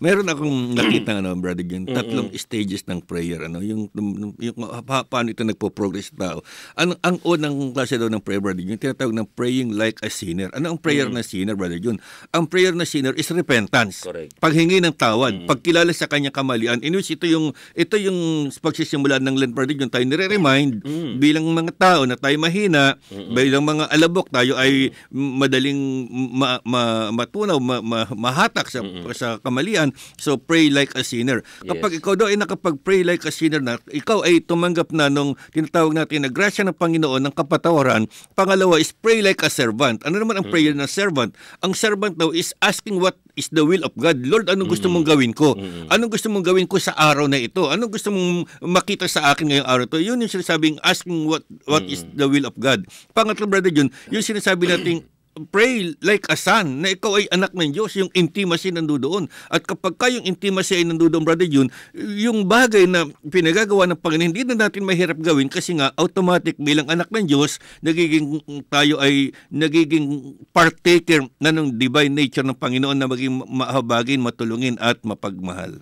meron 0.02 0.28
akong 0.30 0.74
nakita, 0.74 1.22
ano, 1.22 1.34
brother, 1.38 1.65
yun, 1.65 1.86
tatlong 1.86 2.30
stages 2.34 2.86
ng 2.89 3.06
prayer. 3.06 3.46
Ano, 3.46 3.62
yung, 3.62 3.89
yung, 3.94 4.34
yung 4.38 4.58
pa, 4.86 5.06
paano 5.06 5.30
ito 5.30 5.46
nagpo-progress 5.46 6.13
tao. 6.15 6.41
Ang, 6.78 6.98
ang 7.06 7.17
unang 7.22 7.74
klase 7.76 7.98
daw 7.98 8.10
ng 8.10 8.22
prayer, 8.22 8.41
brother, 8.41 8.63
yung 8.63 8.82
tinatawag 8.82 9.13
ng 9.13 9.28
praying 9.38 9.74
like 9.78 10.02
a 10.02 10.10
sinner. 10.10 10.50
Ano 10.54 10.74
ang 10.74 10.80
prayer 10.82 11.08
na 11.10 11.22
sinner, 11.22 11.54
brother, 11.54 11.78
yun? 11.78 11.98
Ang 12.34 12.50
prayer 12.50 12.74
na 12.74 12.86
sinner 12.86 13.13
is 13.17 13.30
repentance 13.30 14.06
Correct. 14.06 14.38
paghingi 14.41 14.82
ng 14.82 14.96
tawad, 15.21 15.45
pagkilala 15.45 15.93
sa 15.93 16.10
kanyang 16.10 16.34
kamalian. 16.34 16.81
In 16.81 16.97
which 16.97 17.13
ito 17.13 17.29
yung 17.29 17.53
ito 17.77 17.95
yung 18.01 18.49
pagsisimula 18.49 19.21
ng 19.21 19.38
Land 19.38 19.53
Party 19.53 19.77
yung 19.77 19.93
tayo 19.93 20.01
nire-remind 20.01 20.81
bilang 21.21 21.45
mga 21.53 21.77
tao 21.77 22.01
na 22.10 22.17
tayo 22.17 22.34
mahina, 22.41 22.97
bilang 23.13 23.62
mga 23.62 23.93
alabok 23.93 24.34
tayo 24.34 24.57
ay 24.57 24.89
madaling 25.13 26.10
ma, 26.34 26.57
ma- 26.65 27.13
matunaw, 27.13 27.62
ma, 27.62 27.77
ma- 27.86 28.10
mahatak 28.10 28.73
sa 28.73 28.81
sa 29.13 29.38
kamalian. 29.45 29.93
So 30.17 30.41
pray 30.41 30.73
like 30.73 30.97
a 30.97 31.05
sinner. 31.05 31.45
Kapag 31.62 32.01
ikaw 32.01 32.17
daw 32.17 32.27
ay 32.34 32.41
nakapag-pray 32.41 33.05
like 33.05 33.21
a 33.29 33.31
sinner 33.34 33.62
na, 33.62 33.77
ikaw 33.93 34.25
ay 34.25 34.41
tumanggap 34.41 34.89
na 34.89 35.12
nung 35.13 35.38
tinatawag 35.53 35.93
natin 35.93 36.25
na 36.25 36.31
grasya 36.34 36.65
ng 36.65 36.75
Panginoon 36.75 37.21
ng 37.29 37.34
kapatawaran. 37.36 38.10
Pangalawa 38.34 38.81
is 38.81 38.89
pray 38.89 39.21
like 39.21 39.45
a 39.45 39.51
servant. 39.51 40.01
Ano 40.07 40.17
naman 40.17 40.41
ang 40.41 40.47
prayer 40.49 40.73
ng 40.73 40.89
servant? 40.89 41.36
Ang 41.62 41.77
servant 41.77 42.17
daw 42.17 42.34
is 42.34 42.55
asking 42.63 42.97
what 42.97 43.19
is 43.36 43.52
the 43.52 43.63
will 43.63 43.84
of 43.84 43.94
God. 43.96 44.20
Lord, 44.24 44.48
anong 44.52 44.72
gusto 44.72 44.88
mong 44.88 45.08
gawin 45.08 45.32
ko? 45.32 45.56
Anong 45.91 46.12
gusto 46.12 46.28
mong 46.28 46.46
gawin 46.46 46.67
ko 46.67 46.78
sa 46.78 46.96
araw 46.96 47.28
na 47.28 47.39
ito? 47.39 47.67
Anong 47.72 47.91
gusto 47.91 48.12
mong 48.12 48.48
makita 48.63 49.08
sa 49.08 49.32
akin 49.32 49.48
ngayong 49.52 49.70
araw 49.70 49.86
to? 49.88 50.02
Yun 50.02 50.22
yung 50.22 50.32
sinasabing 50.32 50.78
asking 50.84 51.28
what 51.30 51.46
what 51.67 51.84
is 51.88 52.04
the 52.15 52.28
will 52.28 52.46
of 52.48 52.56
God. 52.60 52.86
Pangatlo, 53.15 53.48
brother 53.48 53.72
John, 53.72 53.91
yung 54.12 54.24
sinasabi 54.24 54.67
nating 54.67 55.08
pray 55.50 55.96
like 56.04 56.28
a 56.28 56.36
son, 56.36 56.84
na 56.84 56.91
ikaw 56.91 57.15
ay 57.15 57.26
anak 57.32 57.56
ng 57.56 57.72
Diyos, 57.72 57.96
yung 57.96 58.12
intimacy 58.12 58.70
nandoon. 58.70 59.32
At 59.48 59.63
kapag 59.63 59.96
ka 59.96 60.12
yung 60.12 60.28
intimacy 60.28 60.84
ay 60.84 60.86
nandoon, 60.88 61.24
brother 61.24 61.48
Jun, 61.48 61.72
yung 61.96 62.44
bagay 62.46 62.86
na 62.88 63.08
pinagagawa 63.24 63.88
ng 63.88 64.00
Panginoon, 64.00 64.30
hindi 64.36 64.44
na 64.44 64.67
natin 64.67 64.84
mahirap 64.84 65.17
gawin 65.24 65.48
kasi 65.48 65.80
nga 65.80 65.96
automatic 65.96 66.60
bilang 66.60 66.91
anak 66.91 67.08
ng 67.10 67.26
Diyos, 67.28 67.63
nagiging 67.80 68.44
tayo 68.67 69.00
ay 69.00 69.32
nagiging 69.48 70.36
partaker 70.52 71.24
na 71.39 71.56
ng 71.56 71.80
divine 71.80 72.12
nature 72.12 72.44
ng 72.44 72.58
Panginoon 72.58 72.98
na 73.00 73.08
maging 73.08 73.32
mahabagin, 73.48 74.20
matulungin 74.20 74.76
at 74.84 75.00
mapagmahal. 75.08 75.80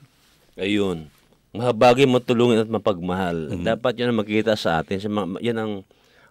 Ayun. 0.59 1.09
Mahabagin, 1.49 2.13
matulungin 2.13 2.61
at 2.61 2.69
mapagmahal. 2.69 3.49
Dapat 3.65 3.97
yan 3.97 4.13
ang 4.13 4.21
makikita 4.21 4.53
sa 4.53 4.85
atin. 4.85 5.01
Yan 5.41 5.57
ang, 5.57 5.73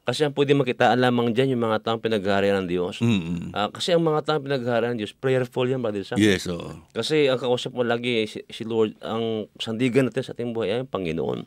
kasi 0.09 0.25
ang 0.25 0.33
pwede 0.33 0.57
makitaan 0.57 0.97
lamang 1.05 1.37
dyan 1.37 1.53
yung 1.53 1.69
mga 1.69 1.85
taong 1.85 2.01
pinaghaharian 2.01 2.65
ng 2.65 2.69
Diyos. 2.73 2.97
Mm-mm. 3.05 3.53
Ah, 3.53 3.69
kasi 3.69 3.93
ang 3.93 4.01
mga 4.01 4.25
taong 4.25 4.41
pinaghaharian 4.41 4.97
ng 4.97 5.05
Diyos, 5.05 5.13
prayerful 5.13 5.69
yan, 5.69 5.85
Brother 5.85 6.01
Sam. 6.01 6.17
Yes, 6.17 6.49
oo. 6.49 6.81
Kasi 6.97 7.29
ang 7.29 7.37
kausap 7.37 7.77
mo 7.77 7.85
lagi, 7.85 8.25
si, 8.25 8.41
si 8.49 8.65
Lord, 8.65 8.97
ang 9.05 9.53
sandigan 9.61 10.09
natin 10.09 10.25
sa 10.25 10.33
ating 10.33 10.57
buhay 10.57 10.73
ay 10.73 10.81
ang 10.81 10.89
Panginoon. 10.89 11.45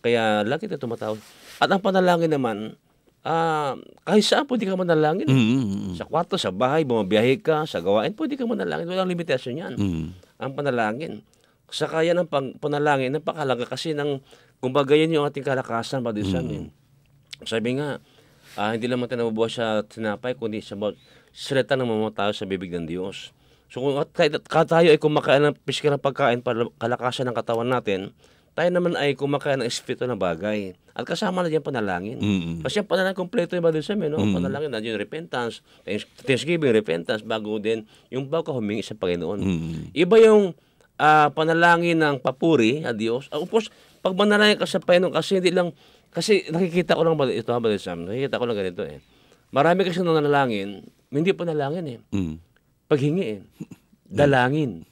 Kaya 0.00 0.40
lagi 0.40 0.72
tayo 0.72 0.80
tumatawag. 0.80 1.20
At 1.60 1.68
ang 1.68 1.84
panalangin 1.84 2.32
naman, 2.32 2.80
ah 3.28 3.76
kahit 4.08 4.24
saan 4.24 4.48
pwede 4.48 4.64
ka 4.64 4.72
manalangin. 4.72 5.28
Mm-mm. 5.28 5.92
Sa 5.92 6.08
kwarto, 6.08 6.40
sa 6.40 6.48
bahay, 6.48 6.88
bumabiyahe 6.88 7.44
ka, 7.44 7.68
sa 7.68 7.84
gawain, 7.84 8.16
pwede 8.16 8.40
ka 8.40 8.48
manalangin. 8.48 8.88
Walang 8.88 9.12
limitasyon 9.12 9.54
yan. 9.60 9.72
Mm. 9.76 10.06
Ang 10.16 10.52
panalangin. 10.56 11.20
Sa 11.68 11.84
kaya 11.84 12.16
ng 12.16 12.24
pang, 12.24 12.56
panalangin, 12.56 13.12
napakalaga 13.12 13.68
kasi 13.68 13.92
ng, 13.92 14.24
kumbaga 14.64 14.96
yan 14.96 15.12
yung 15.12 15.28
ating 15.28 15.44
kalakasan, 15.44 16.00
Brother 16.00 16.24
Sam. 16.24 16.48
eh. 16.48 16.72
Sabi 17.46 17.78
nga, 17.78 18.02
ah, 18.58 18.74
hindi 18.74 18.90
naman 18.90 19.06
tayo 19.06 19.26
nabubuhay 19.26 19.52
sa 19.52 19.84
tinapay, 19.84 20.34
kundi 20.34 20.58
sa 20.58 20.74
about 20.74 20.98
salita 21.30 21.78
ng 21.78 21.86
mga 21.86 22.14
tao 22.18 22.30
sa 22.34 22.48
bibig 22.48 22.74
ng 22.74 22.88
Diyos. 22.88 23.30
So 23.68 23.84
kung 23.84 24.00
at 24.00 24.10
kahit, 24.16 24.40
kahit 24.48 24.68
tayo 24.72 24.88
ay 24.88 24.98
kumakain 24.98 25.44
ng 25.44 25.54
pisikal 25.62 25.92
na 25.94 26.00
pagkain 26.00 26.40
para 26.40 26.66
kalakasan 26.80 27.28
ng 27.28 27.36
katawan 27.36 27.68
natin, 27.68 28.16
tayo 28.58 28.74
naman 28.74 28.98
ay 28.98 29.14
kumakain 29.14 29.62
ng 29.62 29.68
espiritu 29.68 30.08
na 30.08 30.18
bagay. 30.18 30.74
At 30.98 31.06
kasama 31.06 31.46
na 31.46 31.52
diyan 31.52 31.62
panalangin. 31.62 32.18
Mm-mm. 32.18 32.54
Kasi 32.66 32.82
ang 32.82 32.90
panalangin 32.90 33.14
kompleto 33.14 33.54
yung 33.54 33.62
Sam, 33.86 34.02
eh, 34.02 34.10
no? 34.10 34.18
Panalangin 34.18 34.74
na 34.74 34.82
yung 34.82 34.98
repentance, 34.98 35.62
thanks- 35.86 36.10
thanksgiving, 36.26 36.74
repentance, 36.74 37.22
bago 37.22 37.62
din 37.62 37.86
yung 38.10 38.26
bago 38.26 38.50
ka 38.50 38.58
humingi 38.58 38.82
sa 38.82 38.98
Panginoon. 38.98 39.38
Mm. 39.38 39.94
Iba 39.94 40.16
yung 40.18 40.58
ah, 40.98 41.30
panalangin 41.30 42.02
ng 42.02 42.18
papuri 42.18 42.82
a 42.82 42.90
Diyos. 42.90 43.30
Ah, 43.30 43.38
Of 43.38 43.46
course, 43.46 43.70
pag 44.02 44.18
manalangin 44.18 44.58
ka 44.58 44.66
sa 44.66 44.82
Panginoon, 44.82 45.14
kasi 45.14 45.38
hindi 45.38 45.54
lang, 45.54 45.70
kasi 46.08 46.48
nakikita 46.48 46.94
ko 46.94 47.02
lang, 47.02 47.14
ba- 47.14 47.28
ito 47.28 47.48
ha, 47.48 47.58
Brother 47.58 47.78
Sam, 47.78 48.04
nakikita 48.04 48.36
ko 48.36 48.44
lang 48.44 48.58
ganito 48.58 48.82
eh. 48.82 48.98
Marami 49.48 49.80
kasi 49.82 50.00
nanalangin, 50.00 50.84
hindi 51.08 51.30
panalangin 51.32 51.86
eh. 51.88 51.98
Mm. 52.12 52.36
Paghingiin. 52.86 53.42
Dalangin. 54.04 54.84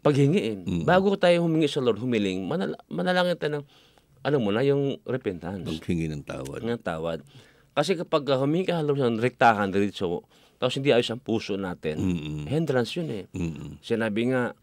Paghingiin. 0.00 0.84
Bago 0.84 1.16
tayo 1.16 1.44
humingi 1.44 1.68
sa 1.68 1.80
Lord, 1.80 1.96
humiling, 1.98 2.44
manal- 2.44 2.76
manalangin 2.86 3.36
tayo 3.36 3.52
ng, 3.60 3.64
alam 4.20 4.40
mo 4.40 4.52
na, 4.52 4.60
yung 4.60 5.00
repentance 5.04 5.68
Paghingi 5.80 6.08
ng 6.08 6.24
tawad. 6.24 6.60
ng 6.60 6.80
tawad. 6.80 7.20
Kasi 7.74 7.96
kapag 7.96 8.22
uh, 8.30 8.38
humingi 8.38 8.68
ka 8.68 8.78
halos 8.78 8.96
ng 8.96 9.18
rektahan 9.18 9.68
diretso, 9.68 10.22
tapos 10.56 10.78
hindi 10.78 10.94
ayos 10.94 11.10
ang 11.10 11.20
puso 11.20 11.58
natin, 11.58 11.98
Mm-mm. 11.98 12.44
hindrance 12.46 12.94
yun 12.94 13.10
eh. 13.10 13.24
Mm-mm. 13.34 13.82
Sinabi 13.82 14.30
nga, 14.30 14.54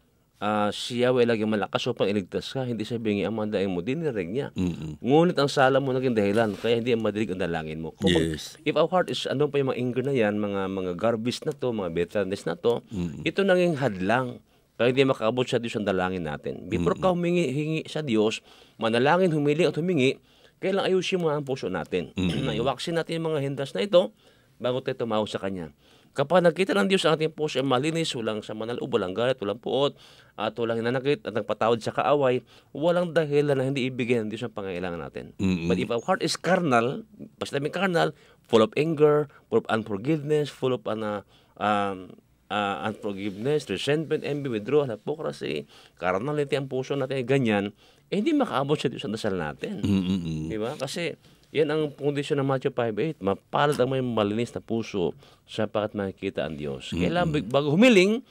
ah, 0.42 0.68
si 0.68 0.98
Yahweh 0.98 1.22
lagi 1.22 1.46
malakas 1.46 1.86
upang 1.86 2.10
iligtas 2.10 2.50
ka, 2.50 2.66
hindi 2.66 2.82
sabihin 2.82 3.22
ang 3.22 3.38
mandain 3.38 3.70
mo, 3.70 3.78
dinirig 3.78 4.26
niya. 4.26 4.50
Mm-mm. 4.52 4.98
Ngunit 4.98 5.38
ang 5.38 5.46
sala 5.46 5.78
mo 5.78 5.94
naging 5.94 6.12
dahilan, 6.12 6.58
kaya 6.58 6.76
hindi 6.76 6.90
ang 6.90 7.00
madirig 7.00 7.30
ang 7.30 7.38
dalangin 7.38 7.78
mo. 7.78 7.94
Kung 7.94 8.10
mag- 8.10 8.34
Yes. 8.34 8.58
if 8.62 8.74
our 8.74 8.90
heart 8.90 9.06
is, 9.06 9.22
ano 9.24 9.46
pa 9.46 9.56
yung 9.56 9.70
mga 9.70 9.78
anger 9.78 10.02
na 10.02 10.12
yan, 10.12 10.34
mga 10.36 10.60
mga 10.66 10.92
garbage 10.96 11.38
na 11.40 11.52
to, 11.52 11.70
mga 11.70 11.90
bitterness 11.92 12.42
na 12.42 12.52
to, 12.54 12.82
ito 13.22 13.40
naging 13.40 13.78
hadlang. 13.78 14.42
Kaya 14.74 14.90
hindi 14.90 15.06
makaabot 15.06 15.46
sa 15.46 15.56
Diyos 15.56 15.78
ang 15.78 15.86
dalangin 15.86 16.26
natin. 16.26 16.66
Before 16.66 16.98
ka 16.98 17.14
humingi 17.14 17.46
hingi 17.46 17.80
sa 17.86 18.02
Diyos, 18.02 18.42
manalangin, 18.76 19.30
humiling 19.30 19.70
at 19.70 19.76
humingi, 19.76 20.18
kailang 20.58 20.82
ayusin 20.84 21.18
mo 21.18 21.28
ang 21.28 21.44
puso 21.44 21.68
natin. 21.68 22.10
na 22.18 22.50
iwaksin 22.58 22.98
natin 22.98 23.20
yung 23.20 23.30
mga 23.30 23.40
hindras 23.42 23.72
na 23.72 23.84
ito 23.84 24.10
bago 24.58 24.80
tayo 24.80 24.96
tumawag 24.96 25.26
sa 25.26 25.38
Kanya. 25.38 25.70
Kapag 26.12 26.44
nakita 26.44 26.76
ng 26.76 26.92
Diyos 26.92 27.08
ang 27.08 27.16
ating 27.16 27.32
puso 27.32 27.56
ay 27.56 27.64
malinis, 27.64 28.12
walang 28.12 28.44
sa 28.44 28.52
manaloob, 28.52 28.92
walang 28.92 29.16
galit, 29.16 29.40
walang 29.40 29.56
puot, 29.56 29.96
at 30.36 30.52
walang 30.60 30.84
hinanakit 30.84 31.24
at 31.24 31.32
nagpatawad 31.32 31.80
sa 31.80 31.92
kaaway, 31.96 32.44
walang 32.76 33.16
dahilan 33.16 33.56
na 33.56 33.64
hindi 33.64 33.88
ibigay 33.88 34.20
ng 34.20 34.28
Diyos 34.28 34.44
ang 34.44 34.52
pangailangan 34.52 35.00
natin. 35.00 35.32
Mm-mm. 35.40 35.72
But 35.72 35.80
if 35.80 35.88
our 35.88 36.04
heart 36.04 36.20
is 36.20 36.36
carnal, 36.36 37.08
basta 37.40 37.56
may 37.64 37.72
carnal, 37.72 38.12
full 38.44 38.60
of 38.60 38.76
anger, 38.76 39.32
full 39.48 39.64
of 39.64 39.66
unforgiveness, 39.72 40.52
full 40.52 40.76
of 40.76 40.84
ano, 40.84 41.24
um, 41.56 42.12
uh, 42.52 42.76
unforgiveness, 42.84 43.64
resentment, 43.72 44.20
envy, 44.20 44.52
withdrawal, 44.52 44.92
hypocrisy, 44.92 45.64
carnality 45.96 46.60
ang 46.60 46.68
puso 46.68 46.92
natin, 46.92 47.24
ay 47.24 47.26
ganyan, 47.26 47.64
eh 48.12 48.20
hindi 48.20 48.36
makaabot 48.36 48.76
sa 48.76 48.92
Diyos 48.92 49.08
ang 49.08 49.16
dasal 49.16 49.40
natin. 49.40 49.80
Mm-mm. 49.80 50.52
Di 50.52 50.60
ba? 50.60 50.76
Kasi 50.76 51.16
yan 51.52 51.68
ang 51.68 51.92
kondisyon 51.92 52.40
ng 52.40 52.48
Matthew 52.48 52.72
5.8. 52.72 53.20
Mapalad 53.20 53.76
ang 53.76 53.92
may 53.92 54.00
malinis 54.00 54.56
na 54.56 54.64
puso 54.64 55.12
sapagat 55.44 55.92
makikita 55.92 56.48
ang 56.48 56.56
Diyos. 56.56 56.96
Kailangan 56.96 57.44
bago 57.52 57.76
humiling, 57.76 58.24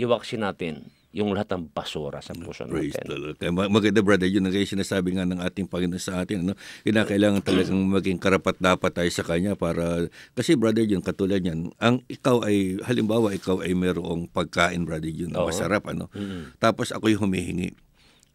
iwaksin 0.00 0.40
natin 0.40 0.88
yung 1.14 1.30
lahat 1.30 1.54
ng 1.54 1.70
basura 1.70 2.18
sa 2.18 2.34
puso 2.34 2.66
Praise 2.66 2.98
natin. 2.98 3.06
the 3.06 3.16
Lord. 3.20 3.36
Kaya 3.38 3.54
ma- 3.54 3.70
maganda 3.70 4.02
brother, 4.02 4.26
yun 4.26 4.50
ang 4.50 4.56
sinasabi 4.56 5.14
nga 5.14 5.22
ng 5.22 5.38
ating 5.46 5.70
Panginoon 5.70 6.02
sa 6.02 6.26
atin. 6.26 6.42
Ano? 6.42 6.58
Kinakailangan 6.82 7.38
talagang 7.44 7.78
maging 7.86 8.18
karapat 8.18 8.58
dapat 8.58 8.90
tayo 8.90 9.10
sa 9.14 9.22
Kanya 9.22 9.54
para, 9.54 10.10
kasi 10.34 10.58
brother 10.58 10.82
yun, 10.82 11.04
katulad 11.06 11.38
yan, 11.38 11.70
ang 11.78 12.02
ikaw 12.10 12.42
ay, 12.42 12.82
halimbawa 12.82 13.30
ikaw 13.30 13.62
ay 13.62 13.78
mayroong 13.78 14.26
pagkain 14.26 14.82
brother 14.82 15.06
yun 15.06 15.30
na 15.30 15.46
masarap. 15.46 15.86
Ano? 15.86 16.10
Tapos 16.58 16.90
ako'y 16.90 17.14
humihingi. 17.14 17.83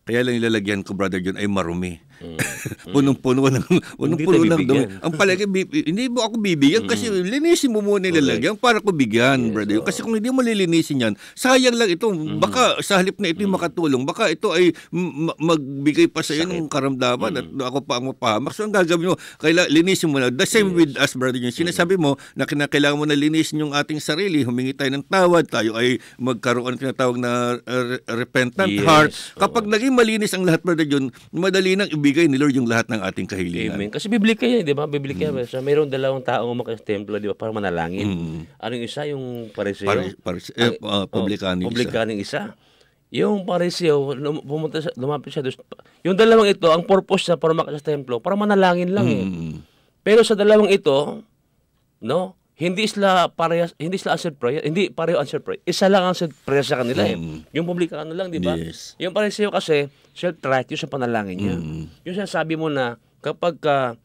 Kaya 0.03 0.21
lang 0.21 0.35
ilalagyan 0.35 0.81
ko, 0.81 0.93
Brother 0.93 1.19
John, 1.19 1.35
ay 1.35 1.45
marumi. 1.45 1.99
Punong-puno 2.91 3.47
ng 3.47 3.63
punong-puno 3.95 4.43
ng 4.43 4.61
dumi. 4.61 4.85
Ang 4.99 5.13
palagi 5.15 5.47
bi- 5.47 5.63
hindi 5.85 6.11
mo 6.11 6.19
ako 6.19 6.35
bibigyan 6.35 6.83
kasi 6.83 7.07
linisin 7.07 7.71
mo 7.71 7.79
muna 7.79 8.11
ilalagyan 8.11 8.59
para 8.59 8.83
ko 8.83 8.91
bigyan, 8.91 9.55
brother. 9.55 9.79
John. 9.79 9.87
Kasi 9.87 10.03
kung 10.03 10.11
hindi 10.11 10.27
mo 10.27 10.43
lilinisin 10.43 10.99
yan, 10.99 11.13
sayang 11.31 11.75
lang 11.75 11.87
ito. 11.87 12.11
Baka 12.35 12.83
sa 12.83 12.99
halip 12.99 13.15
na 13.17 13.31
ito 13.31 13.39
yung 13.39 13.55
makatulong, 13.55 14.03
baka 14.03 14.27
ito 14.27 14.51
ay 14.51 14.75
m- 14.89 15.31
ma- 15.31 15.37
magbigay 15.39 16.11
pa 16.11 16.19
sa 16.19 16.35
iyo 16.35 16.43
ng 16.43 16.67
karamdaman 16.67 17.39
at 17.39 17.47
ako 17.47 17.87
pa 17.87 17.95
ang 17.95 18.11
mapahamak. 18.11 18.51
So 18.51 18.67
ang 18.67 18.75
gagawin 18.75 19.13
mo, 19.13 19.17
kaila 19.39 19.71
linisin 19.71 20.11
mo 20.11 20.19
na. 20.19 20.27
The 20.27 20.43
same 20.43 20.75
with 20.75 20.99
us, 20.99 21.15
brother. 21.15 21.39
John. 21.39 21.55
Sinasabi 21.55 21.95
mo 21.95 22.19
na 22.35 22.43
kinakailangan 22.43 22.97
mo 22.97 23.07
na 23.07 23.15
linisin 23.15 23.63
yung 23.63 23.71
ating 23.71 24.03
sarili, 24.03 24.43
humingi 24.43 24.75
tayo 24.75 24.91
ng 24.91 25.07
tawad, 25.07 25.47
tayo 25.47 25.71
ay 25.73 26.03
magkaroon 26.19 26.75
ng 26.75 26.81
tinatawag 26.81 27.15
na 27.15 27.31
uh, 27.57 27.83
re- 27.87 28.03
repentant 28.17 28.67
Yes. 28.67 28.83
heart. 28.83 29.09
Kapag 29.35 29.63
naging 29.65 29.95
malinis 29.99 30.31
ang 30.31 30.47
lahat, 30.47 30.63
brother 30.63 30.87
John, 30.87 31.11
madali 31.35 31.75
nang 31.75 31.91
ibigay 31.91 32.31
ni 32.31 32.39
Lord 32.39 32.55
yung 32.55 32.71
lahat 32.71 32.87
ng 32.87 33.03
ating 33.03 33.27
kahilingan. 33.27 33.75
Amen. 33.75 33.91
Kasi 33.91 34.07
biblika 34.07 34.47
yan, 34.47 34.63
di 34.63 34.71
ba? 34.71 34.87
Biblika 34.87 35.27
yan. 35.27 35.35
So, 35.43 35.59
mayroong 35.59 35.91
dalawang 35.91 36.23
tao 36.23 36.47
umakyat 36.47 36.79
sa 36.79 36.95
templo, 36.95 37.19
di 37.19 37.27
ba? 37.27 37.35
Para 37.35 37.51
manalangin. 37.51 38.47
Ano 38.55 38.71
yung 38.79 38.85
isa? 38.87 39.03
Yung 39.11 39.51
pariseo. 39.51 39.83
Pare- 39.83 40.15
pare- 40.15 40.55
eh, 40.55 40.79
uh, 40.79 41.03
publikano 41.11 41.67
yung 41.67 41.67
isa. 41.67 41.75
Publikano 41.75 42.09
yung 42.15 42.23
isa. 42.23 42.41
Yung 43.09 43.37
pariseo, 43.43 44.15
lum- 44.15 44.45
pumunta 44.45 44.79
sa, 44.79 44.93
lumapit 44.95 45.35
siya 45.35 45.43
doon. 45.43 45.59
Yung 46.07 46.15
dalawang 46.15 46.47
ito, 46.47 46.71
ang 46.71 46.87
purpose 46.87 47.27
niya 47.27 47.35
para 47.35 47.51
umakyat 47.51 47.83
sa 47.83 47.91
templo, 47.91 48.23
para 48.23 48.39
manalangin 48.39 48.95
lang 48.95 49.07
eh. 49.09 49.25
Mm. 49.27 49.55
Pero 50.05 50.23
sa 50.23 50.37
dalawang 50.37 50.71
ito, 50.71 51.25
no, 51.99 52.38
hindi 52.59 52.83
sila 52.91 53.31
parehas, 53.31 53.71
hindi 53.79 53.95
sila 53.95 54.19
answered 54.19 54.35
prayer, 54.35 54.59
hindi 54.59 54.91
pareho 54.91 55.15
answered 55.15 55.47
prayer. 55.47 55.63
Isa 55.63 55.87
lang 55.87 56.03
answered 56.03 56.35
prayer 56.43 56.67
sa 56.67 56.83
kanila 56.83 57.07
eh. 57.07 57.15
Yung 57.55 57.63
publikano 57.63 58.11
lang, 58.11 58.27
di 58.27 58.43
ba? 58.43 58.59
Mm. 58.59 58.67
Yes. 58.67 58.99
Yung 58.99 59.15
pariseo 59.15 59.47
kasi, 59.47 59.87
self-righteous 60.11 60.83
sa 60.83 60.91
panalangin 60.91 61.39
niya. 61.39 61.55
Mm. 61.55 61.87
Yung 62.03 62.15
sinasabi 62.19 62.59
mo 62.59 62.67
na, 62.67 62.99
kapag 63.23 63.63
ka, 63.63 63.95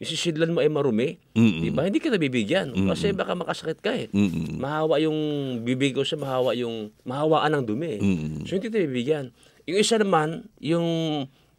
isisidlan 0.00 0.56
mo 0.56 0.64
ay 0.64 0.72
marumi, 0.72 1.20
Mm-mm. 1.36 1.60
di 1.60 1.68
ba? 1.68 1.84
Hindi 1.84 2.00
ka 2.00 2.08
nabibigyan. 2.08 2.72
Kasi 2.88 3.12
baka 3.12 3.36
makasakit 3.36 3.78
ka 3.84 3.92
eh. 3.92 4.08
Mm-mm. 4.08 4.56
Mahawa 4.56 5.02
yung 5.04 5.18
bibig 5.66 5.92
ko 5.92 6.00
sa 6.00 6.16
mahawa 6.16 6.56
yung, 6.56 6.88
mahawaan 7.04 7.60
ng 7.60 7.64
dumi 7.68 7.98
eh. 7.98 8.00
Mm-mm. 8.00 8.48
So 8.48 8.56
hindi 8.56 8.72
tayo 8.72 8.88
bibigyan. 8.88 9.36
Yung 9.68 9.76
isa 9.76 10.00
naman, 10.00 10.48
yung 10.64 10.86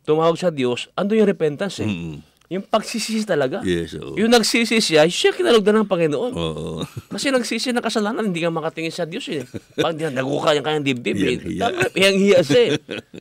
tumawag 0.02 0.34
sa 0.40 0.50
Diyos, 0.50 0.90
ando 0.98 1.14
yung 1.14 1.30
repentance 1.30 1.84
eh. 1.84 1.90
Mm-mm. 1.92 2.26
Yung 2.50 2.66
pagsisisi 2.66 3.30
talaga. 3.30 3.62
Yes, 3.62 3.94
oo. 3.94 4.18
Yung 4.18 4.34
nagsisi 4.34 4.82
siya, 4.82 5.06
siya 5.06 5.30
kinalugdan 5.38 5.86
ng 5.86 5.86
Panginoon. 5.86 6.34
Oo. 6.34 6.82
Kasi 7.14 7.30
nagsisi 7.30 7.70
ng 7.70 7.86
kasalanan, 7.86 8.34
hindi 8.34 8.42
ka 8.42 8.50
makatingin 8.50 8.90
sa 8.90 9.06
Diyos 9.06 9.30
eh. 9.30 9.46
Pag 9.78 9.94
di 9.94 10.10
naguka 10.10 10.58
yung 10.58 10.66
kanyang 10.66 10.86
dibdib. 10.90 11.14
eh. 11.14 11.38
Dapat 11.62 11.94
hiyang-hiya 11.94 12.42
siya 12.42 12.62
eh. 12.66 12.72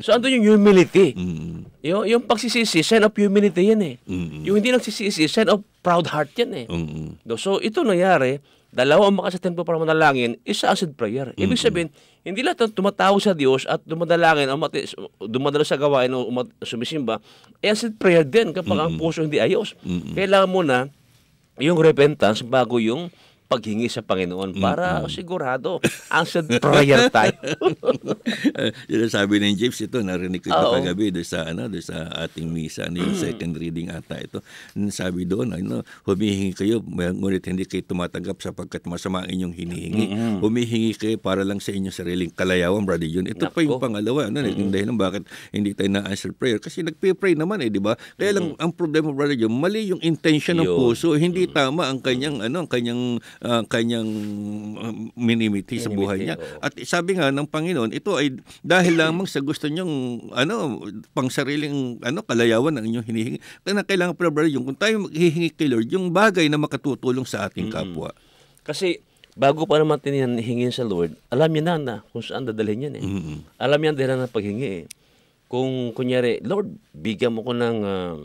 So 0.01 0.17
andun 0.17 0.41
yung 0.41 0.57
humility. 0.57 1.13
Mm. 1.13 1.69
Yung, 1.85 2.03
yung 2.09 2.23
pagsisisi, 2.25 2.81
sign 2.81 3.05
of 3.05 3.13
humility 3.13 3.69
yan 3.69 3.85
eh. 3.85 3.95
Mm. 4.09 4.49
Yung 4.49 4.57
hindi 4.57 4.73
nagsisisi, 4.73 5.29
sign 5.29 5.53
of 5.53 5.61
proud 5.85 6.09
heart 6.09 6.33
yan 6.33 6.65
eh. 6.65 6.67
Mm. 6.67 7.21
No, 7.29 7.37
So 7.37 7.61
ito 7.61 7.85
nangyari, 7.85 8.41
dalawa 8.73 9.13
ang 9.13 9.21
maka 9.21 9.37
sa 9.37 9.45
templo 9.45 9.61
para 9.61 9.77
manalangin, 9.77 10.41
isa 10.49 10.73
answered 10.73 10.97
prayer. 10.97 11.37
Ibig 11.37 11.61
sabihin, 11.61 11.93
hindi 12.29 12.45
lahat 12.45 12.69
ng 12.69 12.77
tumatawag 12.77 13.21
sa 13.25 13.33
Diyos 13.33 13.65
at 13.65 13.81
dumadalangin, 13.89 14.53
o 14.53 14.61
mati, 14.61 14.85
dumadala 15.19 15.65
sa 15.65 15.81
gawain 15.81 16.13
o 16.13 16.29
umat, 16.29 16.53
sumisimba, 16.61 17.25
eh 17.65 17.73
answered 17.73 17.97
prayer 17.97 18.23
din 18.23 18.53
kapag 18.53 18.77
ang 18.77 19.01
puso 19.01 19.25
hindi 19.25 19.41
ayos. 19.41 19.73
Kailangan 20.13 20.51
mo 20.53 20.61
na 20.61 20.93
yung 21.59 21.81
repentance 21.81 22.45
bago 22.45 22.79
yung 22.79 23.11
paghingi 23.49 23.89
sa 23.89 24.05
Panginoon 24.05 24.61
para 24.61 25.09
sigurado 25.09 25.81
answered 26.13 26.53
prayer 26.61 27.09
tayo. 27.17 27.33
Yun 28.93 29.09
ang 29.09 29.13
sabi 29.13 29.41
ng 29.41 29.57
James 29.57 29.79
ito, 29.81 29.99
narinig 30.05 30.45
ko 30.45 30.53
ito 30.53 30.67
kagabi 30.77 31.09
doon 31.11 31.25
sa, 31.25 31.49
ano, 31.49 31.65
doon 31.67 31.81
sa 31.81 32.13
ating 32.29 32.45
misa, 32.45 32.87
ano, 32.87 33.01
yung 33.01 33.17
second 33.17 33.57
reading 33.57 33.89
ata 33.89 34.21
ito. 34.21 34.45
Sabi 34.93 35.25
doon, 35.25 35.57
ano, 35.57 35.81
humihingi 36.05 36.53
kayo, 36.53 36.85
ngunit 36.85 37.45
hindi 37.49 37.65
kayo 37.65 37.83
tumatanggap 37.89 38.37
sapagkat 38.39 38.85
masama 38.85 39.25
ang 39.25 39.33
inyong 39.33 39.55
hinihingi. 39.57 40.07
Humihingi 40.45 40.93
kayo 40.95 41.17
para 41.17 41.41
lang 41.41 41.59
sa 41.59 41.73
inyong 41.73 41.95
sariling 41.95 42.33
kalayawan, 42.33 42.85
brother 42.85 43.09
John. 43.09 43.25
Ito 43.27 43.49
pa 43.49 43.65
yung 43.65 43.81
Nako. 43.81 43.85
pangalawa, 43.89 44.21
ano, 44.29 44.45
yung 44.45 44.69
dahilan 44.69 44.97
bakit 45.01 45.25
hindi 45.51 45.73
tayo 45.73 45.89
na-answer 45.89 46.37
prayer. 46.37 46.61
Kasi 46.61 46.85
nagpe-pray 46.85 47.33
naman 47.33 47.65
eh, 47.65 47.73
di 47.73 47.81
ba? 47.81 47.97
Kaya 48.21 48.37
lang, 48.37 48.53
ang 48.61 48.77
problema, 48.77 49.09
brother 49.09 49.41
John, 49.41 49.57
mali 49.57 49.89
yung 49.89 50.03
intention 50.05 50.61
ng 50.61 50.69
Yun. 50.69 50.77
puso. 50.77 51.17
Hindi 51.17 51.49
tama 51.49 51.89
ang 51.89 52.05
kanyang, 52.05 52.45
ano, 52.45 52.67
ang 52.67 52.71
kanyang, 52.71 53.23
ah, 53.45 53.63
kanyang 53.67 54.11
ah, 54.79 54.95
minimiti 55.15 55.79
sa 55.79 55.91
buhay 55.91 56.27
niya. 56.27 56.37
oo. 56.39 56.59
At 56.63 56.75
sabi 56.83 57.19
nga 57.19 57.31
ng 57.31 57.47
Panginoon, 57.47 57.95
ito 57.95 58.19
ay 58.19 58.39
dahil 58.63 58.99
lamang 58.99 59.27
sa 59.27 59.39
gusto 59.39 59.71
niyong 59.71 60.29
ano, 60.35 60.83
pang 61.15 61.31
sariling 61.31 62.03
ano, 62.03 62.23
kalayawan 62.27 62.75
ng 62.79 62.85
inyong 62.89 63.07
hinihingi. 63.07 63.39
Kaya 63.63 63.85
kailangan 63.85 64.15
brother, 64.19 64.51
yung 64.51 64.67
kung 64.67 64.79
tayo 64.79 65.07
maghihingi 65.07 65.55
kay 65.55 65.71
Lord, 65.71 65.89
yung 65.91 66.11
bagay 66.11 66.51
na 66.51 66.59
makatutulong 66.59 67.27
sa 67.27 67.47
ating 67.47 67.71
kapwa. 67.71 68.11
Kasi 68.67 69.01
bago 69.39 69.65
pa 69.71 69.79
naman 69.79 70.03
tinihan 70.03 70.35
hingin 70.35 70.75
sa 70.75 70.83
Lord, 70.83 71.15
alam 71.31 71.55
niya 71.55 71.63
na 71.63 71.75
na 71.79 71.97
kung 72.11 72.27
saan 72.27 72.43
dadalhin 72.43 72.91
yan 72.91 72.99
eh. 72.99 73.05
Mm. 73.07 73.37
Alam 73.63 73.79
niya 73.79 73.91
ang 73.95 73.99
dahilan 73.99 74.19
ng 74.27 74.35
paghingi 74.35 74.69
eh. 74.83 74.85
Kung 75.49 75.97
kunyari, 75.97 76.45
Lord, 76.45 76.77
bigyan 76.93 77.33
mo 77.33 77.41
ko 77.41 77.57
ng 77.57 77.79
um, 77.81 78.19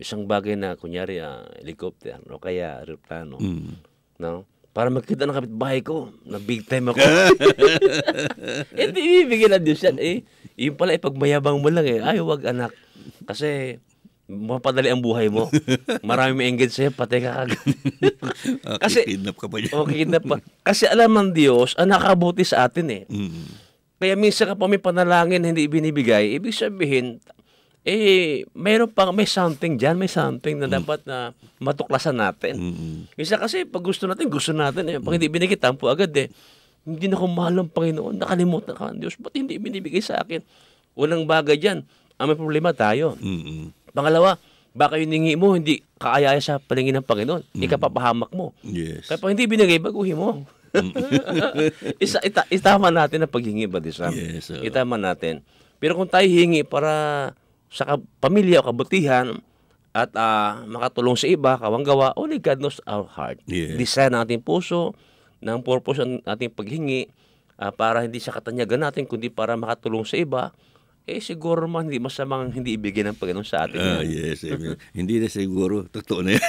isang 0.00 0.26
bagay 0.26 0.58
na 0.58 0.74
kunyari 0.74 1.22
ah, 1.22 1.46
helicopter 1.62 2.18
o 2.26 2.42
kaya 2.42 2.82
aeroplano. 2.82 3.38
Mm. 3.38 3.78
No? 4.18 4.48
Para 4.74 4.90
makita 4.90 5.22
ng 5.22 5.32
kapitbahay 5.32 5.80
ko 5.86 6.10
na 6.26 6.42
big 6.42 6.66
time 6.66 6.90
ako. 6.90 6.98
Hindi 8.74 8.98
ibibigyan 9.22 9.54
ng 9.54 9.64
Diyos 9.64 9.80
yan. 9.86 9.96
Eh, 10.02 10.26
yun 10.58 10.74
pala, 10.74 10.98
ipagmayabang 10.98 11.62
mo 11.62 11.70
lang 11.70 11.86
eh. 11.86 12.02
Ay, 12.02 12.18
wag 12.18 12.42
anak. 12.42 12.74
Kasi, 13.22 13.78
mapadali 14.26 14.90
ang 14.90 14.98
buhay 14.98 15.30
mo. 15.30 15.46
Marami 16.02 16.42
may 16.42 16.50
engage 16.50 16.74
sa'yo, 16.74 16.90
patay 16.90 17.22
ka 17.22 17.46
kagad. 17.46 17.54
Ah, 18.64 18.76
Kasi- 18.80 19.04
kidnap 19.04 19.36
ka 19.36 19.46
pa 19.46 19.56
niya. 19.60 19.72
o 19.76 19.86
kidnap 19.86 20.24
pa. 20.24 20.36
Kasi 20.64 20.84
alam 20.88 21.12
ng 21.12 21.30
Diyos, 21.32 21.76
ang 21.76 21.92
nakabuti 21.92 22.44
sa 22.44 22.66
atin 22.66 22.88
eh. 22.90 23.02
Mm. 23.06 23.46
Kaya 24.00 24.14
minsan 24.18 24.50
ka 24.50 24.58
pa 24.58 24.66
may 24.66 24.80
panalangin 24.80 25.44
hindi 25.44 25.64
ibinibigay, 25.64 26.34
ibig 26.36 26.52
sabihin, 26.52 27.20
eh, 27.84 28.48
mayroon 28.56 28.88
pang, 28.88 29.12
may 29.12 29.28
something 29.28 29.76
dyan, 29.76 30.00
may 30.00 30.08
something 30.08 30.56
na 30.56 30.64
dapat 30.64 31.04
na 31.04 31.36
matuklasan 31.60 32.16
natin. 32.16 32.56
Mm. 32.56 32.98
Isa 33.20 33.36
kasi, 33.36 33.68
pag 33.68 33.84
gusto 33.84 34.08
natin, 34.08 34.32
gusto 34.32 34.56
natin. 34.56 34.88
Eh. 34.88 34.96
Pag 34.96 35.20
hindi 35.20 35.28
binigay, 35.28 35.60
tampo 35.60 35.92
agad 35.92 36.08
eh. 36.16 36.32
Hindi 36.88 37.12
na 37.12 37.20
ko 37.20 37.28
mahal 37.28 37.60
ang 37.60 37.68
Panginoon, 37.68 38.24
nakalimutan 38.24 38.72
ka 38.72 38.88
ng 38.88 39.04
Diyos, 39.04 39.20
ba't 39.20 39.36
hindi 39.36 39.60
binibigay 39.60 40.00
sa 40.00 40.24
akin? 40.24 40.40
Unang 40.96 41.28
bagay 41.28 41.60
dyan, 41.60 41.84
ang 42.16 42.26
may 42.32 42.36
problema 42.36 42.72
tayo. 42.72 43.20
Mm. 43.20 43.72
Pangalawa, 43.92 44.40
baka 44.72 44.96
yung 44.96 45.12
ningi 45.12 45.36
mo, 45.36 45.52
hindi 45.52 45.84
kaayaya 46.00 46.40
sa 46.40 46.56
paningin 46.56 47.00
ng 47.00 47.06
Panginoon. 47.06 47.52
Ikapapahamak 47.52 48.32
mo. 48.32 48.56
Yes. 48.64 49.12
Kaya 49.12 49.20
pag 49.20 49.32
hindi 49.36 49.44
binigay, 49.44 49.76
baguhin 49.76 50.16
mo. 50.16 50.48
Isa, 52.04 52.18
ita, 52.24 52.48
itama 52.48 52.88
natin 52.88 53.28
ang 53.28 53.32
paghingi 53.32 53.68
ba? 53.68 53.78
Yes, 53.84 54.50
oo. 54.50 54.64
Itama 54.64 54.96
natin. 54.96 55.44
Pero 55.78 56.00
kung 56.00 56.08
tayo 56.08 56.24
hingi 56.24 56.64
para 56.64 57.32
sa 57.70 57.98
pamilya 58.18 58.62
o 58.62 58.68
kabutihan 58.70 59.40
at 59.94 60.10
ah, 60.18 60.66
makatulong 60.66 61.14
sa 61.14 61.30
iba, 61.30 61.54
kawanggawa, 61.54 62.18
only 62.18 62.42
God 62.42 62.58
knows 62.58 62.82
our 62.82 63.06
heart. 63.06 63.38
Yes. 63.46 63.78
Design 63.78 64.18
ng 64.18 64.26
ating 64.26 64.42
puso, 64.42 64.98
ng 65.38 65.62
purpose 65.62 66.02
ng 66.02 66.18
ating 66.26 66.50
paghingi, 66.50 67.06
ah, 67.62 67.70
para 67.70 68.02
hindi 68.02 68.18
sa 68.18 68.34
katanyagan 68.34 68.82
natin, 68.90 69.06
kundi 69.06 69.30
para 69.30 69.54
makatulong 69.54 70.02
sa 70.02 70.18
iba, 70.18 70.50
eh 71.04 71.20
siguro 71.20 71.68
man 71.68 71.84
hindi 71.84 72.00
masamang 72.00 72.48
hindi 72.48 72.80
ibigay 72.80 73.04
ng 73.04 73.20
Panginoon 73.20 73.44
sa 73.44 73.68
atin. 73.68 73.76
Ah, 73.76 74.00
yan. 74.00 74.32
yes. 74.32 74.40
amen. 74.48 74.80
Hindi 74.96 75.20
na 75.20 75.28
siguro. 75.28 75.84
Totoo 75.84 76.24
na 76.24 76.32
yan. 76.32 76.48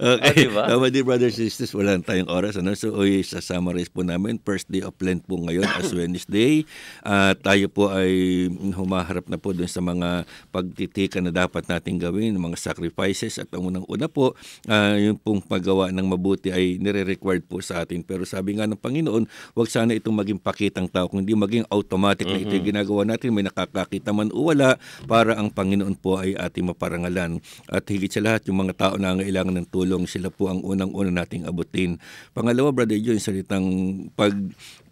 Ah, 0.00 0.16
okay. 0.24 0.48
diba? 0.48 0.64
Uh, 0.64 0.80
my 0.80 0.88
dear 0.88 1.04
brothers 1.04 1.36
and 1.36 1.52
sisters, 1.52 1.76
wala 1.76 2.00
tayong 2.00 2.32
oras. 2.32 2.56
Ano? 2.56 2.72
So, 2.72 2.96
oy, 2.96 3.20
sa 3.28 3.44
summarize 3.44 3.92
po 3.92 4.00
namin, 4.00 4.40
first 4.40 4.72
day 4.72 4.80
of 4.80 4.96
Lent 5.04 5.28
po 5.28 5.36
ngayon 5.36 5.68
as 5.68 5.92
Wednesday. 5.98 6.64
Uh, 7.04 7.36
tayo 7.44 7.68
po 7.68 7.92
ay 7.92 8.48
humaharap 8.72 9.28
na 9.28 9.36
po 9.36 9.52
dun 9.52 9.68
sa 9.68 9.84
mga 9.84 10.24
pagtitika 10.48 11.20
na 11.20 11.28
dapat 11.28 11.68
nating 11.68 12.00
gawin, 12.00 12.40
mga 12.40 12.56
sacrifices. 12.56 13.36
At 13.36 13.52
ang 13.52 13.68
unang-una 13.68 14.08
po, 14.08 14.32
uh, 14.64 14.96
yung 14.96 15.20
pong 15.20 15.44
paggawa 15.44 15.92
ng 15.92 16.08
mabuti 16.08 16.48
ay 16.48 16.80
nire-required 16.80 17.44
po 17.44 17.60
sa 17.60 17.84
atin. 17.84 18.00
Pero 18.00 18.24
sabi 18.24 18.56
nga 18.56 18.64
ng 18.64 18.80
Panginoon, 18.80 19.28
wag 19.52 19.68
sana 19.68 19.92
itong 19.92 20.16
maging 20.16 20.40
pakitang 20.40 20.88
tao, 20.88 21.12
kundi 21.12 21.36
maging 21.36 21.68
automatic 21.68 22.24
na 22.24 22.45
ito 22.46 22.54
yung 22.54 22.68
ginagawa 22.70 23.02
natin, 23.02 23.34
may 23.34 23.42
nakakakita 23.42 24.14
man 24.14 24.30
o 24.30 24.46
wala, 24.46 24.78
para 25.10 25.34
ang 25.34 25.50
Panginoon 25.50 25.98
po 25.98 26.22
ay 26.22 26.38
ating 26.38 26.70
maparangalan. 26.70 27.42
At 27.66 27.90
higit 27.90 28.14
sa 28.14 28.22
lahat, 28.22 28.46
yung 28.46 28.62
mga 28.62 28.78
tao 28.78 28.94
na 28.94 29.10
nangailangan 29.10 29.58
ng 29.58 29.68
tulong, 29.68 30.06
sila 30.06 30.30
po 30.30 30.46
ang 30.46 30.62
unang-una 30.62 31.10
nating 31.10 31.44
abutin. 31.44 31.98
Pangalawa, 32.30 32.70
Brother 32.70 33.02
Joe, 33.02 33.18
yung 33.18 33.26
salitang 33.26 33.66
pag 34.14 34.30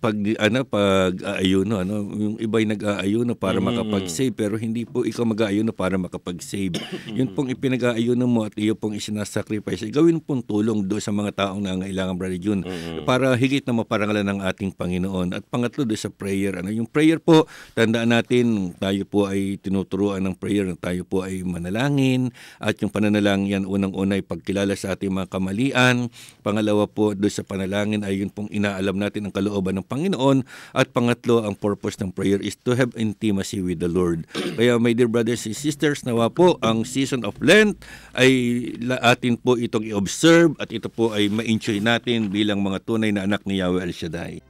pag 0.05 0.17
ano 0.21 0.69
pag 0.69 1.17
aayuno 1.17 1.81
ano 1.81 2.05
yung 2.13 2.37
iba 2.37 2.61
ay 2.61 2.69
nag-aayuno 2.77 3.33
para 3.33 3.57
makapag-save 3.57 4.37
pero 4.37 4.61
hindi 4.61 4.85
po 4.85 5.09
ikaw 5.09 5.25
mag-aayuno 5.25 5.73
para 5.73 5.97
makapag-save. 5.97 6.77
Yun 7.09 7.33
pong 7.33 7.49
ipinag-aayuno 7.57 8.29
mo 8.29 8.45
at 8.45 8.53
iyo 8.61 8.77
pong 8.77 9.01
isinasacrifice 9.01 9.89
gawin 9.89 10.21
pong 10.21 10.45
tulong 10.45 10.85
do 10.85 11.01
sa 11.01 11.09
mga 11.09 11.33
taong 11.33 11.65
nangailangan 11.65 12.21
brother 12.21 12.37
June 12.37 12.61
para 13.09 13.33
higit 13.33 13.65
na 13.65 13.81
maparangalan 13.81 14.29
ng 14.29 14.41
ating 14.45 14.77
Panginoon. 14.77 15.33
At 15.33 15.49
pangatlo 15.49 15.89
do 15.89 15.97
sa 15.97 16.13
prayer 16.13 16.61
ano 16.61 16.69
yung 16.69 16.85
prayer 16.85 17.17
po 17.17 17.49
tandaan 17.73 18.13
natin, 18.13 18.77
tayo 18.77 19.09
po 19.09 19.25
ay 19.25 19.57
tinuturuan 19.57 20.21
ng 20.21 20.37
prayer 20.37 20.69
na 20.69 20.77
tayo 20.77 21.09
po 21.09 21.25
ay 21.25 21.41
manalangin 21.41 22.29
at 22.61 22.77
yung 22.85 22.93
pananalangin 22.93 23.55
yan 23.55 23.65
unang-una 23.71 24.19
ay 24.19 24.25
pagkilala 24.27 24.75
sa 24.75 24.99
ating 24.99 25.15
mga 25.15 25.31
kamalian. 25.31 26.11
Pangalawa 26.43 26.91
po, 26.91 27.15
doon 27.15 27.31
sa 27.31 27.47
panalangin 27.47 28.03
ay 28.03 28.19
yun 28.19 28.35
pong 28.35 28.51
inaalam 28.51 28.99
natin 28.99 29.31
ang 29.31 29.35
kalooban 29.35 29.79
ng 29.79 29.87
Panginoon. 29.95 30.43
At 30.75 30.91
pangatlo, 30.91 31.47
ang 31.47 31.55
purpose 31.55 31.95
ng 32.03 32.11
prayer 32.11 32.43
is 32.43 32.59
to 32.67 32.75
have 32.75 32.91
intimacy 32.99 33.63
with 33.63 33.79
the 33.79 33.87
Lord. 33.87 34.27
Kaya 34.59 34.83
my 34.83 34.91
dear 34.91 35.07
brothers 35.07 35.47
and 35.47 35.55
sisters, 35.55 36.03
nawa 36.03 36.35
po 36.35 36.59
ang 36.67 36.83
season 36.83 37.23
of 37.23 37.39
Lent 37.39 37.79
ay 38.19 38.75
atin 38.99 39.39
po 39.39 39.55
itong 39.55 39.87
i-observe 39.87 40.59
at 40.59 40.75
ito 40.75 40.91
po 40.91 41.15
ay 41.15 41.31
ma-enjoy 41.31 41.79
natin 41.79 42.35
bilang 42.35 42.59
mga 42.59 42.83
tunay 42.83 43.15
na 43.15 43.23
anak 43.23 43.47
ni 43.47 43.63
Yahweh 43.63 43.87
El 43.87 43.95
Shaddai. 43.95 44.43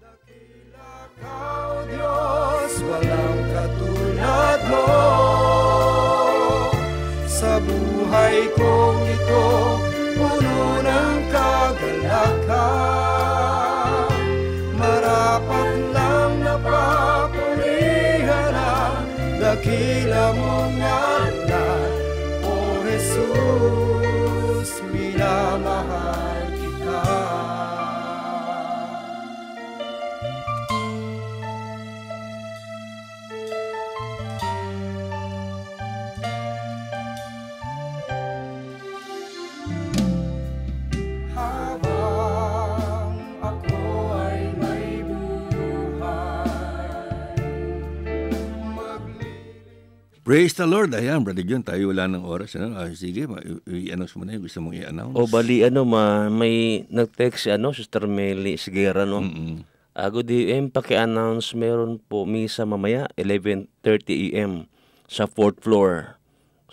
Diyos, 1.84 2.74
walang 2.90 3.40
katulad 3.52 4.60
mo 4.66 4.88
Sa 7.28 7.60
buhay 7.60 8.48
kong 8.56 9.00
ito, 9.04 9.46
puno 10.16 10.80
ng 10.80 11.18
kagalakan 11.28 13.23
Marapat 15.24 15.96
lang 15.96 16.44
napapurihan 16.44 18.52
ang 18.52 19.08
dakila 19.40 20.36
mong 20.36 20.76
ngalan 20.76 21.88
O 22.44 22.84
Jesus, 22.84 24.84
minamahal 24.92 26.13
Praise 50.24 50.56
the 50.56 50.64
Lord. 50.64 50.96
Ayan, 50.96 51.20
Brother 51.20 51.44
John, 51.44 51.60
tayo 51.60 51.92
wala 51.92 52.08
ng 52.08 52.24
oras. 52.24 52.56
Ano? 52.56 52.72
Ah, 52.80 52.88
sige, 52.96 53.28
i-announce 53.68 54.16
mo 54.16 54.24
na 54.24 54.32
yung 54.32 54.48
gusto 54.48 54.56
mong 54.64 54.72
i-announce. 54.80 55.12
O 55.20 55.28
bali 55.28 55.60
ano 55.60 55.84
ma 55.84 56.32
may 56.32 56.88
nag-text 56.88 57.44
si 57.44 57.48
ano 57.52 57.76
Sister 57.76 58.08
Meli 58.08 58.56
Sigera 58.56 59.04
no. 59.04 59.20
Mm-mm. 59.20 59.68
Uh, 59.92 60.08
good 60.08 60.32
AM 60.32 60.72
paki-announce 60.72 61.52
meron 61.52 62.00
po 62.00 62.24
misa 62.24 62.64
mamaya 62.64 63.04
11:30 63.20 64.32
AM 64.32 64.64
sa 65.06 65.28
fourth 65.28 65.60
floor 65.60 66.16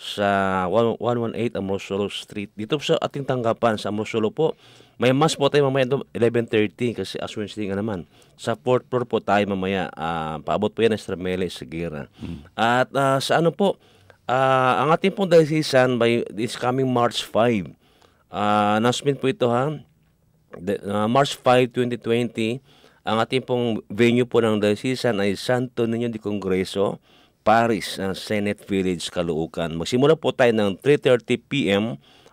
sa 0.02 0.66
1- 0.66 0.98
118 0.98 1.62
Amrosolo 1.62 2.10
Street. 2.10 2.50
Dito 2.58 2.82
po 2.82 2.82
sa 2.82 2.98
ating 2.98 3.22
tanggapan 3.22 3.78
sa 3.78 3.94
Amrosolo 3.94 4.34
po. 4.34 4.58
May 4.98 5.14
mas 5.14 5.38
po 5.38 5.46
tayo 5.50 5.70
mamaya 5.70 5.86
doon 5.86 6.02
11:30 6.14 6.98
kasi 6.98 7.22
as 7.22 7.30
Wednesday 7.38 7.70
nga 7.70 7.78
naman. 7.78 8.10
Sa 8.34 8.58
fourth 8.58 8.90
floor 8.90 9.06
po 9.06 9.22
tayo 9.22 9.46
mamaya. 9.46 9.94
ah, 9.94 10.42
paabot 10.42 10.74
po 10.74 10.82
yan 10.82 10.98
ng 10.98 11.02
Sister 11.02 11.18
Meli 11.22 11.54
Sigera. 11.54 12.10
At 12.58 12.90
ah, 12.98 13.22
sa 13.22 13.38
ano 13.38 13.54
po 13.54 13.78
ah, 14.26 14.82
ang 14.82 14.90
ating 14.90 15.14
pong 15.14 15.30
diocesan 15.30 16.02
by 16.02 16.26
this 16.34 16.58
coming 16.58 16.90
March 16.90 17.22
5. 17.22 17.70
Ah, 18.34 18.82
announcement 18.82 19.22
po 19.22 19.30
ito 19.30 19.46
ha. 19.54 19.70
The, 20.52 20.84
uh, 20.84 21.08
March 21.08 21.40
5, 21.40 21.72
2020, 21.72 22.60
ang 23.08 23.18
ating 23.24 23.40
pong 23.48 23.80
venue 23.88 24.28
po 24.28 24.44
ng 24.44 24.60
diocesan 24.60 25.16
ay 25.24 25.40
Santo 25.40 25.88
Niño 25.88 26.12
de 26.12 26.20
Congreso, 26.20 27.00
Paris, 27.42 27.98
uh, 27.98 28.14
Senate 28.14 28.62
Village, 28.66 29.10
Caloocan. 29.10 29.74
Magsimula 29.78 30.14
po 30.18 30.34
tayo 30.34 30.54
ng 30.54 30.78
3.30 30.78 31.42
p.m. 31.50 31.86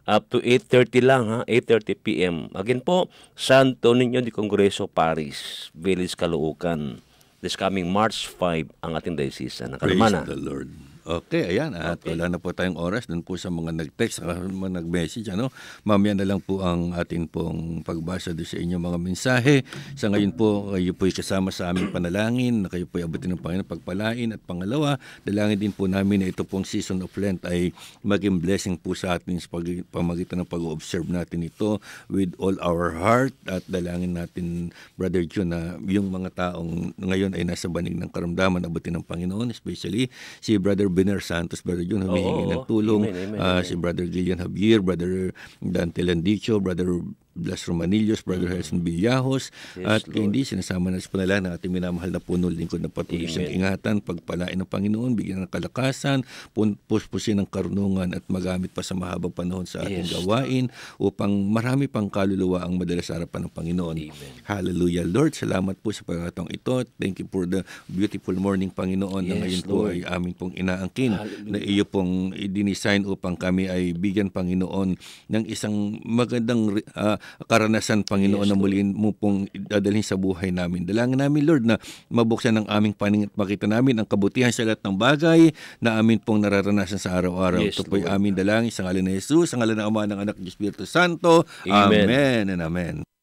up 0.08 0.24
to 0.32 0.40
8.30 0.40 1.04
lang 1.04 1.24
ha, 1.28 1.38
8.30 1.44 2.00
p.m. 2.00 2.36
Again 2.56 2.80
po, 2.80 3.12
Santo 3.36 3.92
Niño 3.92 4.24
de 4.24 4.32
Congreso, 4.32 4.88
Paris, 4.88 5.68
Village, 5.76 6.16
Caloocan. 6.16 7.04
This 7.38 7.54
coming 7.54 7.86
March 7.86 8.26
5 8.26 8.82
ang 8.82 8.98
ating 8.98 9.14
diocesan. 9.14 9.78
Praise 9.78 9.94
the 10.26 10.34
Lord. 10.34 10.68
Okay, 11.08 11.56
ayan. 11.56 11.72
At 11.72 12.04
wala 12.04 12.28
na 12.28 12.36
po 12.36 12.52
tayong 12.52 12.76
oras 12.76 13.08
dun 13.08 13.24
po 13.24 13.40
sa 13.40 13.48
mga 13.48 13.72
nag-text, 13.72 14.20
mga 14.28 14.76
nag-message. 14.76 15.32
Ano? 15.32 15.48
Mamaya 15.80 16.12
na 16.12 16.28
lang 16.28 16.36
po 16.36 16.60
ang 16.60 16.92
atin 16.92 17.24
pong 17.24 17.80
pagbasa 17.80 18.36
doon 18.36 18.44
sa 18.44 18.60
inyong 18.60 18.84
mga 18.92 18.98
mensahe. 19.00 19.64
Sa 19.96 20.12
ngayon 20.12 20.36
po, 20.36 20.76
kayo 20.76 20.92
po'y 20.92 21.08
kasama 21.08 21.48
sa 21.48 21.72
aming 21.72 21.88
panalangin, 21.96 22.60
na 22.60 22.68
kayo 22.68 22.84
po'y 22.84 23.08
abutin 23.08 23.32
ng 23.32 23.40
Panginoon 23.40 23.64
pagpalain. 23.64 24.36
At 24.36 24.44
pangalawa, 24.44 25.00
dalangin 25.24 25.56
din 25.56 25.72
po 25.72 25.88
namin 25.88 26.20
na 26.20 26.28
ito 26.28 26.44
pong 26.44 26.68
season 26.68 27.00
of 27.00 27.16
Lent 27.16 27.40
ay 27.48 27.72
maging 28.04 28.36
blessing 28.36 28.76
po 28.76 28.92
sa 28.92 29.16
atin 29.16 29.40
sa 29.40 29.48
pag- 29.48 29.88
pamagitan 29.88 30.44
ng 30.44 30.48
pag-observe 30.52 31.08
natin 31.08 31.48
ito 31.48 31.80
with 32.12 32.36
all 32.36 32.60
our 32.60 32.92
heart. 32.92 33.32
At 33.48 33.64
dalangin 33.64 34.12
natin, 34.12 34.76
Brother 35.00 35.24
John, 35.24 35.56
na 35.56 35.80
yung 35.88 36.12
mga 36.12 36.36
taong 36.36 36.92
ngayon 37.00 37.32
ay 37.32 37.48
nasa 37.48 37.64
banig 37.64 37.96
ng 37.96 38.12
karamdaman, 38.12 38.60
abutin 38.68 39.00
ng 39.00 39.08
Panginoon, 39.08 39.48
especially 39.48 40.12
si 40.44 40.60
Brother 40.60 40.97
Bener 40.98 41.22
Santos, 41.22 41.62
Brother 41.62 41.86
John, 41.86 42.02
humihingi 42.02 42.44
Oo, 42.44 42.52
ng 42.52 42.64
tulong. 42.66 43.02
amen, 43.06 43.14
amen, 43.14 43.38
Ah, 43.38 43.62
amen. 43.62 43.64
si 43.64 43.78
Brother 43.78 44.06
Gillian 44.10 44.42
Javier, 44.42 44.82
Brother 44.82 45.30
Dante 45.62 46.02
Landicho, 46.02 46.58
Brother 46.58 46.90
Blas 47.38 47.62
Romanillos, 47.64 48.20
Brother 48.20 48.50
Helson 48.50 48.82
Villajos, 48.82 49.54
Mm. 49.70 49.78
Yes, 49.78 49.86
at 49.88 50.02
Lord. 50.04 50.16
hindi 50.18 50.40
sinasama 50.42 50.88
na 50.88 50.98
sa 50.98 51.08
panala 51.08 51.38
ng 51.38 51.52
ating 51.52 51.70
minamahal 51.70 52.10
na 52.10 52.18
puno 52.18 52.48
lingkod 52.48 52.78
na 52.78 52.88
patuloy 52.88 53.24
siyang 53.24 53.54
ingatan, 53.54 54.00
pagpalain 54.00 54.54
ng 54.54 54.66
Panginoon, 54.66 55.14
bigyan 55.14 55.40
ng 55.40 55.48
kalakasan, 55.48 56.26
pun- 56.50 56.74
puspusin 56.82 57.38
ng 57.38 57.46
karunungan 57.46 58.10
at 58.10 58.26
magamit 58.26 58.68
pa 58.68 58.80
sa 58.80 58.92
mahabang 58.92 59.30
panahon 59.30 59.62
sa 59.62 59.80
ating 59.80 60.02
Yes, 60.02 60.14
gawain 60.16 60.66
upang 60.96 61.30
marami 61.44 61.86
pang 61.86 62.08
kaluluwa 62.08 62.60
ang 62.60 62.74
madala 62.74 63.00
sa 63.00 63.14
harapan 63.14 63.46
ng 63.46 63.52
Panginoon. 63.52 63.96
Amen. 64.00 64.32
Hallelujah, 64.42 65.04
Lord. 65.04 65.32
Salamat 65.32 65.76
po 65.76 65.90
sa 65.90 66.02
pagkakataong 66.02 66.50
ito. 66.50 66.74
Thank 66.96 67.18
you 67.18 67.26
for 67.26 67.44
the 67.44 67.62
beautiful 67.86 68.34
morning, 68.34 68.68
Panginoon, 68.68 69.22
na 69.22 69.34
Yes, 69.34 69.40
ngayon 69.40 69.62
po 69.62 69.76
Lord. 69.80 69.92
ay 69.92 70.00
amin 70.04 70.32
pong 70.32 70.52
inaangkin 70.52 71.12
Hallelujah. 71.12 71.46
na 71.46 71.58
iyo 71.60 71.84
pong 71.84 72.10
i-design 72.32 73.04
upang 73.04 73.34
kami 73.34 73.66
ay 73.66 73.92
bigyan 73.92 74.28
Panginoon 74.28 74.98
ng 75.26 75.44
isang 75.46 75.74
magandang 76.02 76.58
ah, 76.92 77.20
karanasan 77.44 78.06
Panginoon 78.06 78.46
Yes, 78.46 78.50
na 78.50 78.56
muli 78.56 78.80
mo 78.84 79.12
pong 79.12 79.50
dadalhin 79.52 80.04
sa 80.04 80.16
buhay 80.16 80.54
namin. 80.54 80.86
Dalangin 80.86 81.20
namin 81.20 81.42
Lord 81.44 81.64
na 81.66 81.76
mabuksan 82.08 82.56
ang 82.56 82.66
aming 82.70 82.94
paning 82.94 83.26
at 83.28 83.32
makita 83.34 83.66
namin 83.66 83.98
ang 84.00 84.06
kabutihan 84.08 84.52
sa 84.54 84.64
lahat 84.64 84.80
ng 84.84 84.96
bagay 84.96 85.40
na 85.82 85.98
amin 85.98 86.18
pong 86.22 86.42
nararanasan 86.46 87.00
sa 87.02 87.18
araw-araw. 87.18 87.60
Yes, 87.60 87.78
Ito 87.78 87.88
po 87.88 87.98
Lord. 87.98 88.08
aming 88.08 88.34
dalangin 88.38 88.72
sa 88.72 88.86
ngalan 88.86 89.04
ni 89.04 89.18
Jesus, 89.18 89.52
sa 89.52 89.58
ngalan 89.58 89.76
ng 89.82 89.86
Ama 89.86 90.00
ng 90.08 90.20
Anak 90.24 90.36
ng 90.38 90.46
Espiritu 90.48 90.86
Santo. 90.86 91.44
Amen. 91.66 92.06
Amen 92.06 92.44
and 92.54 92.62
Amen. 92.62 93.17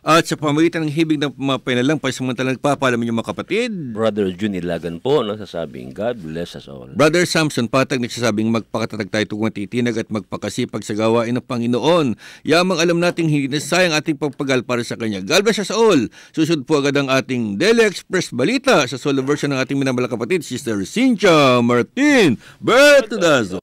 At 0.00 0.24
sa 0.24 0.32
pamagitan 0.32 0.88
ng 0.88 0.92
hibig 0.96 1.20
ng 1.20 1.36
mga 1.36 1.60
pinalang 1.60 2.00
pagsamantalang 2.00 2.56
nagpapalam 2.56 2.96
niyo 2.96 3.12
mga 3.12 3.36
kapatid, 3.36 3.68
Brother 3.92 4.32
Jun 4.32 4.56
Ilagan 4.56 4.96
po, 4.96 5.20
nagsasabing, 5.20 5.92
God 5.92 6.24
bless 6.24 6.56
us 6.56 6.72
all. 6.72 6.88
Brother 6.96 7.28
Samson 7.28 7.68
Patag 7.68 8.00
nagsasabing 8.00 8.48
magpakatatag 8.48 9.12
tayo 9.12 9.24
tungo 9.28 9.52
titinag 9.52 10.00
at 10.00 10.08
magpakasipag 10.08 10.80
sa 10.88 10.96
gawain 10.96 11.36
ng 11.36 11.44
Panginoon. 11.44 12.16
Yamang 12.48 12.80
alam 12.80 12.96
nating 12.96 13.28
hindi 13.28 13.52
na 13.52 13.60
sayang 13.60 13.92
ating 13.92 14.16
pagpagal 14.16 14.64
para 14.64 14.80
sa 14.80 14.96
Kanya. 14.96 15.20
God 15.20 15.44
bless 15.44 15.60
us 15.60 15.68
all. 15.68 16.00
Susunod 16.32 16.64
po 16.64 16.80
agad 16.80 16.96
ang 16.96 17.12
ating 17.12 17.60
Daily 17.60 17.84
Express 17.84 18.32
Balita 18.32 18.88
sa 18.88 18.96
solo 18.96 19.20
version 19.20 19.52
ng 19.52 19.60
ating 19.60 19.76
minamahal 19.76 20.08
na 20.08 20.16
kapatid, 20.16 20.40
Sister 20.40 20.80
Cynthia 20.88 21.60
Martin 21.60 22.40
Bertudazo. 22.56 23.60